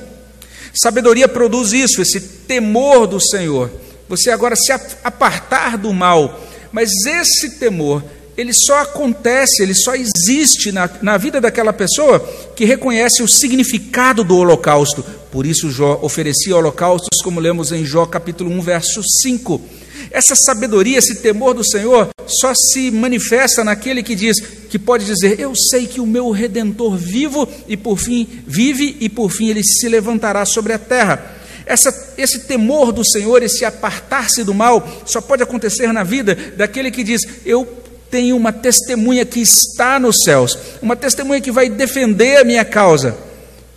Sabedoria 0.74 1.28
produz 1.28 1.72
isso, 1.72 2.00
esse 2.00 2.20
temor 2.20 3.06
do 3.06 3.20
Senhor. 3.20 3.70
Você 4.08 4.30
agora 4.30 4.56
se 4.56 4.72
apartar 5.04 5.78
do 5.78 5.92
mal, 5.92 6.40
mas 6.72 6.90
esse 7.06 7.58
temor, 7.58 8.02
ele 8.36 8.52
só 8.52 8.80
acontece, 8.80 9.62
ele 9.62 9.74
só 9.74 9.94
existe 9.94 10.72
na, 10.72 10.90
na 11.02 11.16
vida 11.16 11.40
daquela 11.40 11.72
pessoa 11.72 12.18
que 12.56 12.64
reconhece 12.64 13.22
o 13.22 13.28
significado 13.28 14.24
do 14.24 14.36
holocausto. 14.36 15.04
Por 15.30 15.46
isso, 15.46 15.70
Jó 15.70 15.98
oferecia 16.02 16.56
holocaustos, 16.56 17.22
como 17.22 17.40
lemos 17.40 17.70
em 17.70 17.84
Jó 17.84 18.06
capítulo 18.06 18.50
1, 18.50 18.60
verso 18.62 19.00
5. 19.22 19.60
Essa 20.10 20.34
sabedoria, 20.34 20.98
esse 20.98 21.16
temor 21.16 21.54
do 21.54 21.64
Senhor, 21.64 22.08
só 22.26 22.52
se 22.54 22.90
manifesta 22.90 23.62
naquele 23.62 24.02
que 24.02 24.14
diz, 24.14 24.40
que 24.68 24.78
pode 24.78 25.04
dizer: 25.04 25.38
Eu 25.38 25.52
sei 25.54 25.86
que 25.86 26.00
o 26.00 26.06
meu 26.06 26.30
redentor 26.30 26.96
vivo 26.96 27.48
e 27.68 27.76
por 27.76 27.98
fim 27.98 28.26
vive 28.46 28.96
e 29.00 29.08
por 29.08 29.30
fim 29.30 29.48
ele 29.48 29.62
se 29.62 29.88
levantará 29.88 30.44
sobre 30.44 30.72
a 30.72 30.78
terra. 30.78 31.36
Essa, 31.64 32.14
esse 32.18 32.40
temor 32.40 32.90
do 32.90 33.08
Senhor, 33.08 33.40
esse 33.42 33.64
apartar-se 33.64 34.42
do 34.42 34.52
mal, 34.52 34.86
só 35.06 35.20
pode 35.20 35.44
acontecer 35.44 35.92
na 35.92 36.02
vida 36.02 36.36
daquele 36.56 36.90
que 36.90 37.04
diz: 37.04 37.20
Eu 37.46 37.64
tenho 38.10 38.36
uma 38.36 38.52
testemunha 38.52 39.24
que 39.24 39.40
está 39.40 40.00
nos 40.00 40.16
céus, 40.24 40.58
uma 40.82 40.96
testemunha 40.96 41.40
que 41.40 41.52
vai 41.52 41.68
defender 41.68 42.38
a 42.38 42.44
minha 42.44 42.64
causa. 42.64 43.16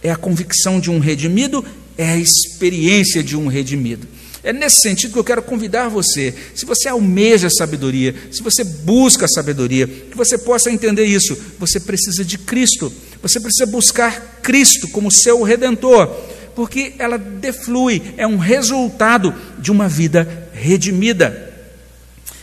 É 0.01 0.09
a 0.09 0.15
convicção 0.15 0.79
de 0.79 0.89
um 0.89 0.97
redimido, 0.97 1.63
é 1.95 2.09
a 2.09 2.17
experiência 2.17 3.23
de 3.23 3.37
um 3.37 3.47
redimido. 3.47 4.07
É 4.43 4.51
nesse 4.51 4.81
sentido 4.81 5.13
que 5.13 5.19
eu 5.19 5.23
quero 5.23 5.41
convidar 5.41 5.87
você, 5.87 6.33
se 6.53 6.65
você 6.65 6.89
almeja 6.89 7.49
sabedoria, 7.49 8.13
se 8.29 8.43
você 8.43 8.61
busca 8.63 9.25
sabedoria, 9.25 9.87
que 9.87 10.17
você 10.17 10.37
possa 10.37 10.69
entender 10.69 11.05
isso. 11.05 11.37
Você 11.57 11.79
precisa 11.79 12.25
de 12.25 12.37
Cristo, 12.37 12.91
você 13.21 13.39
precisa 13.39 13.65
buscar 13.65 14.41
Cristo 14.43 14.89
como 14.89 15.09
seu 15.09 15.43
redentor, 15.43 16.07
porque 16.53 16.93
ela 16.99 17.17
deflui, 17.17 18.01
é 18.17 18.27
um 18.27 18.37
resultado 18.37 19.33
de 19.57 19.71
uma 19.71 19.87
vida 19.87 20.49
redimida. 20.51 21.53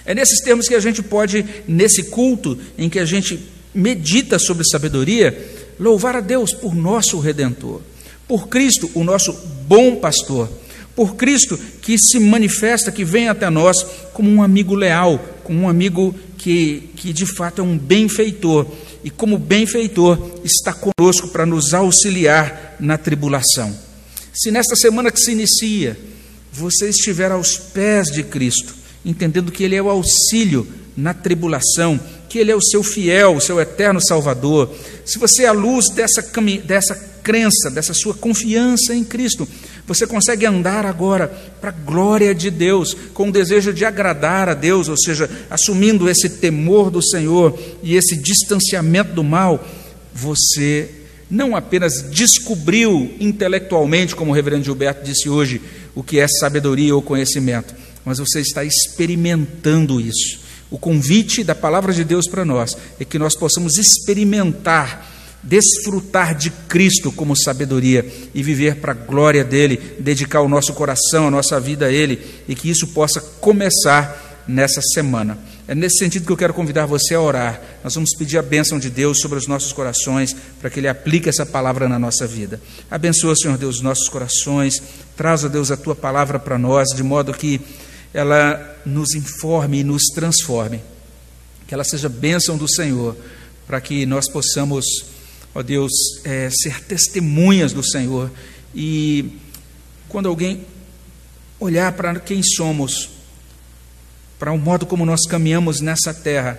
É 0.06 0.14
nesses 0.14 0.40
termos 0.40 0.66
que 0.66 0.74
a 0.74 0.80
gente 0.80 1.02
pode, 1.02 1.44
nesse 1.68 2.04
culto 2.04 2.58
em 2.78 2.88
que 2.88 2.98
a 2.98 3.04
gente 3.04 3.46
medita 3.74 4.38
sobre 4.38 4.64
sabedoria, 4.64 5.38
louvar 5.78 6.16
a 6.16 6.20
Deus 6.20 6.54
por 6.54 6.74
nosso 6.74 7.18
redentor, 7.18 7.82
por 8.26 8.48
Cristo, 8.48 8.90
o 8.94 9.04
nosso 9.04 9.34
bom 9.68 9.96
pastor 9.96 10.48
por 10.94 11.16
Cristo 11.16 11.58
que 11.80 11.96
se 11.98 12.18
manifesta, 12.18 12.92
que 12.92 13.04
vem 13.04 13.28
até 13.28 13.48
nós 13.48 13.84
como 14.12 14.30
um 14.30 14.42
amigo 14.42 14.74
leal, 14.74 15.18
como 15.44 15.60
um 15.60 15.68
amigo 15.68 16.14
que, 16.36 16.90
que 16.96 17.12
de 17.12 17.26
fato 17.26 17.60
é 17.60 17.64
um 17.64 17.76
benfeitor, 17.76 18.66
e 19.02 19.10
como 19.10 19.38
benfeitor 19.38 20.40
está 20.44 20.74
conosco 20.74 21.28
para 21.28 21.46
nos 21.46 21.72
auxiliar 21.72 22.76
na 22.78 22.98
tribulação. 22.98 23.74
Se 24.32 24.50
nesta 24.50 24.76
semana 24.76 25.10
que 25.10 25.20
se 25.20 25.32
inicia, 25.32 25.98
você 26.52 26.88
estiver 26.88 27.30
aos 27.30 27.56
pés 27.56 28.08
de 28.08 28.22
Cristo, 28.22 28.74
entendendo 29.04 29.52
que 29.52 29.64
Ele 29.64 29.76
é 29.76 29.82
o 29.82 29.90
auxílio 29.90 30.66
na 30.96 31.14
tribulação, 31.14 31.98
que 32.28 32.38
Ele 32.38 32.50
é 32.50 32.56
o 32.56 32.62
seu 32.62 32.82
fiel, 32.82 33.36
o 33.36 33.40
seu 33.40 33.60
eterno 33.60 34.00
Salvador, 34.00 34.70
se 35.04 35.18
você, 35.18 35.46
à 35.46 35.52
luz 35.52 35.86
dessa, 35.94 36.22
dessa 36.64 36.94
crença, 37.22 37.70
dessa 37.70 37.94
sua 37.94 38.14
confiança 38.14 38.94
em 38.94 39.04
Cristo, 39.04 39.48
você 39.90 40.06
consegue 40.06 40.46
andar 40.46 40.86
agora 40.86 41.26
para 41.60 41.70
a 41.70 41.72
glória 41.72 42.32
de 42.32 42.48
Deus, 42.48 42.94
com 43.12 43.28
o 43.28 43.32
desejo 43.32 43.72
de 43.72 43.84
agradar 43.84 44.48
a 44.48 44.54
Deus, 44.54 44.88
ou 44.88 44.96
seja, 44.96 45.28
assumindo 45.50 46.08
esse 46.08 46.28
temor 46.28 46.92
do 46.92 47.02
Senhor 47.02 47.58
e 47.82 47.96
esse 47.96 48.16
distanciamento 48.16 49.12
do 49.14 49.24
mal, 49.24 49.66
você 50.14 50.88
não 51.28 51.56
apenas 51.56 52.08
descobriu 52.08 53.12
intelectualmente, 53.18 54.14
como 54.14 54.30
o 54.30 54.34
reverendo 54.34 54.62
Gilberto 54.62 55.04
disse 55.04 55.28
hoje, 55.28 55.60
o 55.92 56.04
que 56.04 56.20
é 56.20 56.28
sabedoria 56.28 56.94
ou 56.94 57.02
conhecimento, 57.02 57.74
mas 58.04 58.18
você 58.18 58.40
está 58.40 58.62
experimentando 58.62 60.00
isso. 60.00 60.38
O 60.70 60.78
convite 60.78 61.42
da 61.42 61.56
palavra 61.56 61.92
de 61.92 62.04
Deus 62.04 62.28
para 62.28 62.44
nós 62.44 62.78
é 63.00 63.04
que 63.04 63.18
nós 63.18 63.34
possamos 63.34 63.76
experimentar 63.76 65.09
desfrutar 65.42 66.34
de 66.34 66.50
Cristo 66.50 67.10
como 67.10 67.36
sabedoria 67.36 68.06
e 68.34 68.42
viver 68.42 68.76
para 68.76 68.92
a 68.92 68.94
glória 68.94 69.42
dele, 69.42 69.96
dedicar 69.98 70.40
o 70.42 70.48
nosso 70.48 70.74
coração, 70.74 71.28
a 71.28 71.30
nossa 71.30 71.58
vida 71.58 71.86
a 71.86 71.92
ele 71.92 72.20
e 72.48 72.54
que 72.54 72.68
isso 72.68 72.88
possa 72.88 73.20
começar 73.20 74.44
nessa 74.46 74.80
semana. 74.82 75.38
É 75.66 75.74
nesse 75.74 75.98
sentido 75.98 76.26
que 76.26 76.32
eu 76.32 76.36
quero 76.36 76.52
convidar 76.52 76.84
você 76.84 77.14
a 77.14 77.20
orar. 77.20 77.62
Nós 77.84 77.94
vamos 77.94 78.10
pedir 78.16 78.38
a 78.38 78.42
bênção 78.42 78.78
de 78.78 78.90
Deus 78.90 79.20
sobre 79.20 79.38
os 79.38 79.46
nossos 79.46 79.72
corações, 79.72 80.34
para 80.60 80.68
que 80.68 80.80
Ele 80.80 80.88
aplique 80.88 81.28
essa 81.28 81.46
palavra 81.46 81.88
na 81.88 81.96
nossa 81.96 82.26
vida. 82.26 82.60
Abençoa, 82.90 83.36
Senhor 83.36 83.56
Deus, 83.56 83.76
os 83.76 83.82
nossos 83.82 84.08
corações. 84.08 84.82
Traz, 85.16 85.44
ó 85.44 85.48
Deus, 85.48 85.70
a 85.70 85.76
tua 85.76 85.94
palavra 85.94 86.40
para 86.40 86.58
nós, 86.58 86.88
de 86.88 87.04
modo 87.04 87.32
que 87.32 87.60
ela 88.12 88.78
nos 88.84 89.14
informe 89.14 89.78
e 89.78 89.84
nos 89.84 90.02
transforme. 90.12 90.82
Que 91.68 91.74
ela 91.74 91.84
seja 91.84 92.08
bênção 92.08 92.56
do 92.56 92.68
Senhor, 92.68 93.16
para 93.64 93.80
que 93.80 94.04
nós 94.04 94.28
possamos 94.28 94.84
ó 95.54 95.62
Deus, 95.62 95.92
é, 96.24 96.48
ser 96.50 96.82
testemunhas 96.84 97.72
do 97.72 97.82
Senhor. 97.82 98.30
E 98.74 99.38
quando 100.08 100.28
alguém 100.28 100.64
olhar 101.58 101.92
para 101.92 102.18
quem 102.20 102.42
somos, 102.42 103.10
para 104.38 104.52
o 104.52 104.58
modo 104.58 104.86
como 104.86 105.04
nós 105.04 105.26
caminhamos 105.28 105.80
nessa 105.80 106.14
terra, 106.14 106.58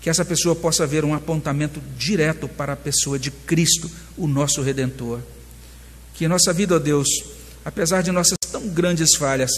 que 0.00 0.10
essa 0.10 0.24
pessoa 0.24 0.54
possa 0.54 0.86
ver 0.86 1.04
um 1.04 1.14
apontamento 1.14 1.80
direto 1.96 2.46
para 2.46 2.74
a 2.74 2.76
pessoa 2.76 3.18
de 3.18 3.30
Cristo, 3.30 3.90
o 4.18 4.26
nosso 4.26 4.60
Redentor. 4.60 5.20
Que 6.12 6.28
nossa 6.28 6.52
vida, 6.52 6.76
ó 6.76 6.78
Deus, 6.78 7.08
apesar 7.64 8.02
de 8.02 8.12
nossas 8.12 8.36
tão 8.52 8.68
grandes 8.68 9.16
falhas, 9.16 9.50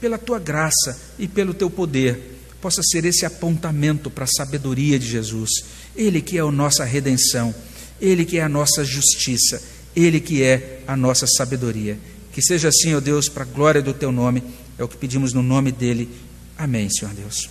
pela 0.00 0.16
tua 0.16 0.38
graça 0.38 0.98
e 1.18 1.28
pelo 1.28 1.52
teu 1.52 1.68
poder, 1.68 2.40
possa 2.60 2.82
ser 2.82 3.04
esse 3.04 3.26
apontamento 3.26 4.10
para 4.10 4.24
a 4.24 4.28
sabedoria 4.28 4.98
de 4.98 5.06
Jesus, 5.06 5.50
Ele 5.94 6.22
que 6.22 6.38
é 6.38 6.40
a 6.40 6.50
nossa 6.50 6.84
redenção. 6.84 7.54
Ele 8.00 8.24
que 8.24 8.38
é 8.38 8.42
a 8.42 8.48
nossa 8.48 8.84
justiça, 8.84 9.62
Ele 9.94 10.20
que 10.20 10.42
é 10.42 10.80
a 10.86 10.96
nossa 10.96 11.26
sabedoria. 11.26 11.98
Que 12.32 12.40
seja 12.40 12.68
assim, 12.68 12.94
ó 12.94 13.00
Deus, 13.00 13.28
para 13.28 13.42
a 13.42 13.46
glória 13.46 13.82
do 13.82 13.92
Teu 13.92 14.10
nome, 14.12 14.42
é 14.78 14.84
o 14.84 14.88
que 14.88 14.96
pedimos 14.96 15.32
no 15.32 15.42
nome 15.42 15.72
dEle. 15.72 16.08
Amém, 16.56 16.88
Senhor 16.88 17.12
Deus. 17.12 17.50